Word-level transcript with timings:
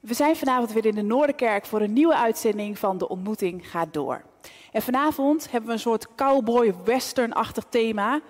We 0.00 0.14
zijn 0.14 0.36
vanavond 0.36 0.72
weer 0.72 0.86
in 0.86 0.94
de 0.94 1.02
Noorderkerk 1.02 1.66
voor 1.66 1.80
een 1.80 1.92
nieuwe 1.92 2.16
uitzending 2.16 2.78
van 2.78 2.98
De 2.98 3.08
Ontmoeting 3.08 3.70
gaat 3.70 3.94
door. 3.94 4.22
En 4.72 4.82
vanavond 4.82 5.50
hebben 5.50 5.68
we 5.68 5.74
een 5.74 5.80
soort 5.80 6.14
cowboy-western-achtig 6.14 7.64
thema. 7.68 8.20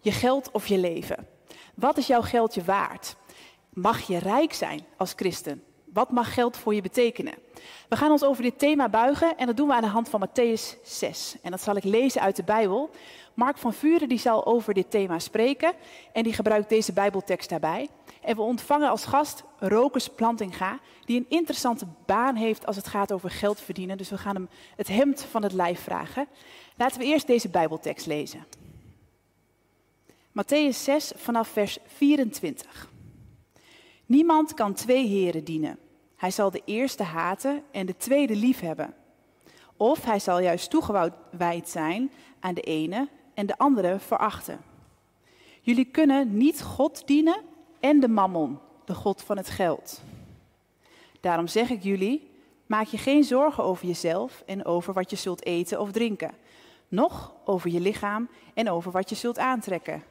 Je 0.00 0.12
geld 0.12 0.50
of 0.50 0.66
je 0.66 0.78
leven. 0.78 1.26
Wat 1.74 1.96
is 1.96 2.06
jouw 2.06 2.22
geld 2.22 2.54
je 2.54 2.64
waard? 2.64 3.16
Mag 3.68 4.06
je 4.06 4.18
rijk 4.18 4.52
zijn 4.52 4.80
als 4.96 5.12
christen? 5.16 5.62
Wat 5.84 6.10
mag 6.10 6.34
geld 6.34 6.56
voor 6.56 6.74
je 6.74 6.82
betekenen? 6.82 7.34
We 7.88 7.96
gaan 7.96 8.10
ons 8.10 8.24
over 8.24 8.42
dit 8.42 8.58
thema 8.58 8.88
buigen 8.88 9.36
en 9.36 9.46
dat 9.46 9.56
doen 9.56 9.68
we 9.68 9.74
aan 9.74 9.82
de 9.82 9.88
hand 9.88 10.08
van 10.08 10.28
Matthäus 10.28 10.82
6. 10.82 11.36
En 11.42 11.50
dat 11.50 11.62
zal 11.62 11.76
ik 11.76 11.84
lezen 11.84 12.20
uit 12.20 12.36
de 12.36 12.44
Bijbel. 12.44 12.90
Mark 13.34 13.58
van 13.58 13.72
Vuren 13.72 14.08
die 14.08 14.18
zal 14.18 14.46
over 14.46 14.74
dit 14.74 14.90
thema 14.90 15.18
spreken 15.18 15.72
en 16.12 16.22
die 16.22 16.32
gebruikt 16.32 16.68
deze 16.68 16.92
Bijbeltekst 16.92 17.48
daarbij. 17.48 17.88
En 18.26 18.36
we 18.36 18.42
ontvangen 18.42 18.90
als 18.90 19.04
gast 19.04 19.44
Rokus 19.58 20.08
Plantinga, 20.08 20.78
die 21.04 21.18
een 21.18 21.26
interessante 21.28 21.86
baan 22.06 22.34
heeft 22.34 22.66
als 22.66 22.76
het 22.76 22.86
gaat 22.86 23.12
over 23.12 23.30
geld 23.30 23.60
verdienen. 23.60 23.96
Dus 23.96 24.10
we 24.10 24.18
gaan 24.18 24.34
hem 24.34 24.48
het 24.76 24.88
hemd 24.88 25.22
van 25.22 25.42
het 25.42 25.52
lijf 25.52 25.80
vragen. 25.80 26.26
Laten 26.76 26.98
we 26.98 27.04
eerst 27.04 27.26
deze 27.26 27.48
Bijbeltekst 27.48 28.06
lezen. 28.06 28.46
Matthäus 30.08 30.82
6 30.82 31.12
vanaf 31.16 31.48
vers 31.48 31.78
24. 31.86 32.90
Niemand 34.06 34.54
kan 34.54 34.74
twee 34.74 35.06
heren 35.06 35.44
dienen. 35.44 35.78
Hij 36.16 36.30
zal 36.30 36.50
de 36.50 36.62
eerste 36.64 37.02
haten 37.02 37.62
en 37.70 37.86
de 37.86 37.96
tweede 37.96 38.36
liefhebben. 38.36 38.94
Of 39.76 40.04
hij 40.04 40.18
zal 40.18 40.40
juist 40.40 40.70
toegewijd 40.70 41.68
zijn 41.68 42.10
aan 42.40 42.54
de 42.54 42.60
ene 42.60 43.08
en 43.34 43.46
de 43.46 43.58
andere 43.58 43.98
verachten. 43.98 44.60
Jullie 45.60 45.84
kunnen 45.84 46.36
niet 46.36 46.62
God 46.62 47.06
dienen 47.06 47.54
en 47.80 48.00
de 48.00 48.08
mammon, 48.08 48.58
de 48.84 48.94
God 48.94 49.22
van 49.22 49.36
het 49.36 49.48
geld. 49.48 50.02
Daarom 51.20 51.46
zeg 51.46 51.70
ik 51.70 51.82
jullie, 51.82 52.30
maak 52.66 52.86
je 52.86 52.98
geen 52.98 53.24
zorgen 53.24 53.64
over 53.64 53.86
jezelf 53.86 54.42
en 54.46 54.64
over 54.64 54.92
wat 54.92 55.10
je 55.10 55.16
zult 55.16 55.44
eten 55.44 55.80
of 55.80 55.92
drinken, 55.92 56.34
noch 56.88 57.34
over 57.44 57.70
je 57.70 57.80
lichaam 57.80 58.28
en 58.54 58.70
over 58.70 58.90
wat 58.92 59.08
je 59.08 59.14
zult 59.14 59.38
aantrekken. 59.38 60.02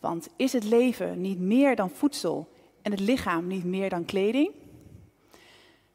Want 0.00 0.28
is 0.36 0.52
het 0.52 0.64
leven 0.64 1.20
niet 1.20 1.38
meer 1.38 1.76
dan 1.76 1.90
voedsel 1.90 2.48
en 2.82 2.90
het 2.90 3.00
lichaam 3.00 3.46
niet 3.46 3.64
meer 3.64 3.88
dan 3.88 4.04
kleding? 4.04 4.50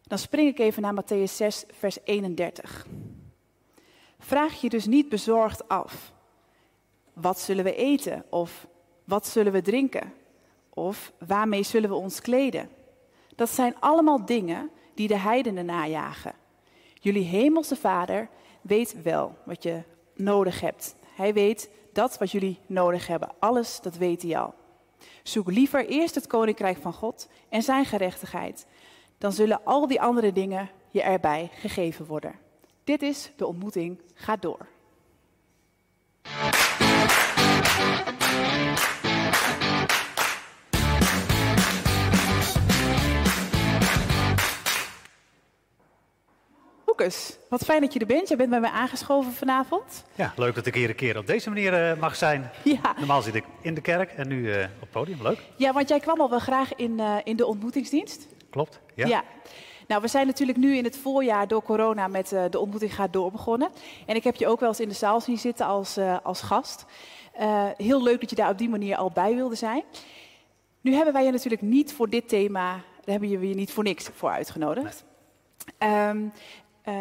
Dan 0.04 0.18
spring 0.18 0.50
ik 0.50 0.60
even 0.60 0.82
naar 0.82 1.04
Matthäus 1.04 1.34
6, 1.36 1.64
vers 1.72 1.98
31. 2.04 2.86
Vraag 4.20 4.62
je 4.62 4.70
dus 4.70 4.86
niet 4.86 5.10
bezorgd 5.10 5.68
af: 5.68 6.14
wat 7.14 7.40
zullen 7.40 7.64
we 7.64 7.76
eten 7.76 8.26
of 8.30 8.68
wat 9.04 9.28
zullen 9.28 9.52
we 9.52 9.62
drinken? 9.62 10.14
Of 10.74 11.14
waarmee 11.28 11.64
zullen 11.64 11.90
we 11.90 11.96
ons 11.96 12.22
kleden? 12.22 12.70
Dat 13.36 13.50
zijn 13.50 13.76
allemaal 13.80 14.26
dingen 14.26 14.70
die 14.94 15.08
de 15.08 15.18
heidenen 15.18 15.66
najagen. 15.66 16.34
Jullie 16.94 17.26
hemelse 17.26 17.76
vader 17.76 18.30
weet 18.62 19.02
wel 19.02 19.38
wat 19.46 19.64
je 19.64 19.82
nodig 20.16 20.60
hebt. 20.60 20.96
Hij 21.16 21.34
weet 21.34 21.70
dat 21.94 22.18
wat 22.18 22.32
jullie 22.32 22.60
nodig 22.66 23.08
hebben. 23.08 23.30
Alles, 23.40 23.82
dat 23.82 23.96
weet 23.96 24.22
hij 24.22 24.38
al. 24.38 24.54
Zoek 25.24 25.52
liever 25.52 25.86
eerst 25.86 26.16
het 26.16 26.28
koninkrijk 26.28 26.78
van 26.78 26.94
God 26.94 27.28
en 27.50 27.62
zijn 27.62 27.86
gerechtigheid. 27.86 28.68
Dan 29.18 29.32
zullen 29.32 29.64
al 29.64 29.88
die 29.88 30.02
andere 30.02 30.32
dingen 30.32 30.70
je 30.90 31.02
erbij 31.02 31.50
gegeven 31.54 32.06
worden. 32.06 32.36
Dit 32.84 33.02
is 33.02 33.32
de 33.36 33.46
ontmoeting. 33.46 34.02
Ga 34.14 34.36
door. 34.36 34.68
Lucas, 46.98 47.38
wat 47.50 47.64
fijn 47.64 47.82
dat 47.82 47.94
je 47.94 48.00
er 48.00 48.06
bent. 48.06 48.30
Je 48.30 48.36
bent 48.36 48.50
bij 48.50 48.60
mij 48.60 48.70
aangeschoven 48.70 49.32
vanavond. 49.32 50.04
Ja, 50.16 50.34
leuk 50.36 50.56
dat 50.56 50.66
ik 50.66 50.76
hier 50.76 50.90
een 50.90 50.96
keer 50.96 51.18
op 51.18 51.28
deze 51.28 51.50
manier 51.50 51.92
uh, 51.92 52.02
mag 52.02 52.16
zijn. 52.16 52.52
Ja. 52.64 52.96
Normaal 52.98 53.22
zit 53.22 53.36
ik 53.36 53.44
in 53.62 53.74
de 53.74 53.82
kerk 53.82 54.12
en 54.12 54.28
nu 54.28 54.42
uh, 54.42 54.64
op 54.64 54.80
het 54.80 54.92
podium. 54.92 55.22
Leuk. 55.22 55.40
Ja, 55.56 55.74
want 55.74 55.90
jij 55.90 56.00
kwam 56.00 56.22
al 56.22 56.30
wel 56.30 56.40
graag 56.40 56.76
in, 56.76 56.92
uh, 57.00 57.18
in 57.24 57.36
de 57.36 57.46
ontmoetingsdienst. 57.46 58.28
Klopt, 58.50 58.80
ja. 58.94 59.08
ja. 59.08 59.24
Nou, 59.88 60.02
we 60.02 60.08
zijn 60.08 60.28
natuurlijk 60.28 60.58
nu 60.58 60.76
in 60.76 60.84
het 60.84 60.98
voorjaar 60.98 61.48
door 61.48 61.64
corona 61.64 62.08
met 62.08 62.30
de 62.50 62.60
ontmoeting 62.60 62.96
gaat 62.96 63.14
door 63.14 63.32
begonnen. 63.32 63.70
En 64.06 64.16
ik 64.16 64.24
heb 64.24 64.36
je 64.36 64.48
ook 64.48 64.60
wel 64.60 64.70
eens 64.70 64.80
in 64.80 64.90
de 64.90 64.96
zaal 64.96 65.22
zien 65.22 65.38
zitten 65.38 65.66
als, 65.66 65.98
als 66.24 66.42
gast. 66.42 66.86
heel 67.78 68.04
leuk 68.04 68.20
dat 68.20 68.30
je 68.30 68.36
daar 68.36 68.50
op 68.50 68.58
die 68.58 68.70
manier 68.70 68.96
al 68.96 69.12
bij 69.12 69.36
wilde 69.36 69.56
zijn. 69.56 69.84
Nu 70.82 70.94
hebben 70.94 71.14
wij 71.14 71.26
je 71.26 71.32
natuurlijk 71.32 71.62
niet 71.62 71.94
voor 71.94 72.10
dit 72.10 72.28
thema, 72.28 72.72
daar 72.72 72.82
hebben 73.06 73.40
we 73.40 73.48
je 73.48 73.56
niet 73.56 73.72
voor 73.72 73.84
niks 73.84 74.10
voor 74.14 74.30
uitgenodigd. 74.30 75.04
Nee. 75.80 76.08
Um, 76.08 76.32
uh, 76.88 76.96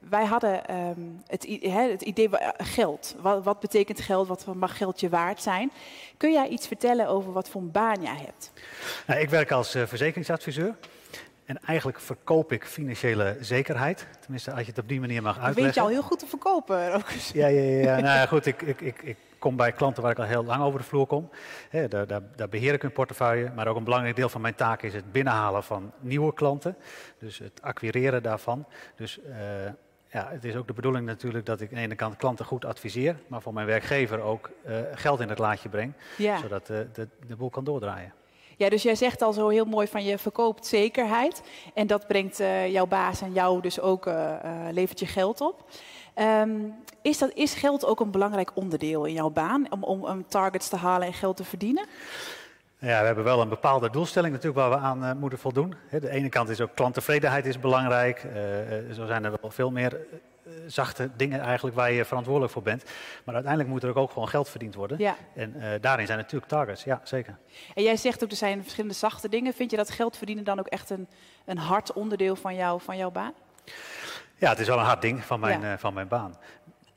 wij 0.00 0.24
hadden 0.24 0.74
um, 0.76 1.22
het, 1.26 1.46
he, 1.60 1.90
het, 1.90 2.02
idee 2.02 2.28
geld. 2.56 3.16
Wat, 3.20 3.44
wat, 3.44 3.60
betekent 3.60 4.00
geld? 4.00 4.28
Wat 4.28 4.54
mag 4.54 4.76
geld 4.76 5.00
je 5.00 5.08
waard 5.08 5.42
zijn? 5.42 5.70
Kun 6.16 6.32
jij 6.32 6.48
iets 6.48 6.66
vertellen 6.66 7.08
over 7.08 7.32
wat 7.32 7.48
voor 7.48 7.60
een 7.60 7.70
baan 7.70 8.02
jij 8.02 8.16
hebt? 8.24 8.52
Nou, 9.06 9.20
ik 9.20 9.30
werk 9.30 9.50
als 9.50 9.76
uh, 9.76 9.86
verzekeringsadviseur. 9.86 10.76
En 11.44 11.58
eigenlijk 11.62 12.00
verkoop 12.00 12.52
ik 12.52 12.64
financiële 12.64 13.36
zekerheid. 13.40 14.06
Tenminste, 14.20 14.50
als 14.50 14.60
je 14.60 14.66
het 14.66 14.78
op 14.78 14.88
die 14.88 15.00
manier 15.00 15.22
mag 15.22 15.34
uitleggen. 15.34 15.64
weet 15.64 15.74
je 15.74 15.80
al 15.80 15.88
heel 15.88 16.02
goed 16.02 16.18
te 16.18 16.26
verkopen, 16.26 16.90
Rokus. 16.90 17.30
Ja, 17.34 17.46
ja, 17.46 17.60
ja. 17.60 17.94
nou 17.94 18.18
ja, 18.18 18.26
goed. 18.26 18.46
Ik, 18.46 18.62
ik, 18.62 18.80
ik, 18.80 19.02
ik 19.02 19.16
kom 19.38 19.56
bij 19.56 19.72
klanten 19.72 20.02
waar 20.02 20.12
ik 20.12 20.18
al 20.18 20.24
heel 20.24 20.44
lang 20.44 20.62
over 20.62 20.78
de 20.78 20.86
vloer 20.86 21.06
kom. 21.06 21.30
He, 21.68 21.88
daar, 21.88 22.06
daar, 22.06 22.22
daar, 22.36 22.48
beheer 22.48 22.74
ik 22.74 22.82
een 22.82 22.92
portefeuille. 22.92 23.52
Maar 23.54 23.66
ook 23.66 23.76
een 23.76 23.84
belangrijk 23.84 24.16
deel 24.16 24.28
van 24.28 24.40
mijn 24.40 24.54
taak 24.54 24.82
is 24.82 24.94
het 24.94 25.12
binnenhalen 25.12 25.64
van 25.64 25.92
nieuwe 26.00 26.34
klanten. 26.34 26.76
Dus 27.18 27.38
het 27.38 27.62
acquireren 27.62 28.22
daarvan. 28.22 28.64
Dus 28.96 29.18
uh, 29.18 29.34
ja, 30.10 30.28
het 30.30 30.44
is 30.44 30.56
ook 30.56 30.66
de 30.66 30.72
bedoeling 30.72 31.06
natuurlijk 31.06 31.46
dat 31.46 31.60
ik 31.60 31.68
aan 31.68 31.76
de 31.76 31.82
ene 31.82 31.94
kant 31.94 32.16
klanten 32.16 32.44
goed 32.44 32.64
adviseer. 32.64 33.16
Maar 33.26 33.42
voor 33.42 33.52
mijn 33.52 33.66
werkgever 33.66 34.20
ook 34.20 34.50
uh, 34.66 34.78
geld 34.92 35.20
in 35.20 35.28
het 35.28 35.38
laadje 35.38 35.68
breng. 35.68 35.92
Ja. 36.16 36.38
Zodat 36.38 36.70
uh, 36.70 36.78
de, 36.92 37.08
de 37.26 37.36
boel 37.36 37.50
kan 37.50 37.64
doordraaien. 37.64 38.12
Ja, 38.58 38.68
dus 38.68 38.82
jij 38.82 38.94
zegt 38.94 39.22
al 39.22 39.32
zo 39.32 39.48
heel 39.48 39.64
mooi 39.64 39.86
van 39.86 40.04
je 40.04 40.18
verkoopt 40.18 40.66
zekerheid. 40.66 41.42
En 41.74 41.86
dat 41.86 42.06
brengt 42.06 42.40
uh, 42.40 42.72
jouw 42.72 42.86
baas 42.86 43.20
en 43.20 43.32
jou 43.32 43.60
dus 43.60 43.80
ook, 43.80 44.06
uh, 44.06 44.14
uh, 44.14 44.50
levert 44.70 45.00
je 45.00 45.06
geld 45.06 45.40
op. 45.40 45.64
Um, 46.18 46.74
is, 47.02 47.18
dat, 47.18 47.30
is 47.34 47.54
geld 47.54 47.86
ook 47.86 48.00
een 48.00 48.10
belangrijk 48.10 48.50
onderdeel 48.54 49.04
in 49.04 49.12
jouw 49.12 49.30
baan 49.30 49.66
om, 49.70 49.84
om, 49.84 50.04
om 50.04 50.28
targets 50.28 50.68
te 50.68 50.76
halen 50.76 51.06
en 51.06 51.12
geld 51.12 51.36
te 51.36 51.44
verdienen? 51.44 51.86
Ja, 52.78 53.00
we 53.00 53.06
hebben 53.06 53.24
wel 53.24 53.40
een 53.40 53.48
bepaalde 53.48 53.90
doelstelling 53.90 54.32
natuurlijk 54.32 54.68
waar 54.68 54.78
we 54.78 54.84
aan 54.86 55.04
uh, 55.04 55.12
moeten 55.12 55.38
voldoen. 55.38 55.74
De 55.90 56.10
ene 56.10 56.28
kant 56.28 56.48
is 56.48 56.60
ook 56.60 56.74
klanttevredenheid 56.74 57.46
is 57.46 57.58
belangrijk. 57.58 58.24
Uh, 58.24 58.94
zo 58.94 59.06
zijn 59.06 59.24
er 59.24 59.38
wel 59.40 59.50
veel 59.50 59.70
meer 59.70 59.92
uh, 59.92 60.52
zachte 60.66 61.10
dingen 61.16 61.40
eigenlijk 61.40 61.76
waar 61.76 61.92
je 61.92 62.04
verantwoordelijk 62.04 62.52
voor 62.52 62.62
bent. 62.62 62.84
Maar 63.24 63.34
uiteindelijk 63.34 63.72
moet 63.72 63.82
er 63.82 63.98
ook 63.98 64.10
gewoon 64.10 64.28
geld 64.28 64.48
verdiend 64.48 64.74
worden. 64.74 64.98
Ja. 64.98 65.16
En 65.34 65.54
daarin 65.80 66.06
zijn 66.06 66.18
natuurlijk 66.18 66.50
targets, 66.50 66.84
ja 66.84 67.00
zeker. 67.04 67.36
En 67.74 67.82
jij 67.82 67.96
zegt 67.96 68.24
ook 68.24 68.30
er 68.30 68.36
zijn 68.36 68.62
verschillende 68.62 68.94
zachte 68.96 69.28
dingen. 69.28 69.54
Vind 69.54 69.70
je 69.70 69.76
dat 69.76 69.90
geld 69.90 70.16
verdienen 70.16 70.44
dan 70.44 70.58
ook 70.58 70.66
echt 70.66 70.90
een, 70.90 71.08
een 71.44 71.58
hard 71.58 71.92
onderdeel 71.92 72.36
van, 72.36 72.54
jou, 72.54 72.80
van 72.80 72.96
jouw 72.96 73.10
baan? 73.10 73.32
Ja, 74.38 74.48
het 74.48 74.58
is 74.58 74.66
wel 74.66 74.78
een 74.78 74.84
hard 74.84 75.02
ding 75.02 75.24
van 75.24 75.40
mijn, 75.40 75.60
ja. 75.60 75.78
van 75.78 75.94
mijn 75.94 76.08
baan. 76.08 76.36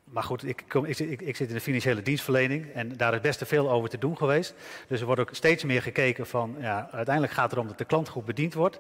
Maar 0.10 0.24
goed, 0.24 0.48
ik, 0.48 0.64
kom, 0.68 0.86
ik, 0.86 1.00
ik, 1.00 1.22
ik, 1.22 1.36
zit 1.36 1.48
in 1.48 1.54
de 1.54 1.62
financiële 1.62 2.02
dienstverlening 2.02 2.74
en 2.74 2.98
daar 2.98 3.14
is 3.14 3.22
best 3.22 3.40
te 3.40 3.46
veel 3.46 3.72
over 3.72 3.90
te 3.90 3.98
doen 3.98 4.18
geweest. 4.18 4.54
Dus 4.88 5.00
er 5.00 5.06
wordt 5.06 5.22
ook 5.22 5.36
steeds 5.36 5.64
meer 5.64 5.82
gekeken 5.82 6.28
van, 6.28 6.56
ja, 6.60 6.90
uiteindelijk 6.92 7.34
gaat 7.34 7.44
het 7.44 7.54
erom 7.54 7.68
dat 7.68 7.78
de 7.78 7.86
klant 7.86 8.10
goed 8.10 8.26
bediend 8.26 8.54
wordt. 8.54 8.80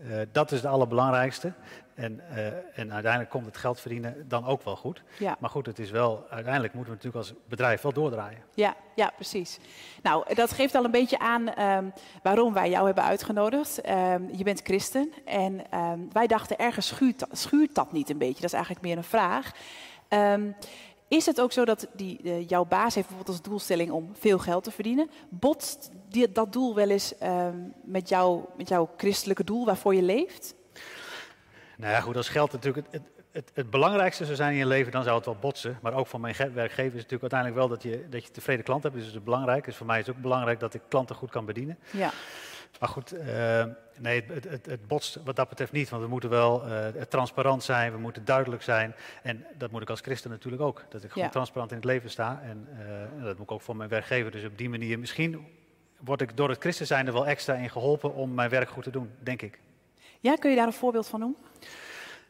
Uh, 0.00 0.16
dat 0.32 0.52
is 0.52 0.62
het 0.62 0.70
allerbelangrijkste. 0.70 1.52
En, 1.94 2.20
uh, 2.30 2.46
en 2.78 2.92
uiteindelijk 2.92 3.30
komt 3.30 3.46
het 3.46 3.56
geld 3.56 3.80
verdienen 3.80 4.24
dan 4.28 4.46
ook 4.46 4.62
wel 4.62 4.76
goed. 4.76 5.02
Ja. 5.18 5.36
Maar 5.38 5.50
goed, 5.50 5.66
het 5.66 5.78
is 5.78 5.90
wel, 5.90 6.26
uiteindelijk 6.30 6.74
moeten 6.74 6.92
we 6.92 6.98
natuurlijk 6.98 7.28
als 7.28 7.40
bedrijf 7.48 7.82
wel 7.82 7.92
doordraaien. 7.92 8.42
Ja, 8.54 8.76
ja 8.94 9.12
precies. 9.14 9.58
Nou, 10.02 10.34
dat 10.34 10.52
geeft 10.52 10.74
al 10.74 10.84
een 10.84 10.90
beetje 10.90 11.18
aan 11.18 11.60
um, 11.60 11.92
waarom 12.22 12.54
wij 12.54 12.70
jou 12.70 12.86
hebben 12.86 13.04
uitgenodigd. 13.04 13.88
Um, 13.90 14.28
je 14.32 14.44
bent 14.44 14.60
christen 14.64 15.12
en 15.24 15.78
um, 15.78 16.08
wij 16.12 16.26
dachten 16.26 16.58
ergens 16.58 16.86
schuurt, 16.86 17.24
schuurt 17.32 17.74
dat 17.74 17.92
niet 17.92 18.10
een 18.10 18.18
beetje. 18.18 18.40
Dat 18.40 18.44
is 18.44 18.52
eigenlijk 18.52 18.84
meer 18.84 18.96
een 18.96 19.04
vraag. 19.04 19.52
Um, 20.14 20.56
is 21.08 21.26
het 21.26 21.40
ook 21.40 21.52
zo 21.52 21.64
dat 21.64 21.86
die, 21.92 22.20
uh, 22.22 22.48
jouw 22.48 22.64
baas 22.64 22.94
heeft 22.94 23.08
bijvoorbeeld 23.08 23.36
als 23.36 23.48
doelstelling 23.48 23.90
om 23.90 24.10
veel 24.18 24.38
geld 24.38 24.64
te 24.64 24.70
verdienen? 24.70 25.10
Botst 25.28 25.90
die, 26.08 26.32
dat 26.32 26.52
doel 26.52 26.74
wel 26.74 26.90
eens 26.90 27.14
um, 27.22 27.74
met, 27.84 28.08
jou, 28.08 28.44
met 28.56 28.68
jouw 28.68 28.90
christelijke 28.96 29.44
doel 29.44 29.64
waarvoor 29.64 29.94
je 29.94 30.02
leeft? 30.02 30.54
Nou 31.76 31.92
ja, 31.92 32.00
goed, 32.00 32.16
als 32.16 32.28
geld 32.28 32.52
natuurlijk 32.52 32.86
het, 32.86 33.02
het, 33.02 33.10
het, 33.32 33.50
het, 33.54 33.70
belangrijkste 33.70 34.24
zou 34.24 34.36
zijn 34.36 34.52
in 34.52 34.58
je 34.58 34.66
leven, 34.66 34.92
dan 34.92 35.02
zou 35.02 35.16
het 35.16 35.24
wel 35.24 35.36
botsen. 35.40 35.78
Maar 35.82 35.94
ook 35.94 36.06
voor 36.06 36.20
mijn 36.20 36.34
werkgever 36.36 36.94
is 36.94 37.02
het 37.02 37.10
natuurlijk 37.10 37.32
uiteindelijk 37.32 37.60
wel 37.60 37.68
dat 37.68 37.82
je, 37.82 38.08
dat 38.08 38.24
je 38.24 38.30
tevreden 38.30 38.64
klant 38.64 38.82
hebt. 38.82 38.94
Dus 38.94 39.04
dat 39.04 39.14
is 39.14 39.22
belangrijk. 39.22 39.64
Dus 39.64 39.76
voor 39.76 39.86
mij 39.86 40.00
is 40.00 40.06
het 40.06 40.16
ook 40.16 40.22
belangrijk 40.22 40.60
dat 40.60 40.74
ik 40.74 40.80
klanten 40.88 41.16
goed 41.16 41.30
kan 41.30 41.44
bedienen. 41.44 41.78
Ja. 41.90 42.10
Maar 42.80 42.88
goed, 42.88 43.14
uh, 43.14 43.64
nee, 43.98 44.24
het, 44.26 44.44
het, 44.48 44.66
het, 44.66 44.86
botst 44.86 45.18
wat 45.24 45.36
dat 45.36 45.48
betreft 45.48 45.72
niet. 45.72 45.88
Want 45.88 46.02
we 46.02 46.08
moeten 46.08 46.30
wel 46.30 46.68
uh, 46.68 46.86
transparant 47.08 47.62
zijn, 47.62 47.92
we 47.92 47.98
moeten 47.98 48.24
duidelijk 48.24 48.62
zijn. 48.62 48.94
En 49.22 49.46
dat 49.58 49.70
moet 49.70 49.82
ik 49.82 49.90
als 49.90 50.00
christen 50.00 50.30
natuurlijk 50.30 50.62
ook. 50.62 50.84
Dat 50.88 51.04
ik 51.04 51.10
gewoon 51.10 51.24
ja. 51.24 51.32
transparant 51.32 51.70
in 51.70 51.76
het 51.76 51.86
leven 51.86 52.10
sta. 52.10 52.40
En 52.44 52.68
uh, 53.18 53.24
dat 53.24 53.36
moet 53.36 53.46
ik 53.46 53.52
ook 53.52 53.60
voor 53.60 53.76
mijn 53.76 53.88
werkgever. 53.88 54.30
Dus 54.30 54.44
op 54.44 54.58
die 54.58 54.68
manier, 54.68 54.98
misschien 54.98 55.46
word 55.98 56.20
ik 56.20 56.36
door 56.36 56.48
het 56.48 56.60
christen 56.60 56.86
zijn 56.86 57.06
er 57.06 57.12
wel 57.12 57.26
extra 57.26 57.54
in 57.54 57.70
geholpen 57.70 58.14
om 58.14 58.34
mijn 58.34 58.50
werk 58.50 58.68
goed 58.68 58.84
te 58.84 58.90
doen, 58.90 59.10
denk 59.18 59.42
ik. 59.42 59.58
Ja, 60.20 60.34
kun 60.36 60.50
je 60.50 60.56
daar 60.56 60.66
een 60.66 60.72
voorbeeld 60.72 61.06
van 61.06 61.20
noemen? 61.20 61.38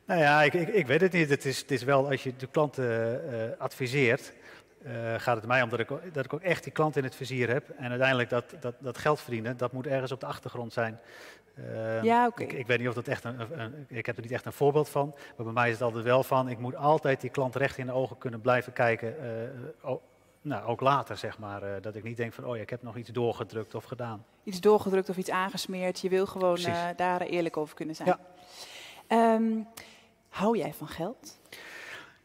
Nou 0.04 0.20
ja, 0.20 0.42
ik, 0.42 0.54
ik, 0.54 0.68
ik 0.68 0.86
weet 0.86 1.00
het 1.00 1.12
niet. 1.12 1.28
Het 1.28 1.44
is, 1.44 1.58
het 1.58 1.70
is 1.70 1.82
wel 1.82 2.10
als 2.10 2.22
je 2.22 2.36
de 2.36 2.46
klanten 2.46 3.58
adviseert, 3.58 4.32
uh, 4.84 5.14
gaat 5.16 5.36
het 5.36 5.46
mij 5.46 5.62
om 5.62 5.68
dat 5.68 5.78
ik, 5.78 5.88
dat 6.12 6.24
ik 6.24 6.32
ook 6.32 6.40
echt 6.40 6.64
die 6.64 6.72
klant 6.72 6.96
in 6.96 7.04
het 7.04 7.14
vizier 7.14 7.48
heb. 7.48 7.68
En 7.68 7.90
uiteindelijk 7.90 8.30
dat, 8.30 8.54
dat, 8.60 8.74
dat 8.78 8.98
geld 8.98 9.20
verdienen, 9.20 9.56
dat 9.56 9.72
moet 9.72 9.86
ergens 9.86 10.12
op 10.12 10.20
de 10.20 10.26
achtergrond 10.26 10.72
zijn. 10.72 11.00
Uh, 11.58 12.02
ja, 12.02 12.26
oké. 12.26 12.42
Okay. 12.42 12.54
Ik, 12.54 12.60
ik, 12.60 12.66
weet 12.66 12.78
niet 12.78 12.88
of 12.88 12.94
dat 12.94 13.08
echt 13.08 13.24
een, 13.24 13.60
een, 13.60 13.86
Ik 13.88 14.06
heb 14.06 14.16
er 14.16 14.22
niet 14.22 14.32
echt 14.32 14.46
een 14.46 14.52
voorbeeld 14.52 14.88
van. 14.88 15.14
Maar 15.36 15.44
bij 15.44 15.54
mij 15.54 15.66
is 15.66 15.72
het 15.72 15.82
altijd 15.82 16.04
wel 16.04 16.22
van. 16.22 16.48
Ik 16.48 16.58
moet 16.58 16.76
altijd 16.76 17.20
die 17.20 17.30
klant 17.30 17.56
recht 17.56 17.78
in 17.78 17.86
de 17.86 17.92
ogen 17.92 18.18
kunnen 18.18 18.40
blijven 18.40 18.72
kijken. 18.72 19.14
Oh, 19.82 20.02
nou, 20.42 20.66
ook 20.66 20.80
later, 20.80 21.16
zeg 21.16 21.38
maar. 21.38 21.80
dat 21.80 21.94
ik 21.94 22.02
niet 22.02 22.16
denk 22.16 22.32
van, 22.32 22.44
oh 22.44 22.56
ja, 22.56 22.62
ik 22.62 22.70
heb 22.70 22.82
nog 22.82 22.96
iets 22.96 23.10
doorgedrukt 23.10 23.74
of 23.74 23.84
gedaan. 23.84 24.24
Iets 24.44 24.60
doorgedrukt 24.60 25.08
of 25.08 25.16
iets 25.16 25.30
aangesmeerd. 25.30 26.00
Je 26.00 26.08
wil 26.08 26.26
gewoon 26.26 26.58
daar 26.96 27.20
eerlijk 27.20 27.56
over 27.56 27.74
kunnen 27.74 27.94
zijn. 27.94 28.16
Ja. 29.08 29.34
Um, 29.34 29.66
hou 30.28 30.58
jij 30.58 30.72
van 30.74 30.88
geld? 30.88 31.38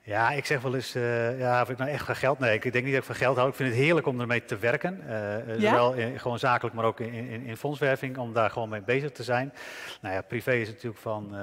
Ja, 0.01 0.31
ik 0.31 0.45
zeg 0.45 0.61
wel 0.61 0.75
eens, 0.75 0.95
uh, 0.95 1.39
ja, 1.39 1.61
of 1.61 1.69
ik 1.69 1.77
nou 1.77 1.89
echt 1.89 2.05
van 2.05 2.15
geld... 2.15 2.39
Nee, 2.39 2.53
ik 2.53 2.61
denk 2.61 2.85
niet 2.85 2.93
dat 2.93 3.01
ik 3.01 3.07
van 3.07 3.15
geld 3.15 3.35
hou. 3.35 3.49
Ik 3.49 3.55
vind 3.55 3.69
het 3.69 3.77
heerlijk 3.77 4.07
om 4.07 4.19
ermee 4.19 4.45
te 4.45 4.57
werken. 4.57 5.01
Uh, 5.07 5.59
ja? 5.59 5.69
Zowel 5.69 5.93
in, 5.93 6.19
gewoon 6.19 6.39
zakelijk, 6.39 6.75
maar 6.75 6.85
ook 6.85 6.99
in, 6.99 7.13
in, 7.13 7.45
in, 7.45 7.57
fondswerving, 7.57 8.17
om 8.17 8.33
daar 8.33 8.49
gewoon 8.49 8.69
mee 8.69 8.81
bezig 8.81 9.11
te 9.11 9.23
zijn. 9.23 9.53
Nou 10.01 10.15
ja, 10.15 10.21
privé 10.21 10.53
is 10.53 10.67
natuurlijk 10.67 11.01
van, 11.01 11.35
uh, 11.35 11.41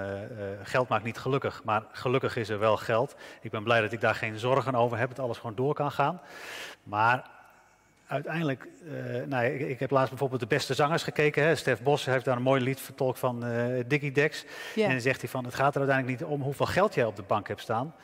geld 0.62 0.88
maakt 0.88 1.04
niet 1.04 1.18
gelukkig, 1.18 1.62
maar 1.64 1.82
gelukkig 1.92 2.36
is 2.36 2.48
er 2.48 2.58
wel 2.58 2.76
geld. 2.76 3.16
Ik 3.40 3.50
ben 3.50 3.62
blij 3.62 3.80
dat 3.80 3.92
ik 3.92 4.00
daar 4.00 4.14
geen 4.14 4.38
zorgen 4.38 4.74
over 4.74 4.98
heb, 4.98 5.08
dat 5.08 5.18
alles 5.18 5.38
gewoon 5.38 5.56
door 5.56 5.74
kan 5.74 5.92
gaan. 5.92 6.20
Maar 6.82 7.24
uiteindelijk, 8.06 8.68
uh, 8.84 9.24
nou, 9.26 9.44
ik, 9.44 9.60
ik, 9.60 9.78
heb 9.78 9.90
laatst 9.90 10.08
bijvoorbeeld 10.08 10.40
de 10.40 10.46
beste 10.46 10.74
zangers 10.74 11.02
gekeken. 11.02 11.42
Hè. 11.42 11.54
Stef 11.54 11.82
Bos 11.82 12.04
heeft 12.04 12.24
daar 12.24 12.36
een 12.36 12.42
mooi 12.42 12.62
lied 12.62 12.80
vertolkt 12.80 13.18
van 13.18 13.46
uh, 13.46 13.84
Dickie 13.86 14.12
Dex. 14.12 14.44
En 14.76 14.90
dan 14.90 15.00
zegt 15.00 15.20
hij 15.20 15.30
van, 15.30 15.44
het 15.44 15.54
gaat 15.54 15.74
er 15.74 15.80
uiteindelijk 15.80 16.20
niet 16.20 16.28
om 16.28 16.42
hoeveel 16.42 16.66
geld 16.66 16.94
jij 16.94 17.04
op 17.04 17.16
de 17.16 17.22
bank 17.22 17.48
hebt 17.48 17.60
staan. 17.60 17.94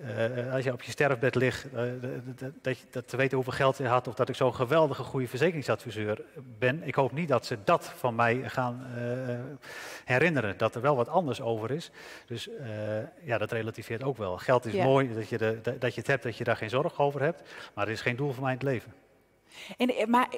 Uh, 0.00 0.52
als 0.54 0.64
je 0.64 0.72
op 0.72 0.82
je 0.82 0.90
sterfbed 0.90 1.34
ligt, 1.34 1.66
dat, 2.62 2.76
dat 2.90 3.08
te 3.08 3.16
weten 3.16 3.36
hoeveel 3.36 3.52
geld 3.52 3.78
je 3.78 3.86
had, 3.86 4.08
of 4.08 4.14
dat 4.14 4.28
ik 4.28 4.34
zo'n 4.34 4.54
geweldige 4.54 5.02
goede 5.02 5.28
verzekeringsadviseur 5.28 6.24
ben. 6.58 6.82
Ik 6.82 6.94
hoop 6.94 7.12
niet 7.12 7.28
dat 7.28 7.46
ze 7.46 7.58
dat 7.64 7.84
van 7.84 8.14
mij 8.14 8.42
gaan 8.48 8.86
herinneren, 10.04 10.58
dat 10.58 10.74
er 10.74 10.80
wel 10.80 10.96
wat 10.96 11.08
anders 11.08 11.40
over 11.40 11.70
is. 11.70 11.90
Dus 12.26 12.48
ja, 13.22 13.38
dat 13.38 13.52
relativeert 13.52 14.02
ook 14.02 14.16
wel. 14.16 14.38
Geld 14.38 14.66
is 14.66 14.74
mooi, 14.74 15.14
dat 15.14 15.28
je, 15.28 15.38
de, 15.38 15.60
dat 15.78 15.94
je 15.94 16.00
het 16.00 16.06
hebt, 16.06 16.22
dat 16.22 16.36
je 16.36 16.44
daar 16.44 16.56
geen 16.56 16.70
zorg 16.70 16.98
over 17.00 17.22
hebt, 17.22 17.42
maar 17.74 17.86
het 17.86 17.94
is 17.94 18.00
geen 18.00 18.16
doel 18.16 18.32
voor 18.32 18.42
mij 18.42 18.52
in 18.52 18.58
het 18.58 18.68
leven. 18.68 18.92
En, 19.76 19.88
eh, 19.88 20.06
maar 20.06 20.28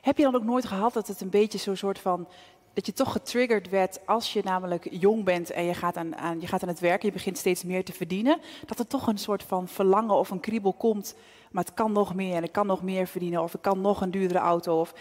heb 0.00 0.16
je 0.16 0.22
dan 0.22 0.34
ook 0.34 0.44
nooit 0.44 0.66
gehad 0.66 0.92
dat 0.92 1.06
het 1.06 1.20
een 1.20 1.30
beetje 1.30 1.58
zo'n 1.58 1.76
soort 1.76 1.98
van. 1.98 2.28
Dat 2.76 2.86
je 2.86 2.92
toch 2.92 3.12
getriggerd 3.12 3.68
werd 3.68 3.98
als 4.06 4.32
je 4.32 4.40
namelijk 4.44 4.88
jong 4.90 5.24
bent 5.24 5.50
en 5.50 5.64
je 5.64 5.74
gaat 5.74 5.96
aan, 5.96 6.16
aan, 6.16 6.40
je 6.40 6.46
gaat 6.46 6.62
aan 6.62 6.68
het 6.68 6.80
werken, 6.80 7.06
je 7.06 7.12
begint 7.12 7.38
steeds 7.38 7.64
meer 7.64 7.84
te 7.84 7.92
verdienen. 7.92 8.40
Dat 8.66 8.78
er 8.78 8.86
toch 8.86 9.06
een 9.06 9.18
soort 9.18 9.42
van 9.42 9.68
verlangen 9.68 10.14
of 10.14 10.30
een 10.30 10.40
kriebel 10.40 10.72
komt. 10.72 11.14
Maar 11.50 11.64
het 11.64 11.74
kan 11.74 11.92
nog 11.92 12.14
meer 12.14 12.34
en 12.34 12.42
ik 12.42 12.52
kan 12.52 12.66
nog 12.66 12.82
meer 12.82 13.06
verdienen 13.06 13.42
of 13.42 13.54
ik 13.54 13.62
kan 13.62 13.80
nog 13.80 14.00
een 14.00 14.10
duurdere 14.10 14.40
auto. 14.40 14.80
Of, 14.80 14.94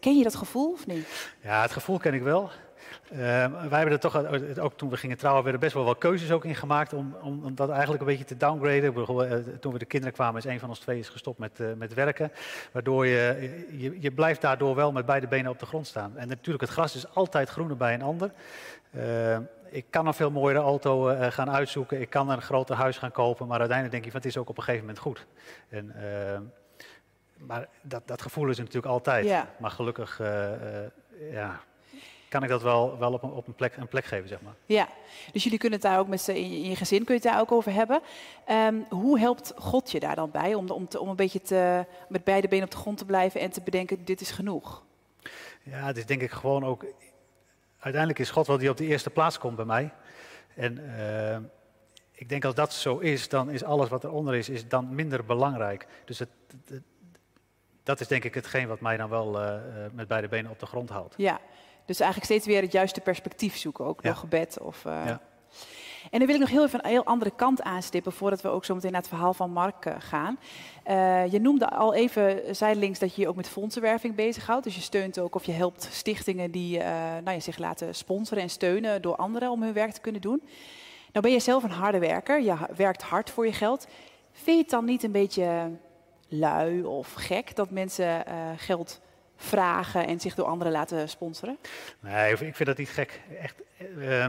ken 0.00 0.16
je 0.16 0.22
dat 0.22 0.34
gevoel 0.34 0.72
of 0.72 0.86
niet? 0.86 1.30
Ja, 1.42 1.62
het 1.62 1.72
gevoel 1.72 1.98
ken 1.98 2.14
ik 2.14 2.22
wel. 2.22 2.50
Uh, 3.12 3.18
wij 3.68 3.78
hebben 3.78 3.92
er 3.92 4.00
toch, 4.00 4.24
ook 4.58 4.76
toen 4.76 4.90
we 4.90 4.96
gingen 4.96 5.16
trouwen, 5.16 5.42
werden 5.42 5.60
best 5.60 5.74
wel 5.74 5.84
wel 5.84 5.94
keuzes 5.94 6.30
ook 6.30 6.44
in 6.44 6.54
gemaakt 6.54 6.92
om, 6.92 7.16
om, 7.22 7.44
om 7.44 7.54
dat 7.54 7.70
eigenlijk 7.70 8.00
een 8.00 8.06
beetje 8.06 8.24
te 8.24 8.36
downgraden. 8.36 8.94
Uh, 8.96 9.56
toen 9.60 9.72
we 9.72 9.78
de 9.78 9.84
kinderen 9.84 10.14
kwamen, 10.14 10.38
is 10.38 10.44
een 10.44 10.60
van 10.60 10.68
ons 10.68 10.78
twee 10.78 10.98
is 10.98 11.08
gestopt 11.08 11.38
met, 11.38 11.60
uh, 11.60 11.72
met 11.76 11.94
werken. 11.94 12.32
Waardoor 12.72 13.06
je, 13.06 13.64
je, 13.70 14.00
je 14.00 14.10
blijft 14.10 14.40
daardoor 14.40 14.74
wel 14.74 14.92
met 14.92 15.06
beide 15.06 15.26
benen 15.26 15.50
op 15.50 15.58
de 15.58 15.66
grond 15.66 15.86
staan. 15.86 16.16
En 16.16 16.28
natuurlijk, 16.28 16.60
het 16.60 16.70
gras 16.72 16.96
is 16.96 17.14
altijd 17.14 17.48
groener 17.48 17.76
bij 17.76 17.94
een 17.94 18.02
ander. 18.02 18.30
ik 19.70 19.84
kan 19.90 20.06
een 20.06 20.14
veel 20.14 20.30
mooiere 20.30 20.60
auto 20.60 21.14
gaan 21.30 21.50
uitzoeken, 21.50 22.00
ik 22.00 22.10
kan 22.10 22.30
een 22.30 22.42
groter 22.42 22.76
huis 22.76 22.98
gaan 22.98 23.12
kopen, 23.12 23.46
maar 23.46 23.58
uiteindelijk 23.58 23.92
denk 23.92 24.04
je 24.04 24.10
van 24.10 24.20
het 24.20 24.30
is 24.30 24.38
ook 24.38 24.48
op 24.48 24.56
een 24.56 24.62
gegeven 24.62 24.86
moment 24.86 25.04
goed. 25.04 25.26
En, 25.68 25.94
maar 27.36 27.68
dat, 27.82 28.02
dat 28.04 28.22
gevoel 28.22 28.48
is 28.48 28.58
natuurlijk 28.58 28.86
altijd. 28.86 29.24
Ja. 29.24 29.48
Maar 29.58 29.70
gelukkig, 29.70 30.20
ja, 31.30 31.60
kan 32.32 32.42
ik 32.42 32.48
dat 32.48 32.62
wel, 32.62 32.98
wel 32.98 33.12
op, 33.12 33.22
een, 33.22 33.30
op 33.30 33.46
een, 33.46 33.54
plek, 33.54 33.76
een 33.76 33.88
plek 33.88 34.04
geven, 34.04 34.28
zeg 34.28 34.40
maar. 34.40 34.54
Ja, 34.66 34.88
dus 35.32 35.42
jullie 35.42 35.58
kunnen 35.58 35.78
het 35.78 35.88
daar 35.88 35.98
ook 35.98 36.08
met 36.08 36.28
in 36.28 36.50
je, 36.50 36.56
in 36.56 36.68
je 36.70 36.76
gezin 36.76 37.04
kun 37.04 37.14
je 37.14 37.20
het 37.20 37.30
daar 37.30 37.40
ook 37.40 37.52
over 37.52 37.72
hebben. 37.72 38.00
Um, 38.50 38.86
hoe 38.90 39.18
helpt 39.18 39.52
God 39.56 39.90
je 39.90 40.00
daar 40.00 40.14
dan 40.14 40.30
bij 40.30 40.54
om, 40.54 40.70
om, 40.70 40.88
te, 40.88 41.00
om 41.00 41.08
een 41.08 41.16
beetje 41.16 41.40
te, 41.40 41.86
met 42.08 42.24
beide 42.24 42.48
benen 42.48 42.64
op 42.64 42.70
de 42.70 42.76
grond 42.76 42.98
te 42.98 43.04
blijven 43.04 43.40
en 43.40 43.50
te 43.50 43.60
bedenken, 43.60 44.04
dit 44.04 44.20
is 44.20 44.30
genoeg? 44.30 44.82
Ja, 45.62 45.86
het 45.86 45.96
is 45.96 46.06
denk 46.06 46.22
ik 46.22 46.30
gewoon 46.30 46.64
ook... 46.64 46.84
Uiteindelijk 47.78 48.20
is 48.20 48.30
God 48.30 48.46
wel 48.46 48.58
die 48.58 48.70
op 48.70 48.76
de 48.76 48.86
eerste 48.86 49.10
plaats 49.10 49.38
komt 49.38 49.56
bij 49.56 49.64
mij. 49.64 49.90
En 50.54 50.78
uh, 50.78 51.36
ik 52.12 52.28
denk 52.28 52.44
als 52.44 52.54
dat 52.54 52.72
zo 52.72 52.98
is, 52.98 53.28
dan 53.28 53.50
is 53.50 53.64
alles 53.64 53.88
wat 53.88 54.04
eronder 54.04 54.34
is, 54.34 54.48
is 54.48 54.68
dan 54.68 54.94
minder 54.94 55.24
belangrijk. 55.24 55.86
Dus 56.04 56.18
het, 56.18 56.28
het, 56.66 56.82
dat 57.82 58.00
is 58.00 58.08
denk 58.08 58.24
ik 58.24 58.34
hetgeen 58.34 58.68
wat 58.68 58.80
mij 58.80 58.96
dan 58.96 59.08
wel 59.08 59.42
uh, 59.42 59.54
met 59.92 60.08
beide 60.08 60.28
benen 60.28 60.50
op 60.50 60.58
de 60.58 60.66
grond 60.66 60.88
houdt. 60.88 61.14
Ja, 61.16 61.40
dus 61.84 62.00
eigenlijk 62.00 62.30
steeds 62.30 62.46
weer 62.46 62.62
het 62.62 62.72
juiste 62.72 63.00
perspectief 63.00 63.56
zoeken, 63.56 63.84
ook 63.84 64.02
door 64.02 64.14
gebed. 64.14 64.58
Of, 64.60 64.84
uh... 64.84 65.06
ja. 65.06 65.20
En 66.10 66.18
dan 66.18 66.26
wil 66.26 66.34
ik 66.34 66.40
nog 66.40 66.50
heel 66.50 66.64
even 66.64 66.84
een 66.84 66.90
heel 66.90 67.04
andere 67.04 67.30
kant 67.36 67.62
aanstippen 67.62 68.12
voordat 68.12 68.40
we 68.40 68.48
ook 68.48 68.64
zo 68.64 68.74
meteen 68.74 68.92
naar 68.92 69.00
het 69.00 69.08
verhaal 69.08 69.34
van 69.34 69.50
Mark 69.50 69.86
uh, 69.86 69.94
gaan. 69.98 70.38
Uh, 70.86 71.32
je 71.32 71.40
noemde 71.40 71.68
al 71.68 71.94
even 71.94 72.56
zijdelings 72.56 72.98
dat 72.98 73.14
je 73.14 73.20
je 73.20 73.28
ook 73.28 73.36
met 73.36 73.48
fondsenwerving 73.48 74.14
bezighoudt. 74.14 74.64
Dus 74.64 74.74
je 74.74 74.80
steunt 74.80 75.18
ook 75.18 75.34
of 75.34 75.44
je 75.44 75.52
helpt 75.52 75.88
stichtingen 75.90 76.50
die 76.50 76.78
nou, 77.24 77.30
je 77.30 77.40
zich 77.40 77.58
laten 77.58 77.94
sponsoren 77.94 78.42
en 78.42 78.50
steunen 78.50 79.02
door 79.02 79.16
anderen 79.16 79.50
om 79.50 79.62
hun 79.62 79.72
werk 79.72 79.92
te 79.92 80.00
kunnen 80.00 80.20
doen. 80.20 80.42
Nou 81.12 81.24
ben 81.24 81.32
je 81.32 81.40
zelf 81.40 81.62
een 81.62 81.70
harde 81.70 81.98
werker, 81.98 82.42
je 82.42 82.54
werkt 82.76 83.02
hard 83.02 83.30
voor 83.30 83.46
je 83.46 83.52
geld. 83.52 83.86
Vind 84.32 84.56
je 84.56 84.62
het 84.62 84.70
dan 84.70 84.84
niet 84.84 85.02
een 85.02 85.12
beetje 85.12 85.70
lui 86.28 86.84
of 86.84 87.12
gek 87.12 87.56
dat 87.56 87.70
mensen 87.70 88.24
geld 88.56 89.00
vragen 89.42 90.06
en 90.06 90.20
zich 90.20 90.34
door 90.34 90.46
anderen 90.46 90.72
laten 90.72 91.08
sponsoren? 91.08 91.58
Nee, 92.00 92.32
ik 92.32 92.38
vind 92.38 92.66
dat 92.66 92.76
niet 92.76 92.88
gek. 92.88 93.20
Echt, 93.40 93.54
uh, 93.98 94.24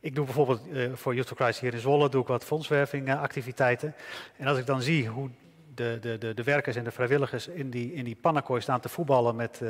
ik 0.00 0.14
doe 0.14 0.24
bijvoorbeeld 0.24 0.66
uh, 0.72 0.90
voor 0.94 1.14
Youth 1.14 1.26
for 1.26 1.36
Christ 1.36 1.60
hier 1.60 1.74
in 1.74 1.80
Zwolle 1.80 2.08
doe 2.08 2.22
ik 2.22 2.28
wat 2.28 2.44
fondswervingactiviteiten. 2.44 3.94
en 4.36 4.46
als 4.46 4.58
ik 4.58 4.66
dan 4.66 4.82
zie 4.82 5.08
hoe 5.08 5.30
de, 5.74 5.98
de, 6.00 6.18
de, 6.18 6.34
de, 6.34 6.42
werkers 6.42 6.76
en 6.76 6.84
de 6.84 6.90
vrijwilligers 6.90 7.48
in 7.48 7.70
die, 7.70 7.92
in 7.92 8.04
die 8.04 8.16
pannenkooi 8.20 8.60
staan 8.60 8.80
te 8.80 8.88
voetballen 8.88 9.36
met, 9.36 9.60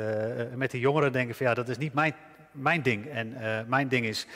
met 0.55 0.71
die 0.71 0.79
jongeren, 0.79 1.11
denk 1.11 1.29
ik 1.29 1.35
van 1.35 1.45
ja, 1.45 1.53
dat 1.53 1.69
is 1.69 1.77
niet 1.77 1.93
mijn, 1.93 2.13
mijn 2.51 2.81
ding. 2.81 3.07
En 3.09 3.35
mijn 3.67 3.87
ding 3.87 4.05
is 4.05 4.27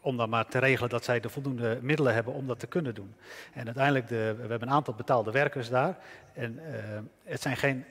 om 0.00 0.16
dan 0.16 0.28
maar 0.28 0.46
te 0.46 0.58
regelen 0.58 0.90
dat 0.90 1.04
zij 1.04 1.20
de 1.20 1.28
voldoende 1.28 1.78
middelen 1.82 2.14
hebben 2.14 2.32
om 2.32 2.46
dat 2.46 2.58
te 2.58 2.66
kunnen 2.66 2.94
doen. 2.94 3.14
En 3.52 3.64
uiteindelijk, 3.64 4.08
de, 4.08 4.34
we 4.34 4.48
hebben 4.48 4.68
een 4.68 4.74
aantal 4.74 4.94
betaalde 4.94 5.30
werkers 5.30 5.68
daar. 5.68 5.98
En 6.32 6.60
het 7.24 7.42
zijn 7.42 7.56
geen 7.56 7.84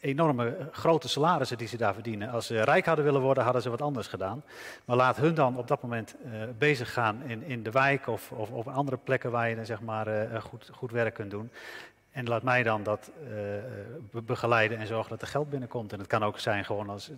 enorme 0.00 0.56
eh, 0.56 0.66
grote 0.72 1.08
salarissen 1.08 1.58
die 1.58 1.68
ze 1.68 1.76
daar 1.76 1.94
verdienen. 1.94 2.30
Als 2.30 2.46
ze 2.46 2.62
rijk 2.62 2.86
hadden 2.86 3.04
willen 3.04 3.20
worden, 3.20 3.44
hadden 3.44 3.62
ze 3.62 3.70
wat 3.70 3.82
anders 3.82 4.06
gedaan. 4.06 4.42
Maar 4.84 4.96
laat 4.96 5.16
hun 5.16 5.34
dan 5.34 5.56
op 5.56 5.68
dat 5.68 5.82
moment 5.82 6.14
uh, 6.24 6.42
bezig 6.58 6.92
gaan 6.92 7.22
in, 7.22 7.42
in 7.42 7.62
de 7.62 7.70
wijk 7.70 8.06
of, 8.06 8.32
of 8.32 8.50
op 8.50 8.68
andere 8.68 8.96
plekken 8.96 9.30
waar 9.30 9.48
je 9.48 9.56
dan 9.56 9.66
zeg 9.66 9.80
maar 9.80 10.08
uh, 10.08 10.40
goed, 10.42 10.70
goed 10.72 10.90
werk 10.90 11.14
kunt 11.14 11.30
doen. 11.30 11.50
En 12.10 12.28
laat 12.28 12.42
mij 12.42 12.62
dan 12.62 12.82
dat 12.82 13.10
uh, 14.12 14.22
begeleiden 14.22 14.78
en 14.78 14.86
zorgen 14.86 15.10
dat 15.10 15.22
er 15.22 15.26
geld 15.26 15.50
binnenkomt. 15.50 15.92
En 15.92 15.98
het 15.98 16.08
kan 16.08 16.22
ook 16.22 16.38
zijn 16.38 16.64
gewoon 16.64 16.88
als 16.88 17.10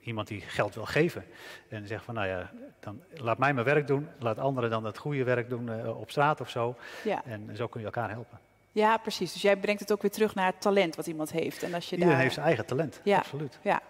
iemand 0.00 0.28
die 0.28 0.40
geld 0.40 0.74
wil 0.74 0.84
geven. 0.84 1.24
En 1.68 1.86
zegt 1.86 2.04
van 2.04 2.14
nou 2.14 2.26
ja, 2.26 2.50
dan 2.80 3.02
laat 3.14 3.38
mij 3.38 3.54
mijn 3.54 3.66
werk 3.66 3.86
doen. 3.86 4.08
Laat 4.18 4.38
anderen 4.38 4.70
dan 4.70 4.84
het 4.84 4.98
goede 4.98 5.24
werk 5.24 5.48
doen 5.48 5.86
op 5.86 6.10
straat 6.10 6.40
of 6.40 6.50
zo. 6.50 6.76
Ja. 7.04 7.22
En 7.24 7.56
zo 7.56 7.66
kun 7.66 7.80
je 7.80 7.86
elkaar 7.86 8.10
helpen. 8.10 8.38
Ja, 8.74 8.96
precies. 8.96 9.32
Dus 9.32 9.42
jij 9.42 9.56
brengt 9.56 9.80
het 9.80 9.92
ook 9.92 10.02
weer 10.02 10.10
terug 10.10 10.34
naar 10.34 10.46
het 10.46 10.60
talent 10.60 10.96
wat 10.96 11.06
iemand 11.06 11.30
heeft. 11.30 11.62
En 11.62 11.74
als 11.74 11.84
je 11.84 11.90
Iedereen 11.90 12.12
daar... 12.12 12.22
heeft 12.22 12.34
zijn 12.34 12.46
eigen 12.46 12.66
talent, 12.66 13.00
ja. 13.04 13.18
absoluut. 13.18 13.58
Ja, 13.62 13.80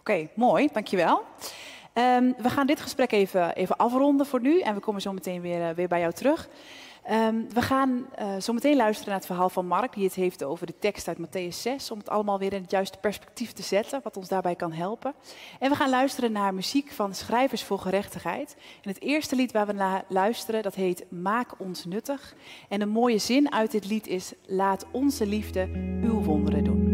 oké, 0.00 0.28
mooi, 0.34 0.68
dankjewel. 0.72 1.22
Um, 1.94 2.34
we 2.38 2.50
gaan 2.50 2.66
dit 2.66 2.80
gesprek 2.80 3.12
even, 3.12 3.54
even 3.54 3.76
afronden 3.76 4.26
voor 4.26 4.40
nu 4.40 4.60
en 4.60 4.74
we 4.74 4.80
komen 4.80 5.00
zo 5.00 5.12
meteen 5.12 5.40
weer, 5.40 5.68
uh, 5.68 5.74
weer 5.74 5.88
bij 5.88 6.00
jou 6.00 6.12
terug. 6.12 6.48
Um, 7.10 7.46
we 7.52 7.62
gaan 7.62 8.06
uh, 8.18 8.40
zo 8.40 8.52
meteen 8.52 8.76
luisteren 8.76 9.08
naar 9.08 9.18
het 9.18 9.26
verhaal 9.26 9.48
van 9.48 9.66
Mark, 9.66 9.94
die 9.94 10.04
het 10.04 10.14
heeft 10.14 10.44
over 10.44 10.66
de 10.66 10.78
tekst 10.78 11.08
uit 11.08 11.18
Matthäus 11.18 11.56
6, 11.56 11.90
om 11.90 11.98
het 11.98 12.08
allemaal 12.08 12.38
weer 12.38 12.52
in 12.52 12.62
het 12.62 12.70
juiste 12.70 12.98
perspectief 12.98 13.52
te 13.52 13.62
zetten, 13.62 14.00
wat 14.02 14.16
ons 14.16 14.28
daarbij 14.28 14.54
kan 14.54 14.72
helpen. 14.72 15.14
En 15.58 15.70
we 15.70 15.76
gaan 15.76 15.90
luisteren 15.90 16.32
naar 16.32 16.54
muziek 16.54 16.90
van 16.90 17.14
Schrijvers 17.14 17.64
voor 17.64 17.78
Gerechtigheid. 17.78 18.56
En 18.82 18.90
het 18.90 19.00
eerste 19.00 19.36
lied 19.36 19.52
waar 19.52 19.66
we 19.66 19.72
naar 19.72 20.04
luisteren, 20.08 20.62
dat 20.62 20.74
heet 20.74 21.04
Maak 21.08 21.60
ons 21.60 21.84
nuttig. 21.84 22.34
En 22.68 22.80
een 22.80 22.88
mooie 22.88 23.18
zin 23.18 23.52
uit 23.52 23.70
dit 23.70 23.86
lied 23.86 24.06
is, 24.06 24.32
laat 24.46 24.86
onze 24.92 25.26
liefde 25.26 25.68
uw 26.02 26.22
wonderen 26.22 26.64
doen. 26.64 26.93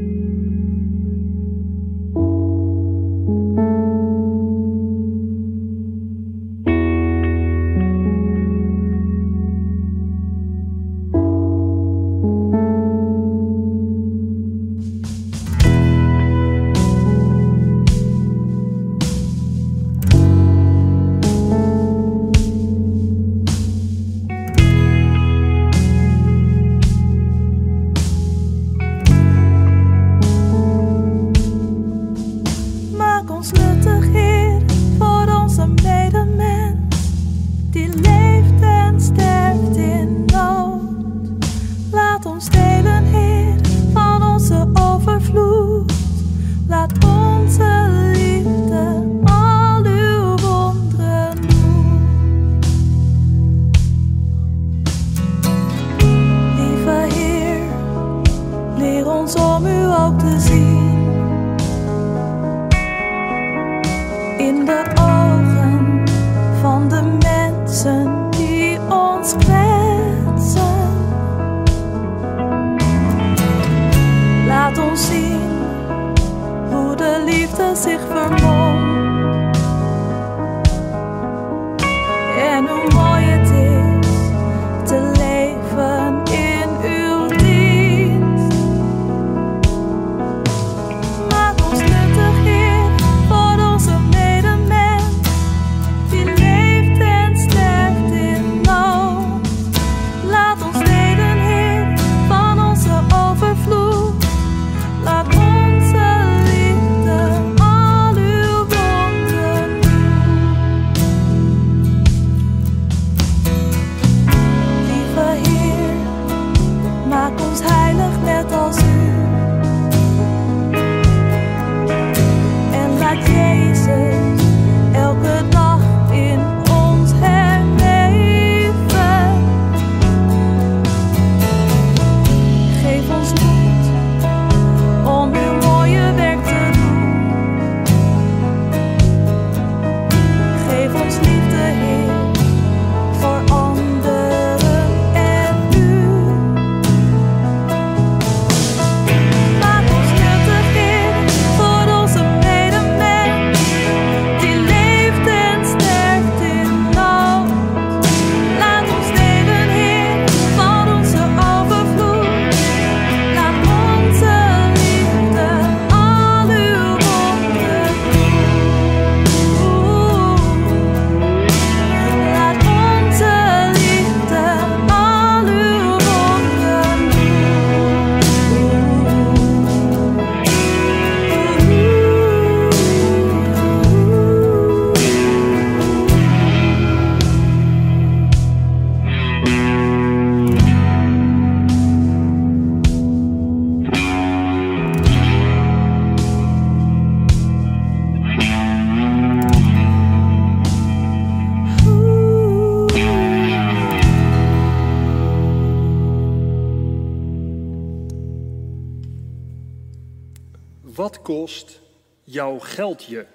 Geld 212.91 213.05
je? 213.05 213.27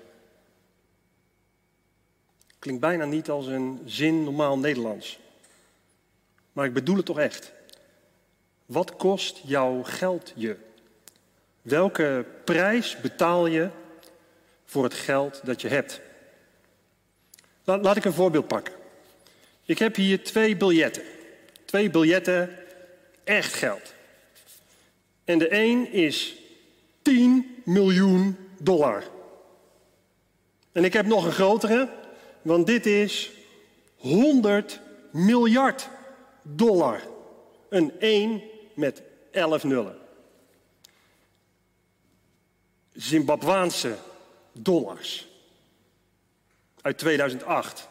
Klinkt 2.60 2.82
bijna 2.82 3.06
niet 3.06 3.30
als 3.30 3.48
een 3.48 3.82
zin 3.86 4.24
normaal 4.24 4.58
Nederlands. 4.58 5.20
Maar 6.54 6.66
ik 6.66 6.74
bedoel 6.74 6.96
het 6.96 7.06
toch 7.06 7.20
echt. 7.20 7.52
Wat 8.66 8.96
kost 8.96 9.42
jouw 9.44 9.84
geld 9.84 10.34
je? 10.36 10.58
Welke 11.62 12.26
prijs 12.46 13.02
betaal 13.02 13.46
je 13.48 13.70
voor 14.66 14.84
het 14.84 14.94
geld 14.94 15.46
dat 15.46 15.62
je 15.62 15.68
hebt? 15.68 16.02
Laat, 17.64 17.84
laat 17.84 17.98
ik 17.98 18.06
een 18.06 18.14
voorbeeld 18.14 18.48
pakken. 18.48 18.74
Ik 19.66 19.80
heb 19.80 19.96
hier 19.96 20.24
twee 20.24 20.58
biljetten. 20.58 21.04
Twee 21.66 21.90
biljetten 21.90 22.50
echt 23.24 23.54
geld. 23.54 23.94
En 25.24 25.38
de 25.38 25.54
een 25.54 25.92
is 25.92 26.36
10 27.02 27.62
miljoen 27.66 28.38
dollar. 28.60 29.14
En 30.76 30.84
ik 30.84 30.94
heb 30.94 31.06
nog 31.06 31.26
een 31.26 31.32
grotere, 31.32 31.90
want 32.42 32.68
dit 32.68 32.86
is 32.86 33.32
100 33.96 34.80
miljard 35.12 35.90
dollar. 36.42 37.02
Een 37.70 38.00
1 38.00 38.42
met 38.74 39.02
11 39.32 39.64
nullen. 39.64 39.98
Zimbabwaanse 42.94 43.96
dollars. 44.52 45.28
Uit 46.82 46.98
2008. 46.98 47.90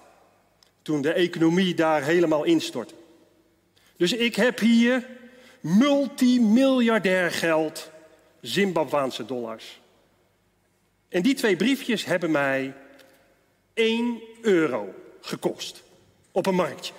Toen 0.82 1.02
de 1.02 1.12
economie 1.12 1.74
daar 1.74 2.02
helemaal 2.02 2.44
instortte. 2.44 2.94
Dus 3.96 4.12
ik 4.12 4.36
heb 4.36 4.58
hier 4.58 5.06
multimiljardair 5.60 7.30
geld 7.30 7.90
Zimbabwaanse 8.40 9.24
dollars. 9.24 9.80
En 11.14 11.22
die 11.22 11.34
twee 11.34 11.56
briefjes 11.56 12.04
hebben 12.04 12.30
mij 12.30 12.74
1 13.74 14.22
euro 14.42 14.94
gekost 15.20 15.82
op 16.32 16.46
een 16.46 16.54
marktje. 16.54 16.92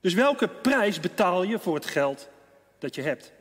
Dus 0.00 0.14
welke 0.14 0.48
prijs 0.48 1.00
betaal 1.00 1.42
je 1.42 1.58
voor 1.58 1.74
het 1.74 1.86
geld 1.86 2.28
dat 2.78 2.94
je 2.94 3.02
hebt? 3.02 3.32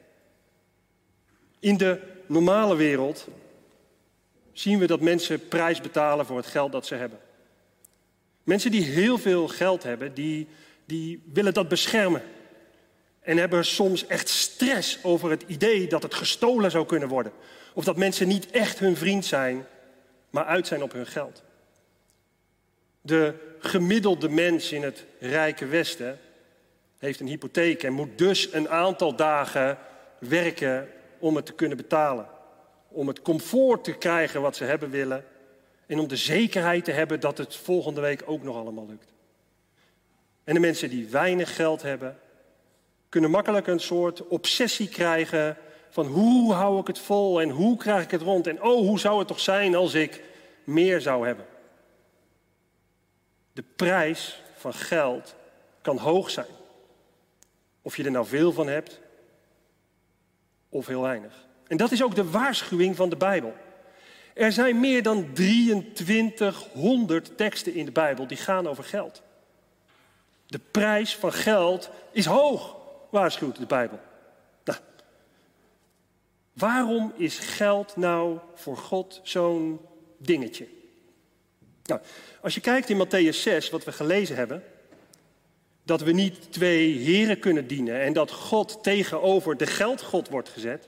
In 1.60 1.78
de 1.78 2.00
normale 2.28 2.76
wereld 2.76 3.28
zien 4.52 4.80
we 4.80 4.88
dat 4.88 5.02
mensen 5.02 5.48
prijs 5.48 5.82
betalen 5.82 6.26
voor 6.26 6.38
het 6.38 6.48
geld 6.48 6.72
dat 6.72 6.86
ze 6.86 6.96
hebben. 6.96 7.20
Mensen 8.44 8.72
die 8.72 8.84
heel 8.84 9.18
veel 9.18 9.48
geld 9.48 9.84
hebben, 9.84 10.14
die, 10.14 10.48
die 10.86 11.24
willen 11.34 11.54
dat 11.54 11.68
beschermen. 11.68 12.22
En 13.20 13.38
hebben 13.38 13.66
soms 13.66 14.08
echt 14.08 14.30
stress 14.30 15.04
over 15.04 15.30
het 15.30 15.44
idee 15.48 15.88
dat 15.88 16.04
het 16.04 16.14
gestolen 16.14 16.72
zou 16.72 16.86
kunnen 16.86 17.10
worden. 17.10 17.32
Of 17.74 17.84
dat 17.84 17.98
mensen 17.98 18.28
niet 18.28 18.52
echt 18.52 18.80
hun 18.80 18.96
vriend 18.96 19.26
zijn, 19.26 19.66
maar 20.30 20.46
uit 20.46 20.68
zijn 20.68 20.84
op 20.84 20.92
hun 20.92 21.08
geld. 21.08 21.44
De 23.02 23.34
gemiddelde 23.60 24.30
mens 24.30 24.72
in 24.72 24.84
het 24.84 25.06
rijke 25.20 25.66
Westen 25.66 26.20
heeft 26.98 27.20
een 27.20 27.28
hypotheek 27.28 27.84
en 27.84 27.94
moet 27.94 28.18
dus 28.18 28.54
een 28.54 28.70
aantal 28.70 29.16
dagen 29.16 29.78
werken 30.20 30.90
om 31.20 31.36
het 31.36 31.46
te 31.46 31.54
kunnen 31.54 31.78
betalen. 31.78 32.28
Om 32.88 33.08
het 33.08 33.22
comfort 33.22 33.84
te 33.84 33.94
krijgen 33.94 34.42
wat 34.42 34.56
ze 34.56 34.64
hebben 34.64 34.90
willen. 34.90 35.26
En 35.86 36.00
om 36.00 36.08
de 36.08 36.16
zekerheid 36.16 36.86
te 36.86 36.92
hebben 36.92 37.20
dat 37.20 37.38
het 37.38 37.56
volgende 37.56 38.02
week 38.02 38.24
ook 38.26 38.44
nog 38.44 38.56
allemaal 38.56 38.88
lukt. 38.88 39.14
En 40.44 40.54
de 40.54 40.60
mensen 40.60 40.90
die 40.90 41.08
weinig 41.08 41.56
geld 41.56 41.82
hebben, 41.82 42.20
kunnen 43.10 43.32
makkelijk 43.32 43.68
een 43.68 43.80
soort 43.80 44.28
obsessie 44.28 44.90
krijgen 44.90 45.58
van 45.94 46.06
hoe 46.06 46.54
hou 46.54 46.80
ik 46.80 46.88
het 46.88 47.00
vol 47.00 47.42
en 47.42 47.50
hoe 47.50 47.78
krijg 47.78 48.04
ik 48.04 48.12
het 48.12 48.22
rond 48.22 48.48
en 48.48 48.62
oh, 48.62 48.88
hoe 48.88 49.00
zou 49.00 49.20
het 49.20 49.28
toch 49.28 49.40
zijn 49.40 49.76
als 49.76 49.94
ik 49.94 50.22
meer 50.64 51.02
zou 51.02 51.26
hebben. 51.26 51.46
De 53.52 53.64
prijs 53.76 54.42
van 54.56 54.74
geld 54.74 55.36
kan 55.82 55.98
hoog 55.98 56.30
zijn. 56.30 56.48
Of 57.82 57.98
je 57.98 58.04
er 58.04 58.12
nou 58.12 58.26
veel 58.26 58.52
van 58.52 58.68
hebt 58.68 59.00
of 60.70 60.88
heel 60.88 61.02
weinig. 61.02 61.48
En 61.68 61.78
dat 61.78 61.92
is 61.92 62.04
ook 62.04 62.16
de 62.16 62.30
waarschuwing 62.30 62.96
van 62.96 63.10
de 63.10 63.18
Bijbel. 63.18 63.54
Er 64.34 64.52
zijn 64.52 64.80
meer 64.80 65.04
dan 65.04 65.34
2300 65.34 67.38
teksten 67.38 67.74
in 67.74 67.86
de 67.86 67.92
Bijbel 67.92 68.28
die 68.28 68.38
gaan 68.38 68.68
over 68.68 68.84
geld. 68.84 69.22
De 70.46 70.60
prijs 70.72 71.16
van 71.16 71.34
geld 71.34 71.90
is 72.12 72.26
hoog 72.26 72.76
waarschuwt 73.10 73.58
de 73.58 73.66
Bijbel. 73.66 74.00
Waarom 76.54 77.14
is 77.18 77.38
geld 77.40 77.96
nou 77.96 78.40
voor 78.56 78.78
God 78.78 79.20
zo'n 79.24 79.80
dingetje? 80.18 80.68
Nou, 81.86 82.02
als 82.42 82.56
je 82.56 82.62
kijkt 82.62 82.90
in 82.90 83.06
Matthäus 83.08 83.38
6, 83.38 83.70
wat 83.70 83.84
we 83.84 83.92
gelezen 83.92 84.36
hebben, 84.36 84.64
dat 85.84 86.02
we 86.02 86.12
niet 86.12 86.52
twee 86.52 86.98
heren 86.98 87.40
kunnen 87.40 87.68
dienen 87.68 88.02
en 88.02 88.14
dat 88.14 88.32
God 88.32 88.84
tegenover 88.84 89.58
de 89.58 89.68
geldgod 89.68 90.30
wordt 90.30 90.50
gezet, 90.50 90.88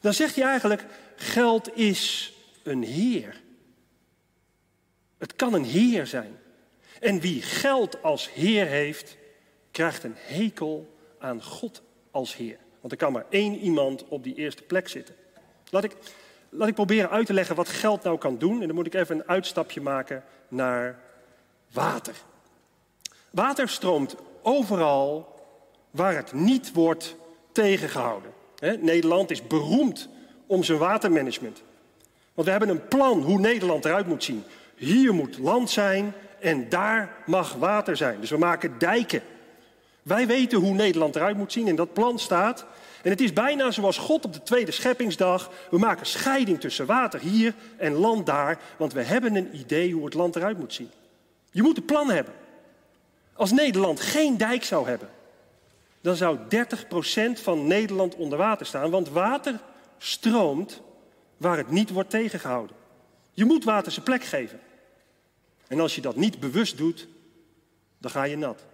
dan 0.00 0.14
zegt 0.14 0.34
hij 0.34 0.44
eigenlijk, 0.44 0.84
geld 1.16 1.76
is 1.76 2.32
een 2.62 2.82
heer. 2.82 3.40
Het 5.18 5.36
kan 5.36 5.54
een 5.54 5.64
heer 5.64 6.06
zijn. 6.06 6.38
En 7.00 7.20
wie 7.20 7.42
geld 7.42 8.02
als 8.02 8.32
heer 8.32 8.66
heeft, 8.66 9.16
krijgt 9.70 10.04
een 10.04 10.16
hekel 10.16 10.96
aan 11.18 11.42
God 11.42 11.82
als 12.10 12.36
heer. 12.36 12.58
Want 12.82 12.92
er 12.92 12.98
kan 12.98 13.12
maar 13.12 13.26
één 13.28 13.58
iemand 13.58 14.04
op 14.08 14.22
die 14.22 14.34
eerste 14.34 14.62
plek 14.62 14.88
zitten. 14.88 15.14
Laat 15.70 15.84
ik, 15.84 15.96
laat 16.48 16.68
ik 16.68 16.74
proberen 16.74 17.10
uit 17.10 17.26
te 17.26 17.32
leggen 17.32 17.56
wat 17.56 17.68
geld 17.68 18.02
nou 18.02 18.18
kan 18.18 18.38
doen. 18.38 18.60
En 18.60 18.66
dan 18.66 18.76
moet 18.76 18.86
ik 18.86 18.94
even 18.94 19.16
een 19.16 19.28
uitstapje 19.28 19.80
maken 19.80 20.24
naar 20.48 20.98
water. 21.72 22.14
Water 23.30 23.68
stroomt 23.68 24.16
overal 24.42 25.40
waar 25.90 26.16
het 26.16 26.32
niet 26.32 26.72
wordt 26.72 27.16
tegengehouden. 27.52 28.30
Nederland 28.80 29.30
is 29.30 29.46
beroemd 29.46 30.08
om 30.46 30.62
zijn 30.62 30.78
watermanagement. 30.78 31.62
Want 32.34 32.46
we 32.46 32.50
hebben 32.50 32.68
een 32.68 32.88
plan 32.88 33.22
hoe 33.22 33.38
Nederland 33.38 33.84
eruit 33.84 34.06
moet 34.06 34.24
zien. 34.24 34.44
Hier 34.76 35.14
moet 35.14 35.38
land 35.38 35.70
zijn 35.70 36.14
en 36.40 36.68
daar 36.68 37.16
mag 37.26 37.54
water 37.54 37.96
zijn. 37.96 38.20
Dus 38.20 38.30
we 38.30 38.38
maken 38.38 38.78
dijken. 38.78 39.22
Wij 40.02 40.26
weten 40.26 40.58
hoe 40.58 40.74
Nederland 40.74 41.16
eruit 41.16 41.36
moet 41.36 41.52
zien 41.52 41.68
en 41.68 41.76
dat 41.76 41.92
plan 41.92 42.18
staat. 42.18 42.66
En 43.02 43.10
het 43.10 43.20
is 43.20 43.32
bijna 43.32 43.70
zoals 43.70 43.98
God 43.98 44.24
op 44.24 44.32
de 44.32 44.42
tweede 44.42 44.70
scheppingsdag. 44.70 45.50
We 45.70 45.78
maken 45.78 46.06
scheiding 46.06 46.60
tussen 46.60 46.86
water 46.86 47.20
hier 47.20 47.54
en 47.76 47.92
land 47.92 48.26
daar, 48.26 48.60
want 48.76 48.92
we 48.92 49.02
hebben 49.02 49.34
een 49.34 49.56
idee 49.56 49.92
hoe 49.92 50.04
het 50.04 50.14
land 50.14 50.36
eruit 50.36 50.58
moet 50.58 50.74
zien. 50.74 50.90
Je 51.50 51.62
moet 51.62 51.76
een 51.76 51.84
plan 51.84 52.10
hebben. 52.10 52.34
Als 53.32 53.52
Nederland 53.52 54.00
geen 54.00 54.36
dijk 54.36 54.64
zou 54.64 54.88
hebben, 54.88 55.08
dan 56.00 56.16
zou 56.16 56.38
30% 56.38 57.42
van 57.42 57.66
Nederland 57.66 58.14
onder 58.14 58.38
water 58.38 58.66
staan, 58.66 58.90
want 58.90 59.08
water 59.08 59.60
stroomt 59.98 60.80
waar 61.36 61.56
het 61.56 61.70
niet 61.70 61.90
wordt 61.90 62.10
tegengehouden. 62.10 62.76
Je 63.32 63.44
moet 63.44 63.64
water 63.64 63.92
zijn 63.92 64.04
plek 64.04 64.24
geven. 64.24 64.60
En 65.66 65.80
als 65.80 65.94
je 65.94 66.00
dat 66.00 66.16
niet 66.16 66.40
bewust 66.40 66.76
doet, 66.76 67.08
dan 67.98 68.10
ga 68.10 68.24
je 68.24 68.36
nat. 68.36 68.64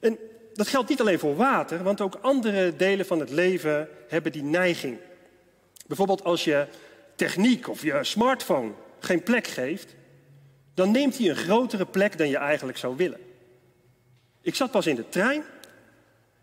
En 0.00 0.18
dat 0.54 0.68
geldt 0.68 0.88
niet 0.88 1.00
alleen 1.00 1.18
voor 1.18 1.36
water, 1.36 1.82
want 1.82 2.00
ook 2.00 2.18
andere 2.20 2.76
delen 2.76 3.06
van 3.06 3.20
het 3.20 3.30
leven 3.30 3.88
hebben 4.08 4.32
die 4.32 4.42
neiging. 4.42 4.98
Bijvoorbeeld 5.86 6.24
als 6.24 6.44
je 6.44 6.66
techniek 7.14 7.68
of 7.68 7.82
je 7.82 8.04
smartphone 8.04 8.72
geen 8.98 9.22
plek 9.22 9.46
geeft, 9.46 9.94
dan 10.74 10.90
neemt 10.90 11.18
hij 11.18 11.28
een 11.28 11.36
grotere 11.36 11.86
plek 11.86 12.18
dan 12.18 12.28
je 12.28 12.36
eigenlijk 12.36 12.78
zou 12.78 12.96
willen. 12.96 13.20
Ik 14.42 14.54
zat 14.54 14.70
pas 14.70 14.86
in 14.86 14.94
de 14.94 15.08
trein 15.08 15.42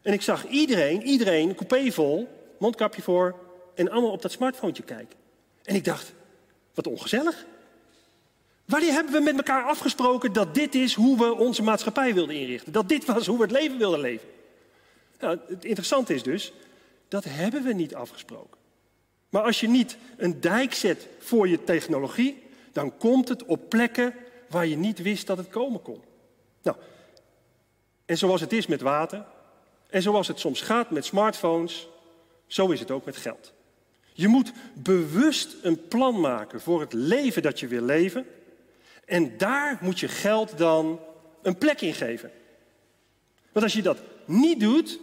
en 0.01 0.13
ik 0.13 0.21
zag 0.21 0.47
iedereen, 0.47 1.03
iedereen, 1.03 1.55
coupé 1.55 1.91
vol, 1.91 2.27
mondkapje 2.59 3.01
voor 3.01 3.35
en 3.75 3.89
allemaal 3.89 4.11
op 4.11 4.21
dat 4.21 4.31
smartphone 4.31 4.73
kijken. 4.85 5.17
En 5.63 5.75
ik 5.75 5.83
dacht, 5.83 6.13
wat 6.73 6.87
ongezellig. 6.87 7.45
Wanneer 8.67 8.91
hebben 8.91 9.13
we 9.13 9.19
met 9.19 9.35
elkaar 9.35 9.63
afgesproken 9.63 10.33
dat 10.33 10.55
dit 10.55 10.75
is 10.75 10.93
hoe 10.93 11.17
we 11.17 11.35
onze 11.35 11.63
maatschappij 11.63 12.13
wilden 12.13 12.35
inrichten? 12.35 12.71
Dat 12.71 12.89
dit 12.89 13.05
was 13.05 13.27
hoe 13.27 13.37
we 13.37 13.43
het 13.43 13.51
leven 13.51 13.77
wilden 13.77 13.99
leven? 13.99 14.27
Nou, 15.19 15.39
het 15.47 15.65
interessante 15.65 16.13
is 16.13 16.23
dus, 16.23 16.53
dat 17.07 17.23
hebben 17.23 17.63
we 17.63 17.73
niet 17.73 17.95
afgesproken. 17.95 18.57
Maar 19.29 19.43
als 19.43 19.59
je 19.59 19.67
niet 19.67 19.97
een 20.17 20.41
dijk 20.41 20.73
zet 20.73 21.07
voor 21.19 21.47
je 21.47 21.63
technologie, 21.63 22.43
dan 22.71 22.97
komt 22.97 23.27
het 23.27 23.45
op 23.45 23.69
plekken 23.69 24.13
waar 24.49 24.67
je 24.67 24.77
niet 24.77 25.01
wist 25.01 25.27
dat 25.27 25.37
het 25.37 25.49
komen 25.49 25.81
kon. 25.81 26.01
Nou, 26.61 26.77
en 28.05 28.17
zoals 28.17 28.41
het 28.41 28.53
is 28.53 28.67
met 28.67 28.81
water, 28.81 29.25
en 29.89 30.01
zoals 30.01 30.27
het 30.27 30.39
soms 30.39 30.61
gaat 30.61 30.91
met 30.91 31.05
smartphones, 31.05 31.87
zo 32.47 32.69
is 32.69 32.79
het 32.79 32.91
ook 32.91 33.05
met 33.05 33.17
geld. 33.17 33.53
Je 34.13 34.27
moet 34.27 34.51
bewust 34.73 35.55
een 35.61 35.87
plan 35.87 36.19
maken 36.19 36.61
voor 36.61 36.79
het 36.79 36.93
leven 36.93 37.41
dat 37.41 37.59
je 37.59 37.67
wil 37.67 37.83
leven. 37.83 38.25
En 39.07 39.37
daar 39.37 39.77
moet 39.81 39.99
je 39.99 40.07
geld 40.07 40.57
dan 40.57 40.99
een 41.41 41.57
plek 41.57 41.81
in 41.81 41.93
geven. 41.93 42.31
Want 43.51 43.65
als 43.65 43.73
je 43.73 43.81
dat 43.81 43.99
niet 44.25 44.59
doet, 44.59 44.99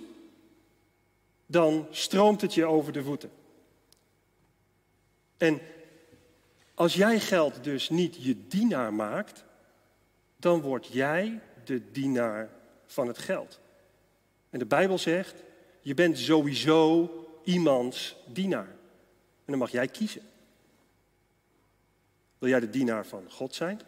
dan 1.46 1.86
stroomt 1.90 2.40
het 2.40 2.54
je 2.54 2.64
over 2.64 2.92
de 2.92 3.02
voeten. 3.02 3.30
En 5.36 5.60
als 6.74 6.94
jij 6.94 7.20
geld 7.20 7.64
dus 7.64 7.88
niet 7.88 8.24
je 8.24 8.46
dienaar 8.46 8.94
maakt, 8.94 9.44
dan 10.36 10.60
word 10.60 10.86
jij 10.86 11.40
de 11.64 11.90
dienaar 11.90 12.50
van 12.86 13.06
het 13.06 13.18
geld. 13.18 13.60
En 14.50 14.58
de 14.58 14.66
Bijbel 14.66 14.98
zegt, 14.98 15.42
je 15.80 15.94
bent 15.94 16.18
sowieso 16.18 17.10
iemands 17.44 18.16
dienaar. 18.26 18.68
En 19.44 19.52
dan 19.52 19.58
mag 19.58 19.70
jij 19.70 19.88
kiezen. 19.88 20.22
Wil 22.38 22.48
jij 22.48 22.60
de 22.60 22.70
dienaar 22.70 23.06
van 23.06 23.30
God 23.30 23.54
zijn? 23.54 23.80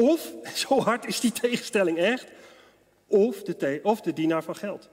Of, 0.00 0.32
zo 0.66 0.80
hard 0.80 1.06
is 1.06 1.20
die 1.20 1.32
tegenstelling 1.32 1.98
echt, 1.98 2.26
of 3.06 3.42
de, 3.42 3.80
of 3.82 4.00
de 4.00 4.12
dienaar 4.12 4.42
van 4.42 4.56
geld. 4.56 4.88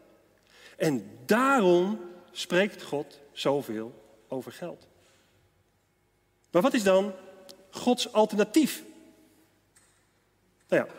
En 0.78 1.18
daarom 1.26 2.00
spreekt 2.32 2.84
God 2.84 3.20
zoveel 3.32 3.94
over 4.28 4.52
geld. 4.52 4.88
Maar 6.52 6.62
wat 6.62 6.74
is 6.74 6.84
dan 6.84 7.14
Gods 7.70 8.14
alternatief? 8.14 8.84
Nou 10.68 10.86
ja, 10.86 10.94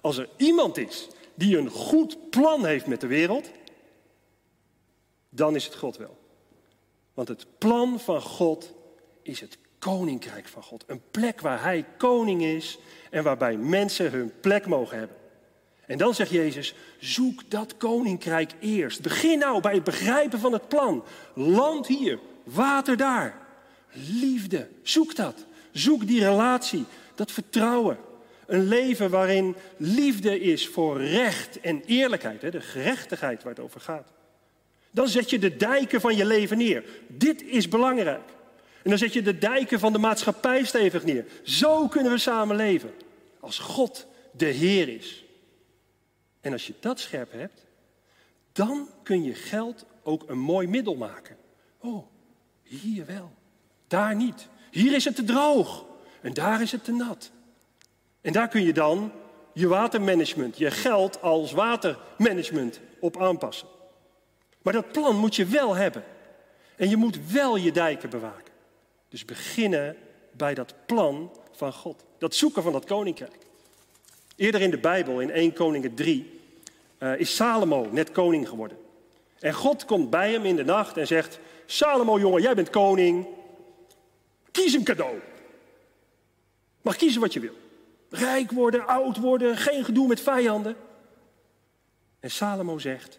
als 0.00 0.16
er 0.16 0.28
iemand 0.36 0.76
is 0.76 1.08
die 1.34 1.58
een 1.58 1.70
goed 1.70 2.30
plan 2.30 2.66
heeft 2.66 2.86
met 2.86 3.00
de 3.00 3.06
wereld, 3.06 3.50
dan 5.28 5.54
is 5.54 5.64
het 5.64 5.74
God 5.74 5.96
wel. 5.96 6.18
Want 7.14 7.28
het 7.28 7.46
plan 7.58 8.00
van 8.00 8.22
God 8.22 8.72
is 9.22 9.40
het 9.40 9.58
koninkrijk 9.82 10.48
van 10.48 10.62
God. 10.62 10.84
Een 10.86 11.02
plek 11.10 11.40
waar 11.40 11.62
Hij 11.62 11.84
koning 11.96 12.42
is 12.42 12.78
en 13.10 13.22
waarbij 13.22 13.56
mensen 13.56 14.10
hun 14.10 14.32
plek 14.40 14.66
mogen 14.66 14.98
hebben. 14.98 15.16
En 15.86 15.98
dan 15.98 16.14
zegt 16.14 16.30
Jezus, 16.30 16.74
zoek 16.98 17.50
dat 17.50 17.76
koninkrijk 17.76 18.52
eerst. 18.60 19.02
Begin 19.02 19.38
nou 19.38 19.60
bij 19.60 19.74
het 19.74 19.84
begrijpen 19.84 20.38
van 20.38 20.52
het 20.52 20.68
plan. 20.68 21.04
Land 21.34 21.86
hier, 21.86 22.18
water 22.44 22.96
daar. 22.96 23.38
Liefde, 23.92 24.68
zoek 24.82 25.16
dat. 25.16 25.44
Zoek 25.72 26.06
die 26.06 26.24
relatie, 26.24 26.84
dat 27.14 27.32
vertrouwen. 27.32 27.98
Een 28.46 28.68
leven 28.68 29.10
waarin 29.10 29.54
liefde 29.76 30.40
is 30.40 30.68
voor 30.68 31.02
recht 31.04 31.60
en 31.60 31.82
eerlijkheid, 31.86 32.40
de 32.52 32.60
gerechtigheid 32.60 33.42
waar 33.42 33.52
het 33.52 33.64
over 33.64 33.80
gaat. 33.80 34.08
Dan 34.90 35.08
zet 35.08 35.30
je 35.30 35.38
de 35.38 35.56
dijken 35.56 36.00
van 36.00 36.16
je 36.16 36.24
leven 36.24 36.58
neer. 36.58 36.84
Dit 37.06 37.42
is 37.42 37.68
belangrijk. 37.68 38.30
En 38.82 38.90
dan 38.90 38.98
zet 38.98 39.12
je 39.12 39.22
de 39.22 39.38
dijken 39.38 39.78
van 39.78 39.92
de 39.92 39.98
maatschappij 39.98 40.64
stevig 40.64 41.04
neer. 41.04 41.26
Zo 41.42 41.88
kunnen 41.88 42.12
we 42.12 42.18
samen 42.18 42.56
leven. 42.56 42.90
Als 43.40 43.58
God 43.58 44.06
de 44.32 44.46
Heer 44.46 44.88
is. 44.88 45.24
En 46.40 46.52
als 46.52 46.66
je 46.66 46.74
dat 46.80 47.00
scherp 47.00 47.32
hebt, 47.32 47.66
dan 48.52 48.88
kun 49.02 49.22
je 49.22 49.34
geld 49.34 49.84
ook 50.02 50.28
een 50.28 50.38
mooi 50.38 50.68
middel 50.68 50.96
maken. 50.96 51.36
Oh, 51.78 52.06
hier 52.62 53.06
wel. 53.06 53.32
Daar 53.86 54.14
niet. 54.14 54.48
Hier 54.70 54.94
is 54.94 55.04
het 55.04 55.14
te 55.14 55.24
droog. 55.24 55.84
En 56.20 56.34
daar 56.34 56.62
is 56.62 56.72
het 56.72 56.84
te 56.84 56.92
nat. 56.92 57.30
En 58.20 58.32
daar 58.32 58.48
kun 58.48 58.62
je 58.62 58.72
dan 58.72 59.12
je 59.52 59.68
watermanagement, 59.68 60.58
je 60.58 60.70
geld 60.70 61.22
als 61.22 61.52
watermanagement 61.52 62.80
op 63.00 63.20
aanpassen. 63.20 63.68
Maar 64.62 64.72
dat 64.72 64.92
plan 64.92 65.16
moet 65.16 65.36
je 65.36 65.44
wel 65.44 65.74
hebben. 65.74 66.04
En 66.76 66.88
je 66.88 66.96
moet 66.96 67.32
wel 67.32 67.56
je 67.56 67.72
dijken 67.72 68.10
bewaken. 68.10 68.41
Dus 69.12 69.24
beginnen 69.24 69.96
bij 70.30 70.54
dat 70.54 70.74
plan 70.86 71.30
van 71.50 71.72
God. 71.72 72.04
Dat 72.18 72.34
zoeken 72.34 72.62
van 72.62 72.72
dat 72.72 72.84
koninkrijk. 72.84 73.36
Eerder 74.36 74.60
in 74.60 74.70
de 74.70 74.78
Bijbel, 74.78 75.20
in 75.20 75.30
1 75.30 75.52
Koningen 75.52 75.94
3, 75.94 76.40
uh, 76.98 77.20
is 77.20 77.34
Salomo 77.34 77.88
net 77.90 78.12
koning 78.12 78.48
geworden. 78.48 78.78
En 79.38 79.54
God 79.54 79.84
komt 79.84 80.10
bij 80.10 80.32
hem 80.32 80.44
in 80.44 80.56
de 80.56 80.64
nacht 80.64 80.96
en 80.96 81.06
zegt: 81.06 81.38
Salomo, 81.66 82.18
jongen, 82.18 82.42
jij 82.42 82.54
bent 82.54 82.70
koning. 82.70 83.26
Kies 84.50 84.72
een 84.72 84.84
cadeau. 84.84 85.18
Mag 86.82 86.96
kiezen 86.96 87.20
wat 87.20 87.32
je 87.32 87.40
wil. 87.40 87.56
Rijk 88.10 88.50
worden, 88.50 88.86
oud 88.86 89.16
worden, 89.16 89.56
geen 89.56 89.84
gedoe 89.84 90.08
met 90.08 90.20
vijanden. 90.20 90.76
En 92.20 92.30
Salomo 92.30 92.78
zegt: 92.78 93.18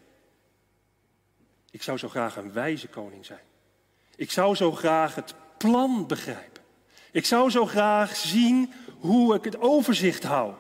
Ik 1.71 1.83
zou 1.83 1.97
zo 1.97 2.09
graag 2.09 2.35
een 2.35 2.53
wijze 2.53 2.87
koning 2.87 3.25
zijn. 3.25 3.43
Ik 4.15 4.31
zou 4.31 4.55
zo 4.55 4.71
graag 4.71 5.15
het 5.15 5.33
plan 5.63 6.07
begrijpen. 6.07 6.61
Ik 7.11 7.25
zou 7.25 7.49
zo 7.49 7.65
graag 7.65 8.15
zien 8.15 8.73
hoe 8.99 9.35
ik 9.35 9.43
het 9.43 9.59
overzicht 9.59 10.23
hou. 10.23 10.53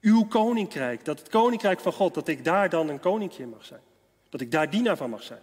Uw 0.00 0.24
koninkrijk, 0.24 1.04
dat 1.04 1.18
het 1.18 1.28
koninkrijk 1.28 1.80
van 1.80 1.92
God, 1.92 2.14
dat 2.14 2.28
ik 2.28 2.44
daar 2.44 2.68
dan 2.68 2.88
een 2.88 3.00
koninkje 3.00 3.42
in 3.42 3.48
mag 3.48 3.64
zijn. 3.64 3.80
Dat 4.28 4.40
ik 4.40 4.50
daar 4.50 4.70
dienaar 4.70 4.96
van 4.96 5.10
mag 5.10 5.22
zijn. 5.22 5.40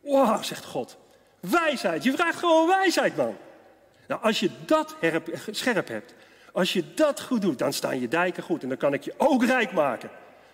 Wow, 0.00 0.42
zegt 0.42 0.64
God. 0.64 0.98
Wijsheid, 1.40 2.04
je 2.04 2.12
vraagt 2.12 2.38
gewoon 2.38 2.66
wijsheid, 2.66 3.16
man. 3.16 3.36
Nou, 4.08 4.22
als 4.22 4.40
je 4.40 4.50
dat 4.66 4.96
scherp 5.50 5.88
hebt, 5.88 6.14
als 6.52 6.72
je 6.72 6.94
dat 6.94 7.20
goed 7.20 7.42
doet, 7.42 7.58
dan 7.58 7.72
staan 7.72 8.00
je 8.00 8.08
dijken 8.08 8.42
goed 8.42 8.62
en 8.62 8.68
dan 8.68 8.78
kan 8.78 8.94
ik 8.94 9.02
je 9.02 9.14
ook 9.16 9.44
rijk 9.44 9.72
maken. 9.72 10.10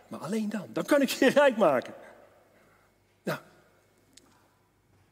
Maar 0.09 0.21
alleen 0.21 0.49
dan, 0.49 0.67
dan 0.73 0.85
kan 0.85 1.03
ik 1.03 1.09
je 1.09 1.29
rijk 1.29 1.57
maken. 1.57 1.95
Nou, 3.23 3.39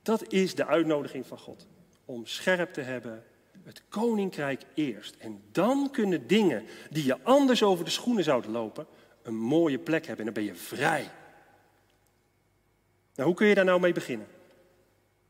dat 0.02 0.32
is 0.32 0.54
de 0.54 0.66
uitnodiging 0.66 1.26
van 1.26 1.38
God. 1.38 1.66
om 2.04 2.26
scherp 2.26 2.72
te 2.72 2.80
hebben. 2.80 3.24
Het 3.64 3.82
koninkrijk 3.88 4.62
eerst. 4.74 5.16
En 5.16 5.42
dan 5.52 5.90
kunnen 5.90 6.26
dingen 6.26 6.64
die 6.90 7.04
je 7.04 7.22
anders 7.22 7.62
over 7.62 7.84
de 7.84 7.90
schoenen 7.90 8.24
zouden 8.24 8.50
lopen, 8.50 8.86
een 9.22 9.34
mooie 9.34 9.78
plek 9.78 10.06
hebben. 10.06 10.26
En 10.26 10.32
dan 10.34 10.44
ben 10.44 10.52
je 10.52 10.58
vrij. 10.58 11.10
Nou, 13.14 13.28
hoe 13.28 13.34
kun 13.34 13.46
je 13.46 13.54
daar 13.54 13.64
nou 13.64 13.80
mee 13.80 13.92
beginnen? 13.92 14.26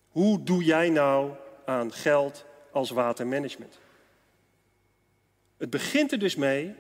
Hoe 0.09 0.43
doe 0.43 0.65
jij 0.65 0.91
nou 0.91 1.33
aan 1.65 1.93
geld 1.93 2.45
als 2.71 2.91
watermanagement? 2.91 3.79
Het 5.57 5.71
begint 5.71 6.13
er 6.13 6.19
dus 6.19 6.37
mee 6.37 6.75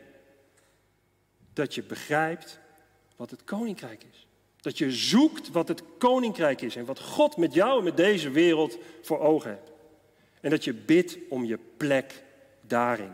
dat 1.52 1.74
je 1.74 1.82
begrijpt 1.82 2.60
wat 3.16 3.30
het 3.30 3.44
koninkrijk 3.44 4.04
is. 4.12 4.26
Dat 4.62 4.78
je 4.78 4.92
zoekt 4.92 5.50
wat 5.50 5.68
het 5.68 5.82
koninkrijk 5.98 6.60
is 6.60 6.76
en 6.76 6.84
wat 6.84 7.00
God 7.00 7.36
met 7.36 7.54
jou 7.54 7.78
en 7.78 7.84
met 7.84 7.96
deze 7.96 8.30
wereld 8.30 8.78
voor 9.02 9.20
ogen 9.20 9.50
heeft. 9.50 9.72
En 10.40 10.50
dat 10.50 10.64
je 10.64 10.74
bidt 10.74 11.18
om 11.28 11.44
je 11.44 11.58
plek 11.76 12.22
daarin. 12.60 13.12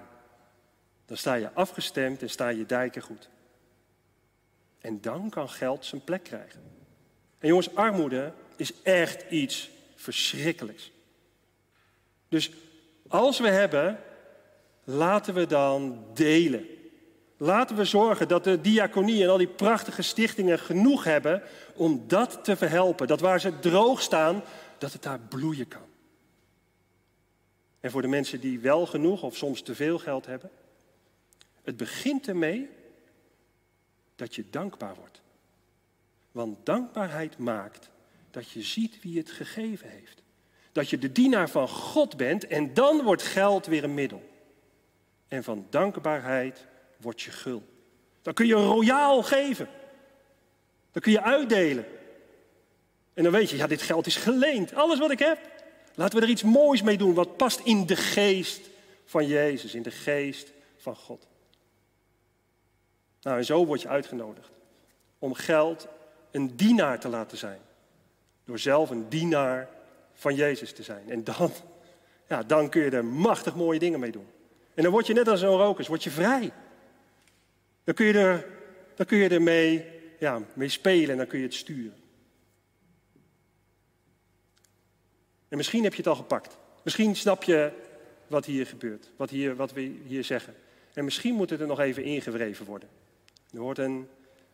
Dan 1.06 1.16
sta 1.16 1.34
je 1.34 1.52
afgestemd 1.52 2.22
en 2.22 2.30
sta 2.30 2.48
je 2.48 2.66
dijken 2.66 3.02
goed. 3.02 3.28
En 4.80 5.00
dan 5.00 5.30
kan 5.30 5.48
geld 5.48 5.84
zijn 5.84 6.04
plek 6.04 6.22
krijgen. 6.22 6.62
En 7.38 7.48
jongens, 7.48 7.74
armoede 7.74 8.32
is 8.56 8.82
echt 8.82 9.30
iets 9.30 9.70
verschrikkelijks. 9.94 10.90
Dus 12.28 12.50
als 13.08 13.38
we 13.38 13.48
hebben, 13.48 14.00
laten 14.84 15.34
we 15.34 15.46
dan 15.46 16.04
delen. 16.14 16.66
Laten 17.40 17.76
we 17.76 17.84
zorgen 17.84 18.28
dat 18.28 18.44
de 18.44 18.60
diaconie 18.60 19.22
en 19.22 19.28
al 19.28 19.38
die 19.38 19.46
prachtige 19.46 20.02
stichtingen 20.02 20.58
genoeg 20.58 21.04
hebben 21.04 21.42
om 21.74 22.04
dat 22.06 22.44
te 22.44 22.56
verhelpen. 22.56 23.06
Dat 23.06 23.20
waar 23.20 23.40
ze 23.40 23.58
droog 23.58 24.02
staan, 24.02 24.42
dat 24.78 24.92
het 24.92 25.02
daar 25.02 25.20
bloeien 25.20 25.68
kan. 25.68 25.86
En 27.80 27.90
voor 27.90 28.02
de 28.02 28.08
mensen 28.08 28.40
die 28.40 28.60
wel 28.60 28.86
genoeg 28.86 29.22
of 29.22 29.36
soms 29.36 29.62
te 29.62 29.74
veel 29.74 29.98
geld 29.98 30.26
hebben, 30.26 30.50
het 31.62 31.76
begint 31.76 32.28
ermee 32.28 32.68
dat 34.16 34.34
je 34.34 34.44
dankbaar 34.50 34.94
wordt. 34.94 35.20
Want 36.32 36.66
dankbaarheid 36.66 37.38
maakt 37.38 37.90
dat 38.30 38.50
je 38.50 38.62
ziet 38.62 39.02
wie 39.02 39.18
het 39.18 39.30
gegeven 39.30 39.88
heeft. 39.88 40.22
Dat 40.72 40.90
je 40.90 40.98
de 40.98 41.12
dienaar 41.12 41.50
van 41.50 41.68
God 41.68 42.16
bent 42.16 42.46
en 42.46 42.74
dan 42.74 43.02
wordt 43.02 43.22
geld 43.22 43.66
weer 43.66 43.84
een 43.84 43.94
middel. 43.94 44.28
En 45.28 45.44
van 45.44 45.66
dankbaarheid 45.70 46.66
wordt 47.00 47.22
je 47.22 47.30
gul. 47.30 47.62
Dan 48.22 48.34
kun 48.34 48.46
je 48.46 48.54
royaal 48.54 49.22
geven. 49.22 49.68
Dan 50.92 51.02
kun 51.02 51.12
je 51.12 51.22
uitdelen. 51.22 51.86
En 53.14 53.22
dan 53.22 53.32
weet 53.32 53.50
je, 53.50 53.56
ja, 53.56 53.66
dit 53.66 53.82
geld 53.82 54.06
is 54.06 54.16
geleend. 54.16 54.74
Alles 54.74 54.98
wat 54.98 55.10
ik 55.10 55.18
heb. 55.18 55.38
Laten 55.94 56.18
we 56.18 56.24
er 56.24 56.30
iets 56.30 56.42
moois 56.42 56.82
mee 56.82 56.98
doen 56.98 57.14
wat 57.14 57.36
past 57.36 57.60
in 57.60 57.86
de 57.86 57.96
geest 57.96 58.60
van 59.04 59.26
Jezus, 59.26 59.74
in 59.74 59.82
de 59.82 59.90
geest 59.90 60.52
van 60.76 60.96
God. 60.96 61.26
Nou, 63.22 63.38
en 63.38 63.44
zo 63.44 63.66
word 63.66 63.82
je 63.82 63.88
uitgenodigd 63.88 64.50
om 65.18 65.34
geld 65.34 65.86
een 66.30 66.56
dienaar 66.56 67.00
te 67.00 67.08
laten 67.08 67.38
zijn. 67.38 67.60
Door 68.44 68.58
zelf 68.58 68.90
een 68.90 69.08
dienaar 69.08 69.68
van 70.12 70.34
Jezus 70.34 70.72
te 70.72 70.82
zijn. 70.82 71.10
En 71.10 71.24
dan, 71.24 71.50
ja, 72.28 72.42
dan 72.42 72.68
kun 72.68 72.82
je 72.82 72.90
er 72.90 73.04
machtig 73.04 73.54
mooie 73.54 73.78
dingen 73.78 74.00
mee 74.00 74.10
doen. 74.10 74.26
En 74.74 74.82
dan 74.82 74.92
word 74.92 75.06
je 75.06 75.14
net 75.14 75.28
als 75.28 75.42
een 75.42 75.48
rokers, 75.48 75.88
word 75.88 76.04
je 76.04 76.10
vrij. 76.10 76.52
Dan 77.88 77.96
kun 77.96 78.06
je 78.06 78.12
er, 78.12 78.46
dan 78.94 79.06
kun 79.06 79.18
je 79.18 79.28
er 79.28 79.42
mee, 79.42 79.84
ja, 80.18 80.42
mee 80.54 80.68
spelen 80.68 81.10
en 81.10 81.16
dan 81.16 81.26
kun 81.26 81.38
je 81.38 81.44
het 81.44 81.54
sturen. 81.54 81.96
En 85.48 85.56
misschien 85.56 85.82
heb 85.82 85.92
je 85.92 85.98
het 85.98 86.06
al 86.06 86.14
gepakt. 86.14 86.56
Misschien 86.82 87.16
snap 87.16 87.42
je 87.42 87.72
wat 88.26 88.44
hier 88.44 88.66
gebeurt, 88.66 89.10
wat, 89.16 89.30
hier, 89.30 89.56
wat 89.56 89.72
we 89.72 89.80
hier 90.04 90.24
zeggen. 90.24 90.54
En 90.92 91.04
misschien 91.04 91.34
moet 91.34 91.50
het 91.50 91.60
er 91.60 91.66
nog 91.66 91.80
even 91.80 92.04
ingewreven 92.04 92.66
worden. 92.66 92.88
Er 93.52 93.60
hoort 93.60 93.78
een, 93.78 94.08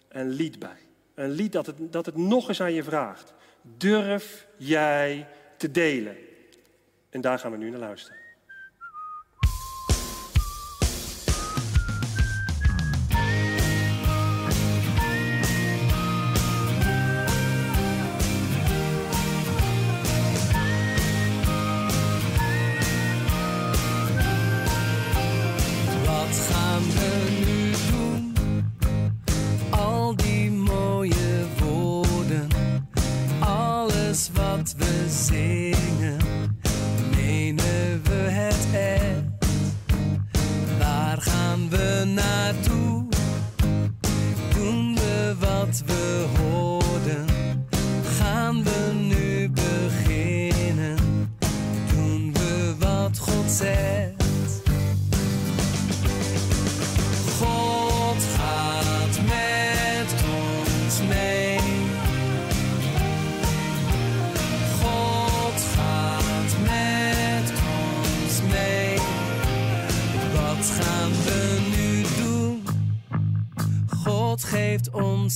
een 0.08 0.28
lied 0.28 0.58
bij. 0.58 0.78
Een 1.14 1.30
lied 1.30 1.52
dat 1.52 1.66
het, 1.66 1.92
dat 1.92 2.06
het 2.06 2.16
nog 2.16 2.48
eens 2.48 2.60
aan 2.60 2.72
je 2.72 2.84
vraagt. 2.84 3.32
Durf 3.62 4.46
jij 4.56 5.28
te 5.56 5.70
delen? 5.70 6.16
En 7.10 7.20
daar 7.20 7.38
gaan 7.38 7.50
we 7.50 7.56
nu 7.56 7.70
naar 7.70 7.80
luisteren. 7.80 8.23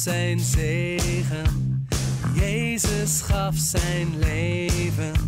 Zijn 0.02 0.40
zegen. 0.40 1.86
Jezus 2.34 3.20
gaf 3.20 3.56
zijn 3.56 4.18
leven. 4.18 5.27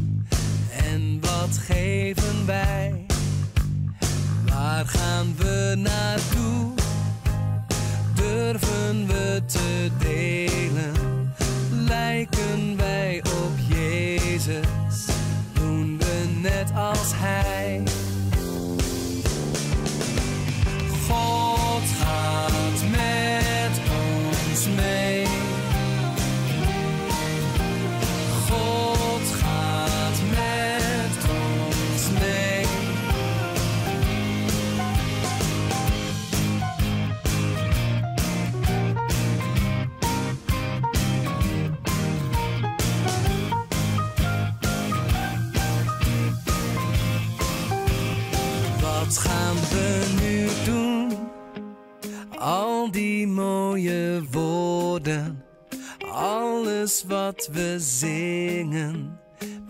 Wat 57.37 57.49
we 57.53 57.75
zingen, 57.79 59.21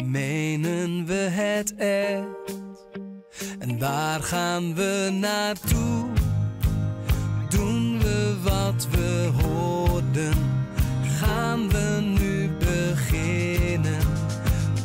menen 0.05 1.07
we 1.07 1.14
het 1.14 1.75
echt? 1.75 2.55
En 3.59 3.79
waar 3.79 4.23
gaan 4.23 4.75
we 4.75 5.16
naartoe? 5.20 6.07
Doen 7.49 7.99
we 7.99 8.37
wat 8.42 8.88
we 8.90 9.31
hoorden? 9.42 10.35
Gaan 11.03 11.68
we 11.68 12.01
nu 12.18 12.51
beginnen? 12.59 14.01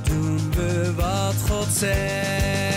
Doen 0.03 0.51
we 0.51 0.93
wat 0.95 1.35
God 1.49 1.67
zegt? 1.67 2.74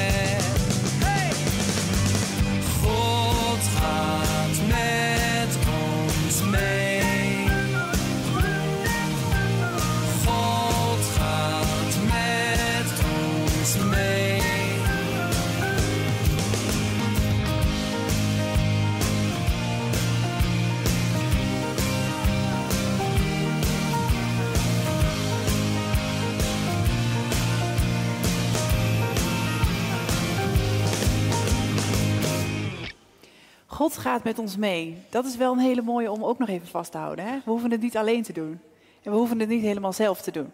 God 33.79 33.99
gaat 33.99 34.25
met 34.25 34.39
ons 34.39 34.57
mee. 34.57 34.97
Dat 35.09 35.25
is 35.25 35.37
wel 35.37 35.53
een 35.53 35.59
hele 35.59 35.83
mooie 35.83 36.11
om 36.11 36.25
ook 36.25 36.39
nog 36.39 36.49
even 36.49 36.67
vast 36.67 36.93
te 36.93 36.99
houden. 36.99 37.25
Hè? 37.25 37.33
We 37.45 37.51
hoeven 37.51 37.71
het 37.71 37.81
niet 37.81 37.97
alleen 37.97 38.23
te 38.23 38.33
doen. 38.33 38.61
En 39.03 39.11
we 39.11 39.17
hoeven 39.17 39.41
het 39.41 39.49
niet 39.49 39.63
helemaal 39.63 39.93
zelf 39.93 40.23
te 40.23 40.31
doen. 40.31 40.53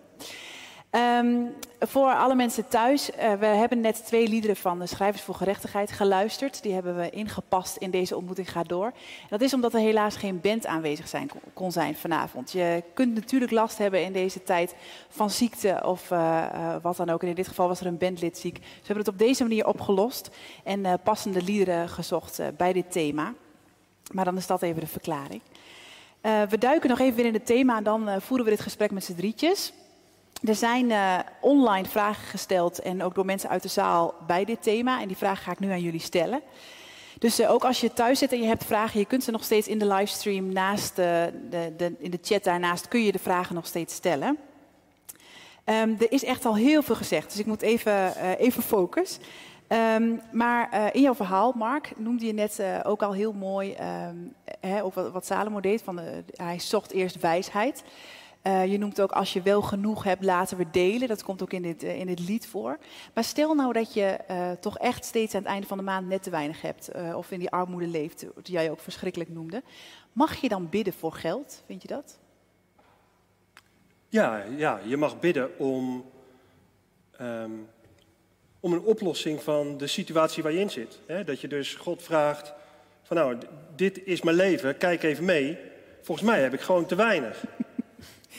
Ehm, 0.95 1.47
voor 1.81 2.15
alle 2.15 2.35
mensen 2.35 2.69
thuis, 2.69 3.11
eh, 3.11 3.33
we 3.33 3.47
hebben 3.47 3.81
net 3.81 4.07
twee 4.07 4.29
liederen 4.29 4.57
van 4.57 4.79
de 4.79 4.87
Schrijvers 4.87 5.23
voor 5.23 5.35
Gerechtigheid 5.35 5.93
geluisterd. 5.93 6.63
Die 6.63 6.73
hebben 6.73 6.97
we 6.97 7.11
ingepast 7.11 7.77
in 7.77 7.91
deze 7.91 8.17
ontmoeting 8.17 8.51
gaat 8.51 8.69
door. 8.69 8.93
Dat 9.29 9.41
is 9.41 9.55
omdat 9.55 9.75
er 9.75 9.81
helaas 9.81 10.17
geen 10.17 10.41
band 10.41 10.67
aanwezig 10.67 11.09
zijn, 11.09 11.31
kon 11.53 11.73
zijn 11.73 11.97
vanavond. 11.97 12.53
Je 12.53 12.83
kunt 12.93 13.15
natuurlijk 13.15 13.53
last 13.53 13.79
hebben 13.79 14.03
in 14.03 14.13
deze 14.13 14.43
tijd 14.43 14.75
van 15.09 15.31
ziekte 15.31 15.81
of 15.85 16.11
eh, 16.11 16.45
eh, 16.45 16.83
wat 16.83 16.97
dan 16.97 17.11
ook. 17.11 17.23
En 17.23 17.29
in 17.29 17.35
dit 17.35 17.49
geval 17.49 17.69
was 17.69 17.81
er 17.81 17.87
een 17.87 17.99
bandlid 17.99 18.39
ziek. 18.39 18.55
Dus 18.55 18.65
we 18.69 18.87
hebben 18.87 19.05
het 19.05 19.15
op 19.15 19.19
deze 19.19 19.43
manier 19.43 19.67
opgelost 19.67 20.31
en 20.65 21.01
passende 21.03 21.43
liederen 21.43 21.89
gezocht 21.89 22.41
bij 22.57 22.73
dit 22.73 22.93
thema. 22.93 23.35
Maar 24.13 24.25
dan 24.25 24.37
is 24.37 24.47
dat 24.47 24.63
even 24.63 24.81
de 24.81 24.87
verklaring. 24.87 25.41
We 26.21 26.59
duiken 26.59 26.89
nog 26.89 26.99
even 26.99 27.17
weer 27.17 27.27
in 27.27 27.35
het 27.35 27.47
thema 27.47 27.77
en 27.77 27.85
dan 27.85 28.21
voeren 28.21 28.45
we 28.45 28.53
dit 28.53 28.61
gesprek 28.61 28.91
met 28.91 29.05
z'n 29.05 29.15
drietjes. 29.15 29.73
Er 30.43 30.55
zijn 30.55 30.91
eh, 30.91 31.19
online 31.41 31.89
vragen 31.89 32.27
gesteld 32.27 32.79
en 32.79 33.03
ook 33.03 33.15
door 33.15 33.25
mensen 33.25 33.49
uit 33.49 33.63
de 33.63 33.69
zaal 33.69 34.15
bij 34.27 34.45
dit 34.45 34.63
thema. 34.63 35.01
En 35.01 35.09
die 35.09 35.17
vragen 35.17 35.45
ga 35.45 35.53
ik 35.53 35.59
nu 35.59 35.71
aan 35.71 35.81
jullie 35.81 36.01
stellen. 36.01 36.43
Dus 37.19 37.39
eh, 37.39 37.51
ook 37.51 37.65
als 37.65 37.81
je 37.81 37.93
thuis 37.93 38.19
zit 38.19 38.33
en 38.33 38.41
je 38.41 38.47
hebt 38.47 38.65
vragen, 38.65 39.01
je 39.01 39.07
kunt 39.07 39.25
ze 39.25 39.31
nog 39.31 39.45
steeds 39.45 39.69
in 39.69 39.79
de 39.79 39.87
livestream 39.87 40.53
naast, 40.53 40.99
eh, 40.99 41.23
de, 41.51 41.73
de, 41.77 41.95
in 41.99 42.11
de 42.11 42.19
chat 42.23 42.45
daarnaast, 42.45 42.89
kun 42.89 43.01
je 43.01 43.13
de 43.13 43.19
vragen 43.19 43.55
nog 43.55 43.67
steeds 43.67 43.95
stellen. 43.95 44.39
Ehm, 45.65 45.95
er 45.99 46.13
is 46.13 46.25
echt 46.25 46.45
al 46.45 46.57
heel 46.57 46.83
veel 46.83 46.95
gezegd, 46.95 47.31
dus 47.31 47.39
ik 47.39 47.47
moet 47.47 47.63
even, 47.63 48.17
eh, 48.17 48.41
even 48.41 48.63
focus. 48.63 49.19
Ehm, 49.67 50.13
maar 50.33 50.91
in 50.93 51.03
jouw 51.03 51.15
verhaal, 51.15 51.53
Mark, 51.57 51.93
noemde 51.97 52.27
je 52.27 52.33
net 52.33 52.63
ook 52.83 53.03
al 53.03 53.13
heel 53.13 53.33
mooi 53.33 53.73
ehm, 53.73 54.17
hè, 54.61 54.85
ook 54.85 54.95
wat, 54.95 55.27
Salomo 55.27 55.61
deed. 55.61 55.83
Van 55.83 55.97
de, 55.97 56.25
hij 56.33 56.59
zocht 56.59 56.93
eerst 56.93 57.21
wijsheid. 57.21 57.85
Eh, 58.45 58.67
je 58.67 58.79
noemt 58.79 59.01
ook 59.01 59.13
als 59.13 59.33
je 59.33 59.43
wel 59.43 59.63
genoeg 59.63 60.05
hebt, 60.05 60.25
laten 60.25 60.57
we 60.57 60.71
delen. 60.71 61.09
Dat 61.09 61.23
komt 61.23 61.43
ook 61.43 61.53
in 61.53 61.63
dit, 61.63 61.83
eh, 61.83 61.99
in 61.99 62.07
dit 62.07 62.19
lied 62.19 62.47
voor. 62.47 62.79
Maar 63.15 63.25
stel 63.25 63.55
nou 63.55 63.73
dat 63.73 63.95
je 63.95 64.05
eh, 64.05 64.51
toch 64.51 64.79
echt 64.79 65.05
steeds 65.05 65.35
aan 65.35 65.41
het 65.41 65.51
einde 65.51 65.67
van 65.67 65.79
de 65.79 65.85
maand 65.85 66.09
net 66.09 66.23
te 66.23 66.31
weinig 66.31 66.63
hebt. 66.63 66.91
of 67.15 67.31
in 67.31 67.39
die 67.39 67.51
armoede 67.51 67.87
leeft, 67.87 68.27
die 68.43 68.55
jij 68.55 68.71
ook 68.71 68.81
verschrikkelijk 68.81 69.31
noemde. 69.31 69.63
Mag 70.13 70.37
je 70.37 70.49
dan 70.49 70.69
bidden 70.69 70.93
voor 70.93 71.13
geld? 71.13 71.63
Vind 71.67 71.83
je 71.83 71.89
dat? 71.89 72.19
Ja, 74.09 74.45
ja, 74.57 74.81
je 74.85 74.97
mag 74.97 75.21
bidden 75.21 75.59
om, 75.59 76.05
ehm, 77.19 77.51
om 78.61 78.73
een 78.73 78.83
oplossing 78.83 79.43
van 79.43 79.77
de 79.79 79.87
situatie 79.87 80.43
waar 80.43 80.53
je 80.53 80.61
in 80.61 80.71
zit. 80.71 81.01
Hè? 81.07 81.25
Dat 81.25 81.41
je 81.41 81.49
dus 81.49 81.75
God 81.75 82.03
vraagt 82.03 82.53
van 83.03 83.17
nou, 83.17 83.37
dit 83.75 84.05
is 84.05 84.23
mijn 84.23 84.37
leven, 84.37 84.77
kijk 84.77 85.03
even 85.03 85.25
mee. 85.25 85.59
Volgens 86.03 86.29
mij 86.29 86.43
heb 86.43 86.53
ik 86.53 86.61
gewoon 86.61 86.87
te 86.87 86.95
weinig. 86.95 87.45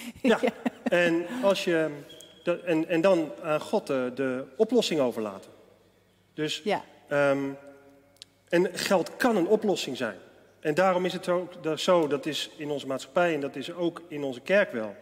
Ja, 0.22 0.40
en, 0.84 1.26
als 1.44 1.64
je, 1.64 1.90
en, 2.66 2.88
en 2.88 3.02
dan 3.02 3.32
aan 3.42 3.62
God 3.62 3.88
de, 3.88 4.12
de 4.16 4.46
oplossing 4.58 5.00
overlaten. 5.00 5.52
Dus 6.34 6.62
Ja, 6.64 6.84
Ehm, 7.08 7.50
en 8.50 8.78
geld 8.78 9.16
kan 9.16 9.36
een 9.36 9.48
oplossing 9.48 9.98
zijn. 9.98 10.18
En 10.60 10.74
daarom 10.74 11.06
is 11.06 11.14
het 11.14 11.30
ook 11.30 11.52
zo, 11.76 12.08
dat 12.08 12.26
is 12.26 12.50
in 12.58 12.70
onze 12.70 12.88
maatschappij 12.88 13.34
en 13.34 13.40
dat 13.40 13.56
is 13.56 13.74
ook 13.74 14.02
in 14.08 14.24
onze 14.24 14.42
kerk 14.42 14.72
wel, 14.72 14.96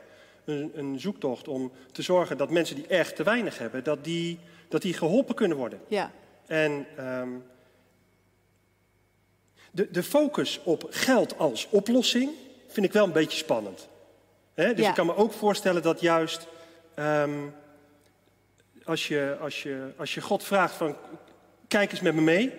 een, 0.45 0.71
een 0.75 0.99
zoektocht 0.99 1.47
om 1.47 1.71
te 1.91 2.01
zorgen 2.01 2.37
dat 2.37 2.49
mensen 2.49 2.75
die 2.75 2.87
echt 2.87 3.15
te 3.15 3.23
weinig 3.23 3.57
hebben, 3.57 3.83
dat 3.83 4.03
die, 4.03 4.39
dat 4.67 4.81
die 4.81 4.93
geholpen 4.93 5.35
kunnen 5.35 5.57
worden. 5.57 5.79
ja, 5.87 6.11
En 6.45 6.85
ehm, 6.97 7.29
de, 9.71 9.91
de 9.91 10.03
focus 10.03 10.59
op 10.63 10.87
geld 10.89 11.37
als 11.37 11.67
oplossing 11.69 12.31
vind 12.67 12.85
ik 12.85 12.93
wel 12.93 13.05
een 13.05 13.11
beetje 13.11 13.37
spannend. 13.37 13.87
Dus 14.55 14.77
Ja. 14.77 14.89
ik 14.89 14.95
kan 14.95 15.05
me 15.05 15.15
ook 15.15 15.31
voorstellen 15.33 15.81
dat 15.81 15.99
juist 16.01 16.47
ehm, 16.95 17.39
als, 18.83 19.07
je, 19.07 19.37
als, 19.41 19.63
je, 19.63 19.91
als 19.97 20.13
je 20.13 20.21
God 20.21 20.43
vraagt 20.43 20.73
van 20.75 20.95
kijk 21.67 21.91
eens 21.91 22.01
met 22.01 22.15
me 22.15 22.21
mee, 22.21 22.53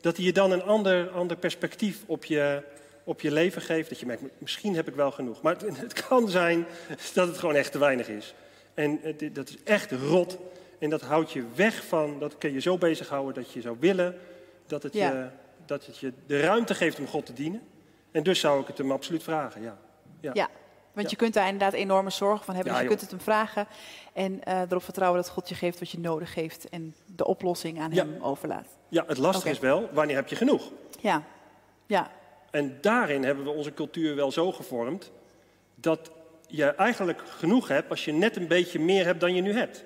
dat 0.00 0.16
hij 0.16 0.24
je 0.26 0.32
dan 0.32 0.50
een 0.52 0.62
ander, 0.62 1.10
ander 1.10 1.36
perspectief 1.36 2.02
op 2.06 2.24
je, 2.24 2.62
op 3.04 3.20
je 3.20 3.30
leven 3.32 3.62
geeft. 3.62 3.88
Dat 3.88 4.00
je 4.00 4.06
merkt, 4.06 4.22
misschien 4.38 4.74
heb 4.74 4.88
ik 4.88 4.94
wel 4.94 5.10
genoeg. 5.10 5.42
Maar 5.42 5.56
het, 5.56 5.78
het 5.80 6.06
kan 6.06 6.28
zijn 6.28 6.66
dat 7.14 7.26
het 7.28 7.38
gewoon 7.38 7.54
echt 7.54 7.72
te 7.72 7.78
weinig 7.78 8.08
is. 8.08 8.34
En 8.74 8.98
het- 9.02 9.34
dat 9.34 9.48
is 9.48 9.56
echt 9.64 9.92
rot. 9.92 10.38
En 10.78 10.90
dat 10.90 11.00
houdt 11.00 11.32
je 11.32 11.44
weg 11.54 11.84
van, 11.86 12.18
dat 12.18 12.38
kun 12.38 12.52
je 12.52 12.60
zo 12.60 12.78
bezighouden 12.78 13.34
dat 13.42 13.52
je 13.52 13.60
zou 13.60 13.76
willen 13.80 14.18
dat 14.66 14.82
het, 14.82 14.92
Ja. 14.94 15.10
je, 15.12 15.26
dat 15.66 15.86
het 15.86 15.98
je 15.98 16.12
de 16.26 16.40
ruimte 16.40 16.74
geeft 16.74 16.98
om 16.98 17.06
God 17.06 17.26
te 17.26 17.32
dienen. 17.32 17.62
En 18.10 18.22
dus 18.22 18.40
zou 18.40 18.60
ik 18.60 18.66
het 18.66 18.78
hem 18.78 18.92
absoluut 18.92 19.22
vragen, 19.22 19.62
ja. 19.62 19.78
ja. 20.20 20.48
Want 20.92 21.10
je 21.10 21.16
kunt 21.16 21.34
daar 21.34 21.44
inderdaad 21.46 21.72
enorme 21.72 22.10
zorgen 22.10 22.44
van 22.44 22.54
hebben. 22.54 22.72
Dus 22.72 22.82
je 22.82 22.88
joh. 22.88 22.96
kunt 22.98 23.10
het 23.10 23.10
hem 23.10 23.34
vragen 23.34 23.66
en 24.12 24.44
eh, 24.44 24.60
erop 24.60 24.82
vertrouwen 24.82 25.20
dat 25.22 25.30
God 25.30 25.48
je 25.48 25.54
geeft 25.54 25.78
wat 25.78 25.90
je 25.90 25.98
nodig 25.98 26.34
heeft. 26.34 26.68
En 26.68 26.94
de 27.06 27.24
oplossing 27.26 27.80
aan 27.80 27.92
hem 27.92 28.16
overlaat. 28.20 28.66
Ja, 28.88 29.04
het 29.06 29.18
lastige 29.18 29.50
is 29.50 29.58
wel, 29.58 29.88
wanneer 29.92 30.16
heb 30.16 30.28
je 30.28 30.36
genoeg? 30.36 30.70
Ja, 31.00 31.22
ja, 31.86 32.10
En 32.50 32.78
daarin 32.80 33.24
hebben 33.24 33.44
we 33.44 33.50
onze 33.50 33.74
cultuur 33.74 34.16
wel 34.16 34.32
zo 34.32 34.52
gevormd 34.52 35.10
dat 35.74 36.10
je 36.46 36.64
eigenlijk 36.64 37.20
genoeg 37.28 37.68
hebt 37.68 37.90
als 37.90 38.04
je 38.04 38.12
net 38.12 38.36
een 38.36 38.46
beetje 38.48 38.78
meer 38.78 39.04
hebt 39.04 39.20
dan 39.20 39.34
je 39.34 39.42
nu 39.42 39.52
hebt. 39.52 39.84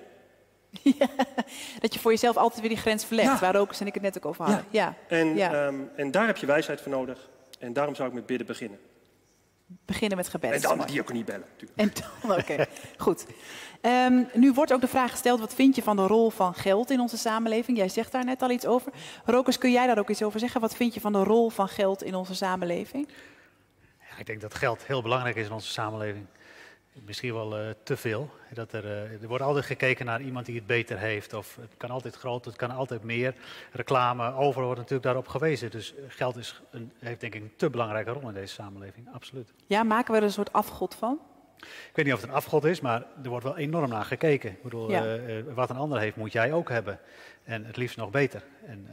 Dat 1.79 1.93
je 1.93 1.99
voor 1.99 2.11
jezelf 2.11 2.37
altijd 2.37 2.59
weer 2.59 2.69
die 2.69 2.77
grens 2.77 3.05
verlegt, 3.05 3.27
Ja. 3.31 3.39
waar 3.39 3.55
Rokus 3.55 3.79
en 3.79 3.87
ik 3.87 3.93
het 3.93 4.03
net 4.03 4.17
ook 4.17 4.25
over 4.25 4.45
hadden. 4.45 4.65
Ja. 4.69 4.93
En, 5.07 5.35
Ja. 5.35 5.53
ehm, 5.67 5.75
en 5.95 6.11
daar 6.11 6.27
heb 6.27 6.37
je 6.37 6.45
wijsheid 6.45 6.81
voor 6.81 6.91
nodig. 6.91 7.29
En 7.59 7.73
daarom 7.73 7.95
zou 7.95 8.07
ik 8.09 8.13
met 8.13 8.25
bidden 8.25 8.47
beginnen. 8.47 8.79
Beginnen 9.67 10.17
met 10.17 10.27
gebed. 10.27 10.51
En 10.51 10.61
dan 10.61 10.87
die 10.87 11.01
ook 11.01 11.13
niet 11.13 11.25
bellen, 11.25 11.47
natuurlijk. 11.51 11.79
En 11.79 11.91
dan, 12.21 12.37
oké, 12.37 12.65
goed. 13.05 13.25
Ehm, 13.81 14.23
nu 14.33 14.53
wordt 14.53 14.73
ook 14.73 14.81
de 14.81 14.87
vraag 14.87 15.11
gesteld, 15.11 15.39
wat 15.39 15.53
vind 15.53 15.75
je 15.75 15.83
van 15.83 15.95
de 15.95 16.07
rol 16.07 16.29
van 16.29 16.53
geld 16.53 16.91
in 16.91 16.99
onze 16.99 17.17
samenleving? 17.17 17.77
Jij 17.77 17.89
zegt 17.89 18.11
daar 18.11 18.25
net 18.25 18.41
al 18.41 18.51
iets 18.51 18.65
over. 18.65 18.91
Rokus, 19.25 19.57
kun 19.57 19.71
jij 19.71 19.87
daar 19.87 19.97
ook 19.97 20.09
iets 20.09 20.23
over 20.23 20.39
zeggen? 20.39 20.61
Wat 20.61 20.75
vind 20.75 20.93
je 20.93 21.01
van 21.01 21.11
de 21.11 21.23
rol 21.23 21.49
van 21.49 21.67
geld 21.67 22.03
in 22.03 22.15
onze 22.15 22.35
samenleving? 22.35 23.07
Ja, 23.99 24.17
ik 24.17 24.25
denk 24.25 24.41
dat 24.41 24.53
geld 24.53 24.85
heel 24.85 25.01
belangrijk 25.01 25.35
is 25.35 25.45
in 25.45 25.51
onze 25.51 25.71
samenleving. 25.71 26.25
Misschien 27.05 27.33
wel 27.33 27.57
eh, 27.57 27.69
te 27.83 27.97
veel. 27.97 28.29
Dat 28.53 28.73
er, 28.73 28.85
eh, 28.85 29.21
er 29.21 29.27
wordt 29.27 29.43
altijd 29.43 29.65
gekeken 29.65 30.05
naar 30.05 30.21
iemand 30.21 30.45
die 30.45 30.55
het 30.55 30.65
beter 30.67 30.97
heeft. 30.97 31.33
Of 31.33 31.55
het 31.61 31.73
kan 31.77 31.89
altijd 31.89 32.15
groter, 32.15 32.51
het 32.51 32.59
kan 32.59 32.71
altijd 32.71 33.03
meer. 33.03 33.33
Reclame, 33.71 34.33
overal 34.33 34.63
wordt 34.65 34.79
natuurlijk 34.79 35.03
daarop 35.05 35.27
gewezen. 35.27 35.71
Dus 35.71 35.93
geld 36.07 36.35
is 36.37 36.61
een, 36.71 36.91
heeft 36.99 37.19
denk 37.21 37.35
ik 37.35 37.41
een 37.41 37.53
te 37.55 37.69
belangrijke 37.69 38.11
rol 38.11 38.27
in 38.27 38.33
deze 38.33 38.53
samenleving. 38.53 39.07
Absoluut. 39.13 39.53
Ja, 39.67 39.83
maken 39.83 40.11
we 40.13 40.17
er 40.19 40.25
een 40.25 40.31
soort 40.31 40.53
afgod 40.53 40.95
van? 40.95 41.19
Ik 41.57 41.91
weet 41.93 42.05
niet 42.05 42.13
of 42.13 42.21
het 42.21 42.29
een 42.29 42.35
afgod 42.35 42.65
is, 42.65 42.81
maar 42.81 43.03
er 43.23 43.29
wordt 43.29 43.43
wel 43.43 43.57
enorm 43.57 43.89
naar 43.89 44.05
gekeken. 44.05 44.49
Ik 44.51 44.63
bedoel, 44.63 44.89
Ja. 44.91 45.15
eh, 45.15 45.35
wat 45.53 45.69
een 45.69 45.77
ander 45.77 45.99
heeft, 45.99 46.15
moet 46.15 46.31
jij 46.31 46.53
ook 46.53 46.69
hebben. 46.69 46.99
En 47.43 47.65
het 47.65 47.77
liefst 47.77 47.97
nog 47.97 48.09
beter. 48.09 48.43
En 48.65 48.87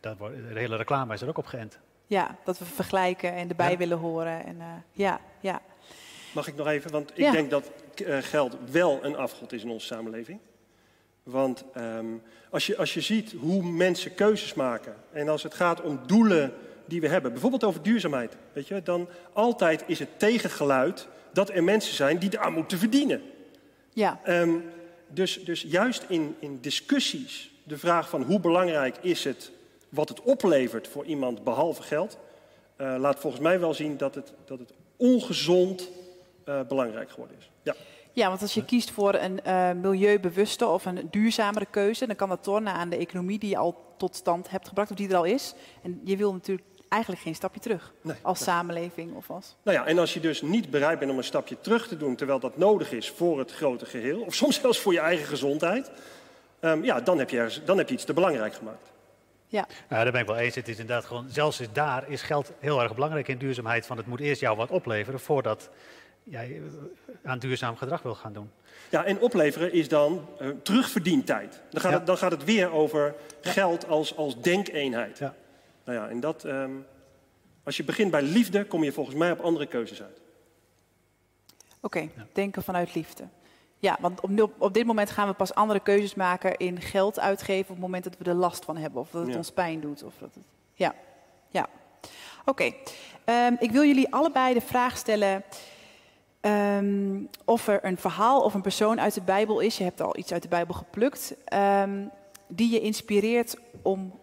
dat 0.00 0.18
wordt, 0.18 0.36
de 0.36 0.58
hele 0.58 0.76
reclame 0.76 1.14
is 1.14 1.20
er 1.22 1.28
ook 1.28 1.38
op 1.38 1.46
geënt. 1.46 1.78
Ja, 2.06 2.36
dat 2.44 2.58
we 2.58 2.64
vergelijken 2.64 3.32
en 3.32 3.48
erbij 3.48 3.70
Ja. 3.70 3.76
willen 3.76 3.98
horen. 3.98 4.44
En, 4.44 4.56
ja, 4.92 5.20
ja, 5.40 5.60
Mag 6.34 6.46
ik 6.48 6.54
nog 6.56 6.66
even? 6.66 6.90
Want 6.90 7.10
ik 7.10 7.16
Ja. 7.16 7.30
denk 7.32 7.50
dat 7.50 7.70
eh, 8.06 8.18
geld 8.20 8.56
wel 8.70 8.98
een 9.02 9.16
afgod 9.16 9.52
is 9.52 9.62
in 9.62 9.70
onze 9.70 9.86
samenleving. 9.86 10.38
Want 11.22 11.64
ehm, 11.74 12.06
als, 12.50 12.66
je, 12.66 12.76
als 12.76 12.94
je 12.94 13.00
ziet 13.00 13.32
hoe 13.32 13.62
mensen 13.62 14.14
keuzes 14.14 14.54
maken 14.54 14.94
en 15.12 15.28
als 15.28 15.42
het 15.42 15.54
gaat 15.54 15.80
om 15.80 16.00
doelen 16.06 16.52
die 16.84 17.00
we 17.00 17.08
hebben, 17.08 17.32
bijvoorbeeld 17.32 17.64
over 17.64 17.82
duurzaamheid, 17.82 18.36
weet 18.52 18.68
je, 18.68 18.82
dan 18.82 19.08
altijd 19.32 19.84
is 19.86 19.98
het 19.98 20.18
tegengeluid 20.18 21.08
dat 21.32 21.50
er 21.50 21.64
mensen 21.64 21.94
zijn 21.94 22.18
die 22.18 22.30
daar 22.30 22.52
moeten 22.52 22.78
verdienen. 22.78 23.22
ja, 23.92 24.20
Ehm, 24.24 24.54
dus, 25.08 25.44
dus 25.44 25.62
juist 25.62 26.04
in, 26.08 26.36
in 26.38 26.58
discussies, 26.60 27.50
de 27.64 27.78
vraag 27.78 28.08
van 28.08 28.22
hoe 28.22 28.40
belangrijk 28.40 28.96
is 29.00 29.24
het 29.24 29.50
wat 29.88 30.08
het 30.08 30.20
oplevert 30.22 30.88
voor 30.88 31.04
iemand 31.04 31.44
behalve 31.44 31.82
geld, 31.82 32.18
eh, 32.76 32.94
laat 32.98 33.18
volgens 33.20 33.42
mij 33.42 33.60
wel 33.60 33.74
zien 33.74 33.96
dat 33.96 34.14
het, 34.14 34.32
dat 34.44 34.58
het 34.58 34.72
ongezond 34.96 35.88
eh, 36.48 36.60
belangrijk 36.68 37.10
geworden 37.10 37.36
is. 37.38 37.50
Ja. 37.62 37.74
ja, 38.12 38.28
want 38.28 38.42
als 38.42 38.54
je 38.54 38.64
kiest 38.64 38.90
voor 38.90 39.14
een 39.14 39.42
eh, 39.42 39.72
milieubewuste 39.72 40.66
of 40.66 40.84
een 40.84 41.08
duurzamere 41.10 41.66
keuze, 41.66 42.06
dan 42.06 42.16
kan 42.16 42.28
dat 42.28 42.42
tornen 42.42 42.72
aan 42.72 42.88
de 42.88 42.96
economie 42.96 43.38
die 43.38 43.50
je 43.50 43.56
al 43.56 43.94
tot 43.96 44.16
stand 44.16 44.50
hebt 44.50 44.68
gebracht, 44.68 44.90
of 44.90 44.96
die 44.96 45.08
er 45.08 45.16
al 45.16 45.24
is. 45.24 45.54
En 45.82 46.00
je 46.04 46.16
wil 46.16 46.32
natuurlijk 46.32 46.66
eigenlijk 46.88 47.22
geen 47.22 47.34
stapje 47.34 47.60
terug 47.60 47.92
Nee, 48.00 48.16
als 48.22 48.42
samenleving 48.42 49.14
of 49.14 49.30
als. 49.30 49.56
Nou 49.62 49.76
ja, 49.76 49.86
en 49.86 49.98
als 49.98 50.14
je 50.14 50.20
dus 50.20 50.42
niet 50.42 50.70
bereid 50.70 50.98
bent 50.98 51.10
om 51.10 51.18
een 51.18 51.24
stapje 51.24 51.60
terug 51.60 51.88
te 51.88 51.96
doen 51.96 52.16
terwijl 52.16 52.38
dat 52.38 52.56
nodig 52.56 52.92
is 52.92 53.10
voor 53.10 53.38
het 53.38 53.52
grote 53.52 53.86
geheel, 53.86 54.20
of 54.20 54.34
soms 54.34 54.60
zelfs 54.60 54.78
voor 54.78 54.92
je 54.92 55.00
eigen 55.00 55.26
gezondheid, 55.26 55.90
ehm, 56.60 56.84
ja, 56.84 57.00
dan 57.00 57.18
heb, 57.18 57.30
je 57.30 57.36
ergens, 57.36 57.64
dan 57.64 57.78
heb 57.78 57.88
je 57.88 57.94
iets 57.94 58.04
te 58.04 58.12
belangrijk 58.12 58.54
gemaakt. 58.54 58.92
Ja, 59.46 59.66
Nou, 59.88 60.02
daar 60.02 60.12
ben 60.12 60.20
ik 60.20 60.26
wel 60.26 60.36
eens. 60.36 60.54
Het 60.54 60.68
is 60.68 60.78
inderdaad 60.78 61.04
gewoon, 61.04 61.26
zelfs 61.28 61.60
is 61.60 61.72
daar 61.72 62.10
is 62.10 62.22
geld 62.22 62.52
heel 62.58 62.82
erg 62.82 62.94
belangrijk 62.94 63.28
in 63.28 63.38
duurzaamheid. 63.38 63.86
Van 63.86 63.96
het 63.96 64.06
moet 64.06 64.20
eerst 64.20 64.40
jou 64.40 64.56
wat 64.56 64.70
opleveren 64.70 65.20
voordat 65.20 65.70
jij 66.30 66.60
eh, 66.62 67.30
aan 67.30 67.38
duurzaam 67.38 67.76
gedrag 67.76 68.02
wil 68.02 68.14
gaan 68.14 68.32
doen. 68.32 68.50
Ja, 68.90 69.04
en 69.04 69.20
opleveren 69.20 69.72
is 69.72 69.88
dan 69.88 70.26
eh, 70.38 70.48
terugverdientijd. 70.62 71.60
Dan 71.70 71.80
gaat, 71.80 71.90
Ja. 71.90 71.96
het, 71.96 72.06
dan 72.06 72.18
gaat 72.18 72.30
het 72.30 72.44
weer 72.44 72.70
over 72.70 73.14
geld 73.40 73.86
als, 73.86 74.16
als 74.16 74.40
denkeenheid. 74.40 75.18
Ja. 75.18 75.34
Nou 75.84 75.98
ja, 75.98 76.08
en 76.08 76.20
dat, 76.20 76.44
ehm, 76.44 76.70
Als 77.62 77.76
je 77.76 77.84
begint 77.84 78.10
bij 78.10 78.22
liefde, 78.22 78.64
kom 78.64 78.84
je 78.84 78.92
volgens 78.92 79.16
mij 79.16 79.30
op 79.30 79.40
andere 79.40 79.66
keuzes 79.66 80.02
uit. 80.02 80.20
Oké, 81.80 82.08
denken 82.32 82.62
vanuit 82.62 82.94
liefde. 82.94 83.24
Ja, 83.78 83.96
want 84.00 84.20
op, 84.20 84.52
op, 84.58 84.74
dit 84.74 84.86
moment 84.86 85.10
gaan 85.10 85.28
we 85.28 85.34
pas 85.34 85.54
andere 85.54 85.80
keuzes 85.80 86.14
maken 86.14 86.56
in 86.56 86.80
geld 86.80 87.20
uitgeven 87.20 87.62
op 87.62 87.68
het 87.68 87.78
moment 87.78 88.04
dat 88.04 88.16
we 88.18 88.24
er 88.24 88.34
last 88.34 88.64
van 88.64 88.76
hebben. 88.76 89.00
Of 89.00 89.10
dat 89.10 89.22
het 89.22 89.30
Ja. 89.30 89.36
ons 89.36 89.50
pijn 89.52 89.80
doet. 89.80 90.02
Of 90.02 90.14
dat 90.18 90.34
het, 90.34 90.44
ja, 90.74 90.94
ja. 91.48 91.66
Oké, 92.44 92.72
Ehm, 93.28 93.54
ik 93.58 93.70
wil 93.70 93.84
jullie 93.84 94.12
allebei 94.12 94.54
de 94.54 94.60
vraag 94.60 94.96
stellen 94.96 95.44
ehm, 96.40 97.16
of 97.44 97.68
er 97.68 97.84
een 97.84 97.96
verhaal 97.98 98.42
of 98.42 98.54
een 98.54 98.62
persoon 98.62 99.00
uit 99.00 99.14
de 99.14 99.20
Bijbel 99.22 99.60
is. 99.60 99.78
Je 99.78 99.84
hebt 99.84 100.00
al 100.00 100.16
iets 100.18 100.32
uit 100.32 100.42
de 100.42 100.48
Bijbel 100.48 100.74
geplukt. 100.74 101.34
ehm, 101.44 102.00
die 102.50 102.72
je 102.72 102.80
inspireert 102.80 103.56
om 103.82 104.18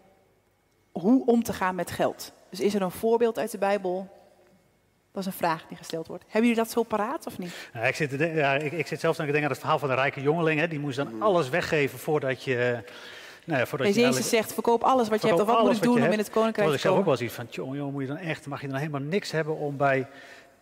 hoe 0.91 1.25
om 1.25 1.43
te 1.43 1.53
gaan 1.53 1.75
met 1.75 1.91
geld. 1.91 2.31
Dus 2.49 2.59
is 2.59 2.73
er 2.73 2.81
een 2.81 2.91
voorbeeld 2.91 3.39
uit 3.39 3.51
de 3.51 3.57
Bijbel? 3.57 4.07
Dat 5.11 5.21
is 5.23 5.25
een 5.25 5.37
vraag 5.37 5.65
die 5.67 5.77
gesteld 5.77 6.07
wordt. 6.07 6.23
Hebben 6.23 6.49
jullie 6.49 6.63
dat 6.63 6.71
zo 6.71 6.83
paraat 6.83 7.27
of 7.27 7.37
niet? 7.37 7.69
Nou, 7.73 7.87
ik, 7.87 7.95
zit 7.95 8.09
te 8.09 8.31
ja, 8.33 8.53
ik, 8.55 8.71
ik 8.71 8.87
zit 8.87 8.99
zelfs 8.99 9.19
aan 9.19 9.25
te 9.25 9.31
denken 9.31 9.49
aan 9.49 9.55
het 9.55 9.59
verhaal 9.59 9.79
van 9.79 9.89
de 9.89 9.95
rijke 9.95 10.21
jongeling. 10.21 10.59
Hè. 10.59 10.67
Die 10.67 10.79
moest 10.79 10.97
dan 10.97 11.21
alles 11.21 11.49
weggeven 11.49 11.99
voordat 11.99 12.43
je... 12.43 12.83
Nou 13.45 13.59
ja, 13.59 13.65
voordat 13.65 13.87
je 13.87 13.93
Jezus 13.93 14.03
eigenlijk- 14.15 14.35
zegt, 14.35 14.53
verkoop 14.53 14.83
alles 14.83 15.09
wat 15.09 15.21
je 15.21 15.27
hebt. 15.27 15.39
Of 15.39 15.45
wat 15.47 15.55
moet 15.55 15.65
alles 15.65 15.77
ik 15.77 15.83
doen 15.83 16.03
om 16.03 16.11
in 16.11 16.17
het 16.17 16.29
koninkrijk 16.29 16.53
Terwijl 16.53 16.73
ik 16.73 16.79
te 16.79 16.87
zelf 16.87 16.97
ook 16.97 17.03
komen? 17.03 17.17
wel 17.19 17.29
zoiets 17.29 17.35
van, 17.35 17.47
jongen, 17.49 17.77
jongen, 17.77 17.93
moet 17.93 18.01
je 18.01 18.07
dan 18.07 18.17
echt, 18.17 18.47
mag 18.47 18.61
je 18.61 18.67
dan 18.67 18.77
helemaal 18.77 19.01
niks 19.01 19.31
hebben 19.31 19.57
om 19.57 19.77
bij... 19.77 20.07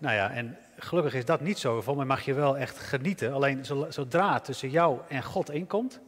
Nou 0.04 0.16
ja, 0.16 0.30
en 0.32 0.58
gelukkig 0.78 1.14
is 1.14 1.26
dat 1.26 1.42
niet 1.42 1.60
zo. 1.60 1.72
Volgens 1.74 1.96
mij 1.96 2.06
mag 2.16 2.26
je 2.26 2.34
wel 2.34 2.58
echt 2.58 2.78
genieten. 2.80 3.34
Alleen 3.34 3.66
zo- 3.66 3.86
zodra 3.90 4.34
het 4.34 4.44
tussen 4.46 4.70
jou 4.70 5.00
en 5.08 5.24
God 5.24 5.50
inkomt, 5.52 6.00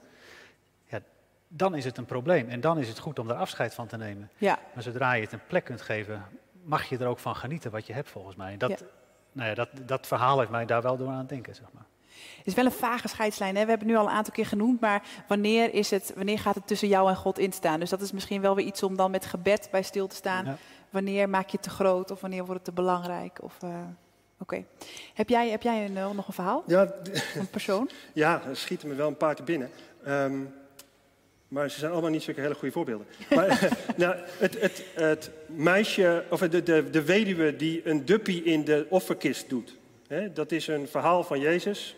ja, 0.85 0.99
dan 1.47 1.75
is 1.75 1.85
het 1.85 1.97
een 1.97 2.05
probleem. 2.05 2.49
En 2.49 2.61
dan 2.61 2.77
is 2.79 2.87
het 2.87 2.99
goed 2.99 3.19
om 3.19 3.27
daar 3.27 3.37
afscheid 3.37 3.73
van 3.73 3.87
te 3.87 3.97
nemen. 3.97 4.29
Ja, 4.37 4.59
Maar 4.73 4.83
zodra 4.83 5.13
je 5.13 5.21
het 5.21 5.31
een 5.33 5.45
plek 5.47 5.63
kunt 5.63 5.81
geven, 5.81 6.23
mag 6.63 6.83
je 6.83 6.97
er 6.97 7.07
ook 7.07 7.19
van 7.19 7.35
genieten 7.35 7.71
wat 7.71 7.87
je 7.87 7.93
hebt 7.93 8.09
volgens 8.09 8.35
mij. 8.35 8.51
En 8.51 8.57
Dat, 8.57 8.69
Ja. 8.69 8.85
nou 9.31 9.49
ja, 9.49 9.55
dat, 9.55 9.69
dat 9.85 10.07
verhaal 10.07 10.39
heeft 10.39 10.51
mij 10.51 10.65
daar 10.65 10.81
wel 10.81 10.97
door 10.97 11.09
aan 11.09 11.17
het 11.17 11.29
denken, 11.29 11.55
zeg 11.55 11.67
maar. 11.73 11.85
het 12.37 12.47
is 12.47 12.53
wel 12.53 12.65
een 12.65 12.71
vage 12.71 13.07
scheidslijn. 13.07 13.55
Hè? 13.55 13.63
We 13.63 13.69
hebben 13.69 13.87
het 13.87 13.95
nu 13.97 14.01
al 14.03 14.09
een 14.09 14.15
aantal 14.17 14.33
keer 14.33 14.45
genoemd, 14.45 14.81
maar 14.81 15.03
wanneer, 15.27 15.73
is 15.73 15.91
het, 15.91 16.13
wanneer 16.15 16.39
gaat 16.39 16.55
het 16.55 16.67
tussen 16.67 16.87
jou 16.87 17.09
en 17.09 17.15
God 17.15 17.39
instaan? 17.39 17.79
Dus 17.79 17.89
dat 17.89 18.01
is 18.01 18.11
misschien 18.11 18.41
wel 18.41 18.55
weer 18.55 18.65
iets 18.65 18.83
om 18.83 18.95
dan 18.95 19.11
met 19.11 19.25
gebed 19.25 19.67
bij 19.71 19.83
stil 19.83 20.07
te 20.07 20.15
staan. 20.15 20.45
Ja. 20.45 20.57
Wanneer 20.89 21.29
maak 21.29 21.49
je 21.49 21.57
het 21.57 21.63
te 21.63 21.69
groot 21.69 22.11
of 22.11 22.21
wanneer 22.21 22.45
wordt 22.45 22.65
het 22.65 22.75
te 22.75 22.81
belangrijk? 22.81 23.43
Of, 23.43 23.57
eh, 23.61 23.69
Oké. 24.39 24.65
Heb 25.13 25.29
jij, 25.29 25.49
heb 25.49 25.61
jij 25.61 25.85
een, 25.85 25.97
eh, 25.97 26.09
nog 26.11 26.27
een 26.27 26.33
verhaal? 26.33 26.63
Ja, 26.67 26.93
Een 27.39 27.49
persoon? 27.49 27.89
ja 28.13 28.41
er 28.47 28.57
schieten 28.57 28.87
me 28.87 28.95
wel 28.95 29.07
een 29.07 29.17
paar 29.17 29.35
te 29.35 29.43
binnen. 29.43 29.69
Ehm, 30.03 30.39
maar 31.47 31.69
ze 31.69 31.79
zijn 31.79 31.91
allemaal 31.91 32.09
niet 32.09 32.23
zulke 32.23 32.41
hele 32.41 32.53
goede 32.53 32.73
voorbeelden. 32.73 33.07
Maar 33.35 33.69
nou, 33.95 34.15
het, 34.37 34.61
het, 34.61 34.83
het 34.93 35.31
meisje, 35.45 36.23
of 36.29 36.39
de, 36.39 36.63
de, 36.63 36.89
de 36.89 37.03
weduwe 37.03 37.55
die 37.55 37.89
een 37.89 38.05
duppie 38.05 38.43
in 38.43 38.63
de 38.63 38.85
offerkist 38.89 39.49
doet. 39.49 39.77
Hè, 40.07 40.33
dat 40.33 40.51
is 40.51 40.67
een 40.67 40.87
verhaal 40.87 41.23
van 41.23 41.39
Jezus, 41.39 41.95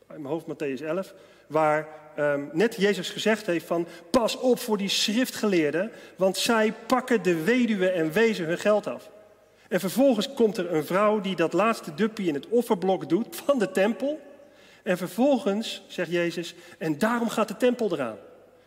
in 0.00 0.20
mijn 0.20 0.34
hoofd 0.34 0.46
Matthäus 0.46 0.84
11, 0.84 1.14
waar 1.46 1.88
ehm, 2.18 2.42
net 2.52 2.74
Jezus 2.74 3.10
gezegd 3.10 3.46
heeft 3.46 3.66
van 3.66 3.86
pas 4.10 4.38
op 4.38 4.58
voor 4.58 4.76
die 4.76 4.88
schriftgeleerden, 4.88 5.90
want 6.16 6.36
zij 6.36 6.72
pakken 6.86 7.22
de 7.22 7.44
weduwe 7.44 7.88
en 7.90 8.12
wezen 8.12 8.46
hun 8.46 8.58
geld 8.58 8.86
af. 8.86 9.10
En 9.68 9.80
vervolgens 9.80 10.32
komt 10.32 10.56
er 10.56 10.74
een 10.74 10.84
vrouw 10.84 11.20
die 11.20 11.36
dat 11.36 11.52
laatste 11.52 11.94
duppie 11.94 12.28
in 12.28 12.34
het 12.34 12.48
offerblok 12.48 13.08
doet 13.08 13.36
van 13.44 13.58
de 13.58 13.70
tempel. 13.70 14.20
En 14.82 14.96
vervolgens 14.96 15.82
zegt 15.86 16.10
Jezus, 16.10 16.54
en 16.78 16.98
daarom 16.98 17.28
gaat 17.28 17.48
de 17.48 17.56
tempel 17.56 17.92
eraan. 17.92 18.18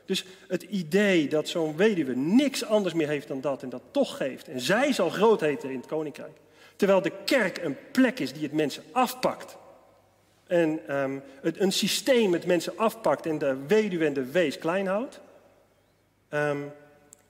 Dus 0.05 0.25
het 0.47 0.63
idee 0.63 1.27
dat 1.27 1.47
zo'n 1.47 1.77
weduwe 1.77 2.15
niks 2.15 2.65
anders 2.65 2.93
meer 2.93 3.07
heeft 3.07 3.27
dan 3.27 3.41
dat 3.41 3.63
en 3.63 3.69
dat 3.69 3.83
toch 3.91 4.17
geeft. 4.17 4.47
En 4.47 4.59
zij 4.59 4.93
zal 4.93 5.09
groot 5.09 5.41
heten 5.41 5.69
in 5.69 5.77
het 5.77 5.87
koninkrijk. 5.87 6.37
Terwijl 6.75 7.01
de 7.01 7.11
kerk 7.25 7.57
een 7.57 7.77
plek 7.91 8.19
is 8.19 8.33
die 8.33 8.43
het 8.43 8.53
mensen 8.53 8.83
afpakt. 8.91 9.57
En 10.51 10.87
ehm, 10.87 11.19
een 11.41 11.71
systeem 11.71 12.33
het 12.33 12.45
mensen 12.45 12.77
afpakt 12.77 13.25
en 13.25 13.37
de 13.37 13.57
weduwe 13.67 14.05
en 14.05 14.13
de 14.13 14.31
wees 14.31 14.57
klein 14.57 14.87
houdt. 14.87 15.19
Ehm, 16.29 16.61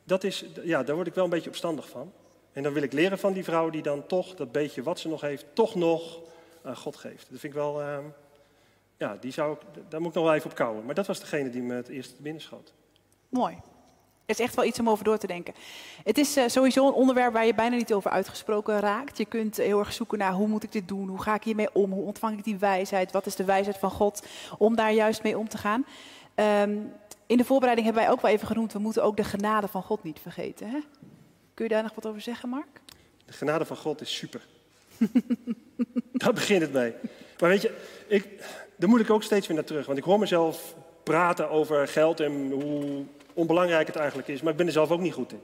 dat 0.03 0.23
is, 0.23 0.45
ja, 0.63 0.83
daar 0.83 0.95
word 0.95 1.07
ik 1.07 1.13
wel 1.13 1.23
een 1.23 1.29
beetje 1.29 1.49
opstandig 1.49 1.89
van. 1.89 2.13
En 2.53 2.63
dan 2.63 2.73
wil 2.73 2.83
ik 2.83 2.93
leren 2.93 3.19
van 3.19 3.33
die 3.33 3.43
vrouw 3.43 3.69
die 3.69 3.81
dan 3.81 4.07
toch 4.07 4.35
dat 4.35 4.51
beetje 4.51 4.83
wat 4.83 4.99
ze 4.99 5.07
nog 5.07 5.21
heeft, 5.21 5.45
toch 5.53 5.75
nog 5.75 6.19
aan 6.63 6.77
God 6.77 6.95
geeft. 6.95 7.29
Dat 7.29 7.39
vind 7.39 7.43
ik 7.43 7.59
wel, 7.59 7.81
ehm, 7.81 8.03
ja, 8.97 9.17
die 9.19 9.31
zou 9.31 9.53
ik, 9.53 9.59
daar 9.89 9.99
moet 10.01 10.09
ik 10.09 10.15
nog 10.15 10.25
wel 10.25 10.33
even 10.33 10.49
op 10.49 10.55
kouwen. 10.55 10.85
Maar 10.85 10.95
dat 10.95 11.07
was 11.07 11.19
degene 11.19 11.49
die 11.49 11.61
me 11.61 11.73
het 11.73 11.87
eerst 11.87 12.15
te 12.15 12.21
binnen 12.21 12.41
schoot. 12.41 12.73
Mooi. 13.29 13.57
Is 14.31 14.39
echt 14.39 14.55
wel 14.55 14.65
iets 14.65 14.79
om 14.79 14.89
over 14.89 15.03
door 15.03 15.17
te 15.17 15.27
denken. 15.27 15.53
Het 16.03 16.17
is 16.17 16.35
eh, 16.35 16.43
sowieso 16.47 16.87
een 16.87 16.93
onderwerp 16.93 17.33
waar 17.33 17.45
je 17.45 17.53
bijna 17.53 17.75
niet 17.75 17.93
over 17.93 18.11
uitgesproken 18.11 18.79
raakt. 18.79 19.17
Je 19.17 19.25
kunt 19.25 19.57
heel 19.57 19.79
erg 19.79 19.93
zoeken 19.93 20.17
naar 20.17 20.33
hoe 20.33 20.47
moet 20.47 20.63
ik 20.63 20.71
dit 20.71 20.87
doen? 20.87 21.07
Hoe 21.07 21.21
ga 21.21 21.35
ik 21.35 21.43
hiermee 21.43 21.73
om? 21.73 21.91
Hoe 21.91 22.05
ontvang 22.05 22.37
ik 22.37 22.43
die 22.43 22.57
wijsheid? 22.57 23.11
Wat 23.11 23.25
is 23.25 23.35
de 23.35 23.45
wijsheid 23.45 23.77
van 23.77 23.91
God 23.91 24.27
om 24.57 24.75
daar 24.75 24.93
juist 24.93 25.23
mee 25.23 25.37
om 25.37 25.49
te 25.49 25.57
gaan? 25.57 25.85
Ehm, 26.35 26.77
in 27.25 27.37
de 27.37 27.45
voorbereiding 27.45 27.87
hebben 27.87 28.05
wij 28.05 28.13
ook 28.13 28.21
wel 28.21 28.31
even 28.31 28.47
genoemd, 28.47 28.73
we 28.73 28.79
moeten 28.79 29.03
ook 29.03 29.17
de 29.17 29.23
genade 29.23 29.67
van 29.67 29.83
God 29.83 30.03
niet 30.03 30.19
vergeten. 30.19 30.69
Hè? 30.69 30.79
Kun 31.53 31.65
je 31.65 31.73
daar 31.73 31.83
nog 31.83 31.95
wat 31.95 32.05
over 32.05 32.21
zeggen, 32.21 32.49
Mark? 32.49 32.81
De 33.25 33.33
genade 33.33 33.65
van 33.65 33.77
God 33.77 34.01
is 34.01 34.15
super. 34.15 34.47
Daar 36.13 36.33
begint 36.33 36.61
het 36.61 36.73
mee. 36.73 36.93
Maar 37.39 37.49
weet 37.49 37.61
je, 37.61 37.77
ik, 38.07 38.27
daar 38.75 38.89
moet 38.89 38.99
ik 38.99 39.09
ook 39.09 39.23
steeds 39.23 39.47
weer 39.47 39.55
naar 39.55 39.65
terug. 39.65 39.85
Want 39.85 39.97
ik 39.97 40.03
hoor 40.03 40.19
mezelf 40.19 40.75
praten 41.03 41.49
over 41.49 41.87
geld 41.87 42.19
en 42.19 42.51
hoe 42.51 43.05
onbelangrijk 43.33 43.87
het 43.87 43.95
eigenlijk 43.95 44.27
is. 44.27 44.41
Maar 44.41 44.51
ik 44.51 44.57
ben 44.57 44.65
er 44.65 44.71
zelf 44.71 44.91
ook 44.91 44.99
niet 44.99 45.13
goed 45.13 45.31
in. 45.31 45.41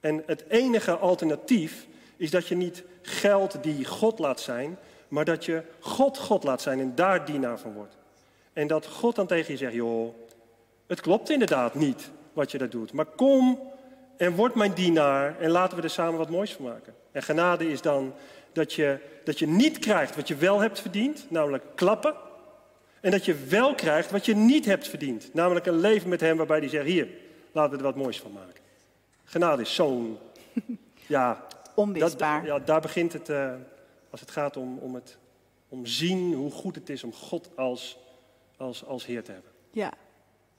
En 0.00 0.22
het 0.26 0.44
enige 0.48 0.96
alternatief 0.96 1.86
is 2.16 2.30
dat 2.30 2.46
je 2.46 2.56
niet 2.56 2.82
geld 3.02 3.62
die 3.62 3.84
God 3.84 4.18
laat 4.18 4.40
zijn, 4.40 4.78
maar 5.08 5.24
dat 5.24 5.44
je 5.44 5.62
God 5.80 6.18
God 6.18 6.44
laat 6.44 6.62
zijn 6.62 6.80
en 6.80 6.94
daar 6.94 7.24
dienaar 7.24 7.58
van 7.58 7.72
wordt. 7.72 7.96
En 8.52 8.66
dat 8.66 8.86
God 8.86 9.14
dan 9.14 9.26
tegen 9.26 9.52
je 9.52 9.58
zegt, 9.58 9.74
joh, 9.74 10.14
het 10.86 11.00
klopt 11.00 11.30
inderdaad 11.30 11.74
niet 11.74 12.10
wat 12.32 12.50
je 12.50 12.58
daar 12.58 12.70
doet. 12.70 12.92
Maar 12.92 13.04
kom 13.04 13.60
en 14.16 14.34
word 14.34 14.54
mijn 14.54 14.72
dienaar 14.72 15.38
en 15.38 15.50
laten 15.50 15.76
we 15.76 15.82
er 15.82 15.90
samen 15.90 16.18
wat 16.18 16.30
moois 16.30 16.52
van 16.52 16.64
maken. 16.64 16.94
En 17.12 17.22
genade 17.22 17.70
is 17.70 17.80
dan 17.80 18.14
dat 18.52 18.72
je, 18.72 18.98
dat 19.24 19.38
je 19.38 19.46
niet 19.46 19.78
krijgt 19.78 20.16
wat 20.16 20.28
je 20.28 20.36
wel 20.36 20.60
hebt 20.60 20.80
verdiend, 20.80 21.26
namelijk 21.28 21.64
klappen. 21.74 22.14
En 23.00 23.10
dat 23.10 23.24
je 23.24 23.34
wel 23.34 23.74
krijgt 23.74 24.10
wat 24.10 24.26
je 24.26 24.34
niet 24.34 24.64
hebt 24.64 24.88
verdiend, 24.88 25.34
namelijk 25.34 25.66
een 25.66 25.80
leven 25.80 26.08
met 26.08 26.20
hem 26.20 26.36
waarbij 26.36 26.58
hij 26.58 26.68
zegt, 26.68 26.86
hier, 26.86 27.08
laten 27.52 27.70
we 27.70 27.76
er 27.76 27.82
wat 27.82 27.96
moois 27.96 28.20
van 28.20 28.32
maken. 28.32 28.62
Genade 29.24 29.62
is 29.62 29.74
zo'n, 29.74 30.18
ja, 31.06 31.46
dat, 31.48 31.70
Onmisbaar. 31.74 32.44
ja, 32.46 32.58
daar 32.58 32.80
begint 32.80 33.12
het, 33.12 33.28
eh, 33.28 33.52
als 34.10 34.20
het 34.20 34.30
gaat 34.30 34.56
om, 34.56 34.78
om, 34.78 34.94
het, 34.94 35.18
om 35.68 35.86
zien 35.86 36.34
hoe 36.34 36.50
goed 36.50 36.74
het 36.74 36.88
is 36.88 37.04
om 37.04 37.12
God 37.12 37.50
als, 37.56 37.98
als, 38.56 38.84
als 38.84 39.06
Heer 39.06 39.22
te 39.22 39.32
hebben. 39.32 39.50
Ja, 39.70 39.92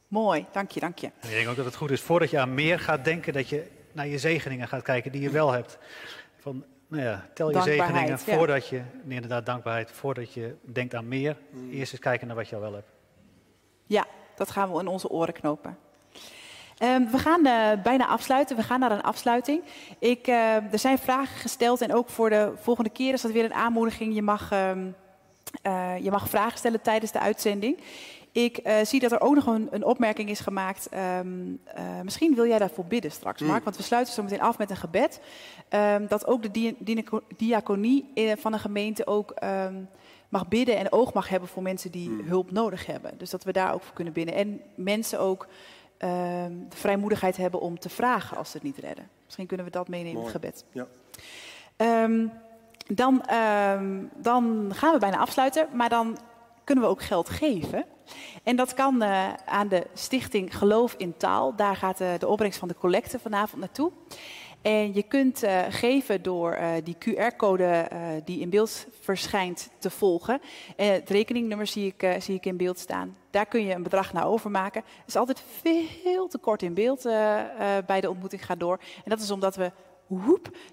mooi. 0.07 0.45
Dank 0.51 0.71
je, 0.71 0.79
dank 0.79 0.99
je. 0.99 1.11
En 1.19 1.29
ik 1.29 1.35
denk 1.35 1.49
ook 1.49 1.55
dat 1.55 1.65
het 1.65 1.75
goed 1.75 1.91
is, 1.91 2.01
voordat 2.01 2.29
je 2.29 2.39
aan 2.39 2.53
meer 2.53 2.79
gaat 2.79 3.05
denken, 3.05 3.33
dat 3.33 3.49
je 3.49 3.67
naar 3.91 4.07
je 4.07 4.17
zegeningen 4.17 4.67
gaat 4.67 4.83
kijken 4.83 5.11
die 5.11 5.21
je 5.21 5.29
wel 5.29 5.51
hebt. 5.51 5.77
Van, 6.39 6.65
nou 6.91 7.03
ja, 7.03 7.25
tel 7.33 7.49
je 7.49 7.61
zegeningen 7.61 8.07
ja. 8.07 8.17
voordat 8.17 8.67
je, 8.67 8.81
nee, 9.03 9.15
inderdaad 9.15 9.45
dankbaarheid, 9.45 9.91
voordat 9.91 10.33
je 10.33 10.55
denkt 10.61 10.95
aan 10.95 11.07
meer. 11.07 11.37
Eerst 11.71 11.91
eens 11.91 12.01
kijken 12.01 12.27
naar 12.27 12.35
wat 12.35 12.49
je 12.49 12.55
al 12.55 12.61
wel 12.61 12.73
hebt. 12.73 12.91
Ja, 13.85 14.05
dat 14.35 14.51
gaan 14.51 14.71
we 14.71 14.79
in 14.79 14.87
onze 14.87 15.09
oren 15.09 15.33
knopen. 15.33 15.77
Ehm, 16.77 17.05
we 17.11 17.17
gaan 17.17 17.45
eh, 17.45 17.81
bijna 17.83 18.07
afsluiten. 18.07 18.55
We 18.55 18.63
gaan 18.63 18.79
naar 18.79 18.91
een 18.91 19.01
afsluiting. 19.01 19.63
Ik, 19.99 20.27
eh, 20.27 20.55
er 20.55 20.79
zijn 20.79 20.97
vragen 20.97 21.37
gesteld 21.37 21.81
en 21.81 21.93
ook 21.93 22.09
voor 22.09 22.29
de 22.29 22.51
volgende 22.55 22.89
keer 22.89 23.13
is 23.13 23.21
dat 23.21 23.31
weer 23.31 23.43
een 23.43 23.53
aanmoediging. 23.53 24.15
Je 24.15 24.21
mag, 24.21 24.51
ehm, 24.51 24.87
eh, 25.61 25.97
je 25.97 26.11
mag 26.11 26.29
vragen 26.29 26.57
stellen 26.57 26.81
tijdens 26.81 27.11
de 27.11 27.19
uitzending. 27.19 27.79
Ik 28.31 28.57
eh, 28.57 28.85
zie 28.85 28.99
dat 28.99 29.11
er 29.11 29.21
ook 29.21 29.35
nog 29.35 29.45
een, 29.45 29.67
een 29.71 29.83
opmerking 29.85 30.29
is 30.29 30.39
gemaakt. 30.39 30.89
Ehm, 30.89 31.27
eh, 31.65 31.83
misschien 32.03 32.35
wil 32.35 32.47
jij 32.47 32.57
daarvoor 32.59 32.85
bidden 32.85 33.11
straks, 33.11 33.41
Mark. 33.41 33.63
Want 33.63 33.77
we 33.77 33.83
sluiten 33.83 34.13
zo 34.13 34.23
meteen 34.23 34.41
af 34.41 34.57
met 34.57 34.69
een 34.69 34.75
gebed. 34.75 35.19
Ehm, 35.69 36.07
dat 36.07 36.27
ook 36.27 36.41
de 36.41 36.51
dia- 36.51 36.73
diaco- 36.77 37.23
diaconie 37.37 38.11
eh, 38.15 38.31
van 38.37 38.53
een 38.53 38.59
gemeente 38.59 39.07
ook 39.07 39.31
ehm, 39.31 39.75
mag 40.29 40.47
bidden 40.47 40.77
en 40.77 40.91
oog 40.91 41.13
mag 41.13 41.29
hebben 41.29 41.49
voor 41.49 41.63
mensen 41.63 41.91
die 41.91 42.09
hulp 42.25 42.51
nodig 42.51 42.85
hebben. 42.85 43.17
Dus 43.17 43.29
dat 43.29 43.43
we 43.43 43.51
daar 43.51 43.73
ook 43.73 43.83
voor 43.83 43.93
kunnen 43.95 44.13
bidden. 44.13 44.35
En 44.35 44.61
mensen 44.75 45.19
ook 45.19 45.47
de 46.69 46.75
vrijmoedigheid 46.75 47.37
hebben 47.37 47.59
om 47.59 47.79
te 47.79 47.89
vragen 47.89 48.37
als 48.37 48.51
ze 48.51 48.57
het 48.57 48.65
niet 48.65 48.77
redden. 48.77 49.09
Misschien 49.25 49.45
kunnen 49.47 49.65
we 49.65 49.71
dat 49.71 49.87
meenemen 49.87 50.17
in 50.17 50.23
het 50.23 50.31
gebed. 50.31 50.65
Ja. 50.71 50.87
Dan, 52.87 53.23
dan 54.15 54.71
gaan 54.73 54.93
we 54.93 54.99
bijna 54.99 55.17
afsluiten, 55.17 55.67
maar 55.73 55.89
dan 55.89 56.17
kunnen 56.63 56.83
we 56.83 56.89
ook 56.89 57.01
geld 57.01 57.29
geven. 57.29 57.85
En 58.43 58.55
dat 58.55 58.73
kan 58.73 59.01
eh, 59.01 59.33
aan 59.45 59.67
de 59.67 59.87
stichting 59.93 60.57
Geloof 60.57 60.93
in 60.97 61.17
Taal. 61.17 61.55
Daar 61.55 61.75
gaat 61.75 62.01
eh, 62.01 62.09
de 62.19 62.27
opbrengst 62.27 62.59
van 62.59 62.67
de 62.67 62.75
collecte 62.75 63.19
vanavond 63.19 63.61
naartoe. 63.61 63.91
En 64.61 64.93
je 64.93 65.03
kunt 65.03 65.43
eh, 65.43 65.59
geven 65.69 66.21
door 66.21 66.59
die 66.83 66.97
QR-code 66.99 67.87
die 68.25 68.39
in 68.39 68.49
beeld 68.49 68.85
verschijnt 68.99 69.69
te 69.77 69.89
volgen. 69.89 70.41
En 70.75 70.93
het 70.93 71.09
rekeningnummer 71.09 71.67
zie 71.67 71.93
ik, 71.97 72.21
zie 72.21 72.35
ik 72.35 72.45
in 72.45 72.57
beeld 72.57 72.79
staan. 72.79 73.17
Daar 73.29 73.45
kun 73.45 73.65
je 73.65 73.73
een 73.73 73.83
bedrag 73.83 74.13
naar 74.13 74.27
overmaken. 74.27 74.83
Het 74.97 75.07
is 75.07 75.15
altijd 75.15 75.43
veel 76.01 76.27
te 76.27 76.37
kort 76.37 76.61
in 76.61 76.73
beeld 76.73 77.03
bij 77.85 78.01
de 78.01 78.09
ontmoeting 78.09 78.45
gaat 78.45 78.59
door. 78.59 78.79
En 79.03 79.09
dat 79.09 79.19
is 79.19 79.31
omdat 79.31 79.55
we 79.55 79.71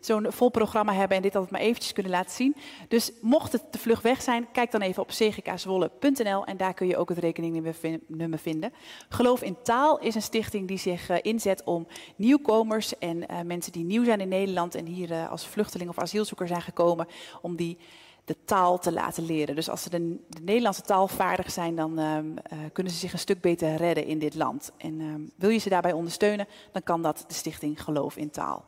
zo'n 0.01 0.27
vol 0.29 0.49
programma 0.49 0.93
hebben 0.93 1.17
en 1.17 1.23
dit 1.23 1.35
altijd 1.35 1.53
maar 1.53 1.61
eventjes 1.61 1.93
kunnen 1.93 2.13
laten 2.13 2.31
zien. 2.31 2.57
Dus 2.89 3.13
mocht 3.21 3.53
het 3.53 3.73
te 3.73 3.79
vlug 3.79 4.03
weg 4.03 4.23
zijn, 4.23 4.49
kijk 4.53 4.71
dan 4.71 4.81
even 4.81 5.03
op 5.03 5.09
cgkzwolle.nl 5.09 6.45
en 6.45 6.57
daar 6.57 6.75
kun 6.75 6.87
je 6.87 6.97
ook 6.97 7.09
het 7.09 7.19
rekeningnummer 7.19 8.39
vinden. 8.39 8.73
Geloof 9.09 9.43
in 9.43 9.57
Taal 9.63 9.99
is 9.99 10.15
een 10.15 10.23
stichting 10.23 10.69
die 10.69 10.79
zich 10.79 11.09
eh, 11.09 11.17
inzet 11.23 11.65
om 11.65 11.87
nieuwkomers 12.17 12.99
en 12.99 13.29
eh, 13.29 13.41
mensen 13.41 13.73
die 13.73 13.85
nieuw 13.85 14.05
zijn 14.05 14.21
in 14.21 14.29
Nederland 14.29 14.75
en 14.75 14.87
hier 14.87 15.13
eh, 15.13 15.31
als 15.31 15.47
vluchteling 15.47 15.91
of 15.91 15.99
asielzoeker 15.99 16.49
zijn 16.49 16.63
gekomen, 16.63 17.07
om 17.43 17.57
die 17.57 17.79
de 18.29 18.37
taal 18.45 18.79
te 18.79 18.93
laten 18.93 19.25
leren. 19.25 19.55
Dus 19.55 19.69
als 19.69 19.83
ze 19.83 19.91
de, 19.91 20.17
de 20.29 20.43
Nederlandse 20.43 20.83
taal 20.83 21.09
vaardig 21.09 21.51
zijn, 21.51 21.77
dan 21.77 21.99
ehm, 21.99 22.27
eh, 22.43 22.59
kunnen 22.73 22.93
ze 22.93 22.99
zich 22.99 23.13
een 23.13 23.19
stuk 23.19 23.41
beter 23.41 23.75
redden 23.75 24.05
in 24.05 24.19
dit 24.19 24.35
land. 24.35 24.73
En 24.77 25.01
ehm, 25.01 25.21
wil 25.37 25.51
je 25.51 25.59
ze 25.59 25.69
daarbij 25.69 25.93
ondersteunen, 25.93 26.47
dan 26.73 26.83
kan 26.83 27.03
dat 27.03 27.25
de 27.29 27.35
stichting 27.35 27.83
Geloof 27.83 28.17
in 28.17 28.31
Taal. 28.31 28.65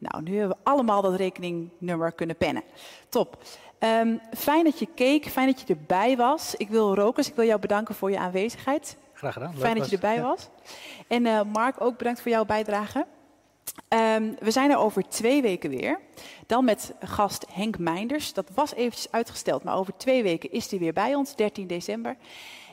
Nou, 0.00 0.22
nu 0.22 0.38
hebben 0.38 0.56
we 0.56 0.70
allemaal 0.70 1.02
dat 1.02 1.14
rekeningnummer 1.14 2.12
kunnen 2.12 2.36
pennen. 2.36 2.62
Top. 3.08 3.42
Ehm, 3.78 4.16
fijn 4.36 4.64
dat 4.64 4.78
je 4.78 4.86
keek, 4.94 5.26
fijn 5.26 5.46
dat 5.46 5.60
je 5.60 5.74
erbij 5.74 6.16
was. 6.16 6.54
Ik 6.54 6.68
wil 6.68 6.94
Rokus, 6.94 7.28
ik 7.28 7.34
wil 7.34 7.44
jou 7.44 7.60
bedanken 7.60 7.94
voor 7.94 8.10
je 8.10 8.18
aanwezigheid. 8.18 8.96
Graag 9.12 9.32
gedaan. 9.32 9.50
Leuk 9.50 9.60
Fijn 9.60 9.76
dat 9.76 9.88
je 9.90 9.94
erbij 9.94 10.14
ja. 10.14 10.22
was. 10.22 10.48
En 11.08 11.26
eh, 11.26 11.40
Mark, 11.52 11.80
ook 11.80 11.98
bedankt 11.98 12.20
voor 12.20 12.30
jouw 12.30 12.44
bijdrage. 12.44 13.06
Ehm, 13.88 14.32
we 14.38 14.50
zijn 14.50 14.70
er 14.70 14.76
over 14.76 15.08
twee 15.08 15.42
weken 15.42 15.70
weer. 15.70 16.00
Dan 16.46 16.64
met 16.64 16.94
gast 17.00 17.46
Henk 17.52 17.78
Meinders. 17.78 18.32
Dat 18.32 18.50
was 18.54 18.74
eventjes 18.74 19.12
uitgesteld, 19.12 19.62
maar 19.64 19.76
over 19.76 19.96
twee 19.96 20.22
weken 20.22 20.52
is 20.52 20.70
hij 20.70 20.78
weer 20.78 20.92
bij 20.92 21.14
ons, 21.14 21.36
13 21.36 21.66
december. 21.66 22.16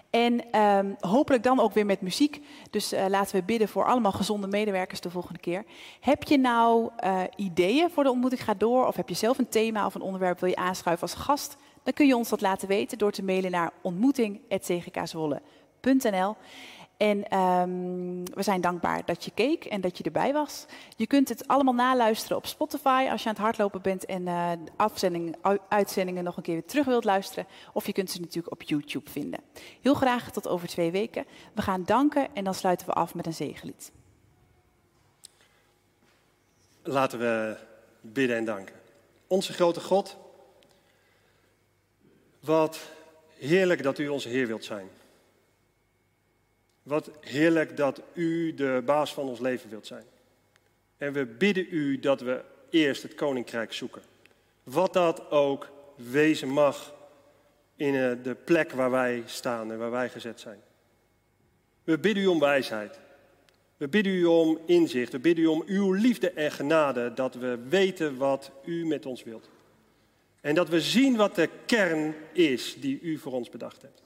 En 0.10 0.52
ehm, 0.52 0.94
hopelijk 1.00 1.44
dan 1.44 1.60
ook 1.60 1.74
weer 1.74 1.86
met 1.86 2.02
muziek. 2.02 2.42
Dus 2.70 2.92
eh, 2.92 3.06
laten 3.10 3.36
we 3.36 3.44
bidden 3.44 3.68
voor 3.68 3.86
allemaal 3.86 4.12
gezonde 4.12 4.48
medewerkers 4.48 5.02
de 5.02 5.10
volgende 5.10 5.40
keer. 5.40 5.64
Heb 6.00 6.24
je 6.24 6.38
nou 6.38 6.90
eh, 6.98 7.22
ideeën 7.36 7.90
voor 7.90 8.04
de 8.04 8.12
ontmoeting 8.12 8.44
Ga 8.44 8.54
Door? 8.54 8.88
Of 8.88 8.96
heb 8.96 9.10
je 9.10 9.16
zelf 9.16 9.38
een 9.38 9.50
thema 9.50 9.86
of 9.86 9.96
een 9.96 10.02
onderwerp 10.02 10.40
wil 10.40 10.50
je 10.50 10.56
aanschuiven 10.56 11.08
als 11.08 11.18
gast? 11.18 11.58
Dan 11.84 11.94
kun 11.94 12.08
je 12.08 12.16
ons 12.16 12.30
dat 12.30 12.42
laten 12.42 12.68
weten 12.68 12.98
door 12.98 13.12
te 13.12 13.24
mailen 13.24 13.52
naar 13.52 13.72
ontmoeting.cgkzwolle.nl. 13.82 16.36
En 16.98 17.28
ehm, 17.28 18.24
we 18.34 18.44
zijn 18.44 18.62
dankbaar 18.62 19.06
dat 19.06 19.26
je 19.26 19.32
keek 19.32 19.66
en 19.66 19.82
dat 19.82 19.98
je 19.98 20.04
erbij 20.04 20.34
was. 20.34 20.66
Je 20.96 21.08
kunt 21.08 21.30
het 21.30 21.48
allemaal 21.48 21.74
naluisteren 21.74 22.38
op 22.38 22.46
Spotify 22.46 23.08
als 23.12 23.24
je 23.24 23.30
aan 23.30 23.34
het 23.36 23.44
hardlopen 23.44 23.82
bent 23.82 24.06
en 24.06 24.28
eh, 24.28 24.52
de 24.66 24.72
afzending, 24.76 25.36
u- 25.52 25.58
uitzendingen 25.70 26.24
nog 26.24 26.38
een 26.38 26.44
keer 26.44 26.54
weer 26.54 26.66
terug 26.66 26.86
wilt 26.86 27.04
luisteren. 27.04 27.48
Of 27.74 27.86
je 27.86 27.94
kunt 27.94 28.12
ze 28.12 28.20
natuurlijk 28.20 28.52
op 28.52 28.62
YouTube 28.62 29.10
vinden. 29.10 29.40
Heel 29.82 29.94
graag 29.94 30.32
tot 30.32 30.48
over 30.48 30.68
twee 30.68 30.92
weken. 30.92 31.26
We 31.54 31.62
gaan 31.62 31.84
danken 31.84 32.28
en 32.36 32.44
dan 32.44 32.54
sluiten 32.54 32.88
we 32.88 32.94
af 32.94 33.16
met 33.16 33.26
een 33.26 33.34
zegenlied. 33.34 33.92
Laten 36.84 37.20
we 37.20 37.58
bidden 38.02 38.38
en 38.38 38.46
danken. 38.46 38.76
Onze 39.28 39.54
grote 39.54 39.80
God, 39.82 40.18
wat 42.40 42.80
heerlijk 43.38 43.84
dat 43.84 44.00
u 44.00 44.08
onze 44.08 44.30
Heer 44.30 44.48
wilt 44.48 44.66
zijn. 44.66 44.90
Wat 46.88 47.10
heerlijk 47.22 47.78
dat 47.78 48.02
u 48.14 48.54
de 48.54 48.82
baas 48.86 49.14
van 49.14 49.28
ons 49.28 49.40
leven 49.40 49.70
wilt 49.70 49.88
zijn. 49.88 50.04
En 50.98 51.14
we 51.14 51.26
bidden 51.26 51.68
u 51.70 52.00
dat 52.00 52.22
we 52.22 52.44
eerst 52.70 53.04
het 53.04 53.16
koninkrijk 53.16 53.74
zoeken. 53.74 54.02
Wat 54.64 54.94
dat 54.94 55.32
ook 55.32 55.72
wezen 55.96 56.50
mag 56.50 56.94
in 57.76 57.96
eh, 57.96 58.12
de 58.24 58.36
plek 58.44 58.72
waar 58.72 58.92
wij 58.92 59.24
staan 59.26 59.72
en 59.72 59.78
waar 59.78 59.92
wij 59.92 60.10
gezet 60.10 60.40
zijn. 60.40 60.60
We 61.84 62.00
bidden 62.00 62.24
u 62.24 62.28
om 62.28 62.40
wijsheid. 62.40 63.00
We 63.78 63.88
bidden 63.88 64.14
u 64.14 64.26
om 64.26 64.60
inzicht. 64.66 65.12
We 65.12 65.20
bidden 65.20 65.44
u 65.44 65.48
om 65.48 65.64
uw 65.66 65.92
liefde 65.92 66.32
en 66.32 66.52
genade. 66.52 67.14
Dat 67.14 67.36
we 67.36 67.60
weten 67.70 68.18
wat 68.18 68.52
u 68.66 68.86
met 68.86 69.06
ons 69.06 69.24
wilt. 69.24 69.50
En 70.42 70.56
dat 70.56 70.70
we 70.70 70.82
zien 70.82 71.16
wat 71.16 71.36
de 71.36 71.50
kern 71.66 72.16
is 72.34 72.76
die 72.80 73.02
u 73.02 73.18
voor 73.18 73.34
ons 73.34 73.50
bedacht 73.50 73.82
hebt. 73.82 74.02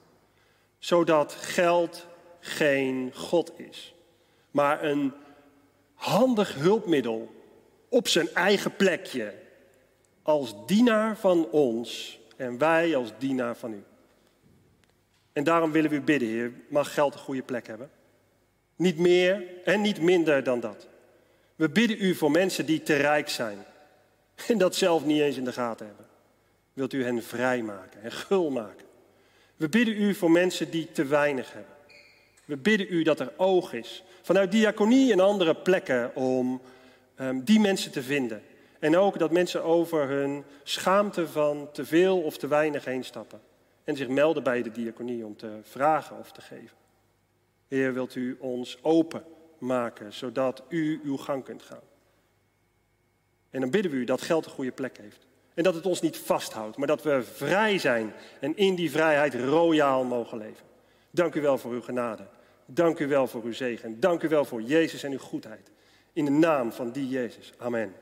Zodat 0.79 1.33
geld 1.33 2.09
geen 2.41 3.11
God 3.13 3.51
is. 3.57 3.93
Maar 4.51 4.83
een 4.83 5.13
handig 5.93 6.53
hulpmiddel 6.53 7.31
op 7.89 8.07
zijn 8.07 8.33
eigen 8.33 8.75
plekje. 8.75 9.33
Als 10.21 10.53
dienaar 10.65 11.17
van 11.17 11.49
ons 11.49 12.19
en 12.37 12.57
wij 12.57 12.95
als 12.95 13.11
dienaar 13.17 13.55
van 13.55 13.73
u. 13.73 13.83
En 15.33 15.43
daarom 15.43 15.71
willen 15.71 15.89
we 15.89 15.95
u 15.95 16.01
bidden, 16.01 16.27
Heer, 16.27 16.53
mag 16.67 16.93
geld 16.93 17.13
een 17.13 17.19
goede 17.19 17.41
plek 17.41 17.67
hebben. 17.67 17.89
Niet 18.75 18.97
meer 18.97 19.43
en 19.63 19.81
niet 19.81 20.01
minder 20.01 20.43
dan 20.43 20.59
dat. 20.59 20.87
We 21.55 21.69
bidden 21.69 21.97
u 22.01 22.15
voor 22.15 22.31
mensen 22.31 22.65
die 22.65 22.83
te 22.83 22.95
rijk 22.95 23.29
zijn 23.29 23.65
en 24.47 24.57
dat 24.57 24.75
zelf 24.75 25.05
niet 25.05 25.21
eens 25.21 25.37
in 25.37 25.43
de 25.43 25.53
gaten 25.53 25.85
hebben. 25.85 26.05
Wilt 26.73 26.93
u 26.93 27.03
hen 27.03 27.23
vrijmaken 27.23 28.01
en 28.01 28.11
gul 28.11 28.49
maken? 28.49 28.85
We 29.55 29.69
bidden 29.69 30.01
u 30.01 30.13
voor 30.13 30.31
mensen 30.31 30.71
die 30.71 30.91
te 30.91 31.05
weinig 31.05 31.53
hebben. 31.53 31.75
We 32.45 32.57
bidden 32.57 32.87
u 32.89 33.03
dat 33.03 33.19
er 33.19 33.33
oog 33.37 33.73
is 33.73 34.03
vanuit 34.21 34.51
diaconie 34.51 35.11
en 35.11 35.19
andere 35.19 35.55
plekken 35.55 36.15
om 36.15 36.61
ehm, 37.15 37.39
die 37.43 37.59
mensen 37.59 37.91
te 37.91 38.03
vinden. 38.03 38.41
En 38.79 38.97
ook 38.97 39.19
dat 39.19 39.31
mensen 39.31 39.63
over 39.63 40.07
hun 40.07 40.43
schaamte 40.63 41.27
van 41.27 41.69
te 41.71 41.85
veel 41.85 42.21
of 42.21 42.37
te 42.37 42.47
weinig 42.47 42.85
heen 42.85 43.03
stappen. 43.03 43.41
En 43.83 43.95
zich 43.95 44.07
melden 44.07 44.43
bij 44.43 44.61
de 44.61 44.71
diaconie 44.71 45.25
om 45.25 45.35
te 45.35 45.59
vragen 45.61 46.17
of 46.17 46.31
te 46.31 46.41
geven. 46.41 46.77
Heer, 47.67 47.93
wilt 47.93 48.15
u 48.15 48.37
ons 48.39 48.77
open 48.81 49.23
maken, 49.57 50.13
zodat 50.13 50.63
u 50.69 51.01
uw 51.03 51.17
gang 51.17 51.43
kunt 51.43 51.63
gaan. 51.63 51.83
En 53.49 53.59
dan 53.59 53.69
bidden 53.69 53.91
we 53.91 53.97
u 53.97 54.03
dat 54.03 54.21
geld 54.21 54.45
een 54.45 54.51
goede 54.51 54.71
plek 54.71 54.97
heeft. 54.97 55.27
En 55.53 55.63
dat 55.63 55.75
het 55.75 55.85
ons 55.85 56.01
niet 56.01 56.17
vasthoudt, 56.17 56.77
maar 56.77 56.87
dat 56.87 57.03
we 57.03 57.23
vrij 57.23 57.77
zijn 57.77 58.13
en 58.39 58.57
in 58.57 58.75
die 58.75 58.91
vrijheid 58.91 59.33
royaal 59.33 60.03
mogen 60.03 60.37
leven. 60.37 60.65
Dank 61.11 61.35
u 61.35 61.41
wel 61.41 61.57
voor 61.57 61.71
uw 61.71 61.81
genade. 61.81 62.27
Dank 62.65 62.99
u 62.99 63.07
wel 63.07 63.27
voor 63.27 63.43
uw 63.43 63.53
zegen. 63.53 63.99
Dank 63.99 64.23
u 64.23 64.29
wel 64.29 64.45
voor 64.45 64.61
Jezus 64.61 65.03
en 65.03 65.11
uw 65.11 65.17
goedheid. 65.17 65.71
In 66.13 66.25
de 66.25 66.31
naam 66.31 66.71
van 66.71 66.91
die 66.91 67.07
Jezus. 67.07 67.53
Amen. 67.57 67.93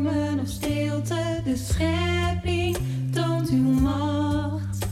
Of 0.00 0.48
stilte, 0.48 1.40
de 1.44 1.56
schepping 1.56 2.76
toont 3.10 3.50
uw 3.50 3.80
macht. 3.80 4.86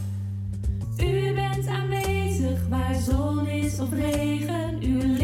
U 0.98 1.34
bent 1.34 1.66
aanwezig 1.66 2.68
waar 2.68 2.94
zon 2.94 3.46
is 3.46 3.80
of 3.80 3.92
regen, 3.92 4.78
uw 4.82 5.16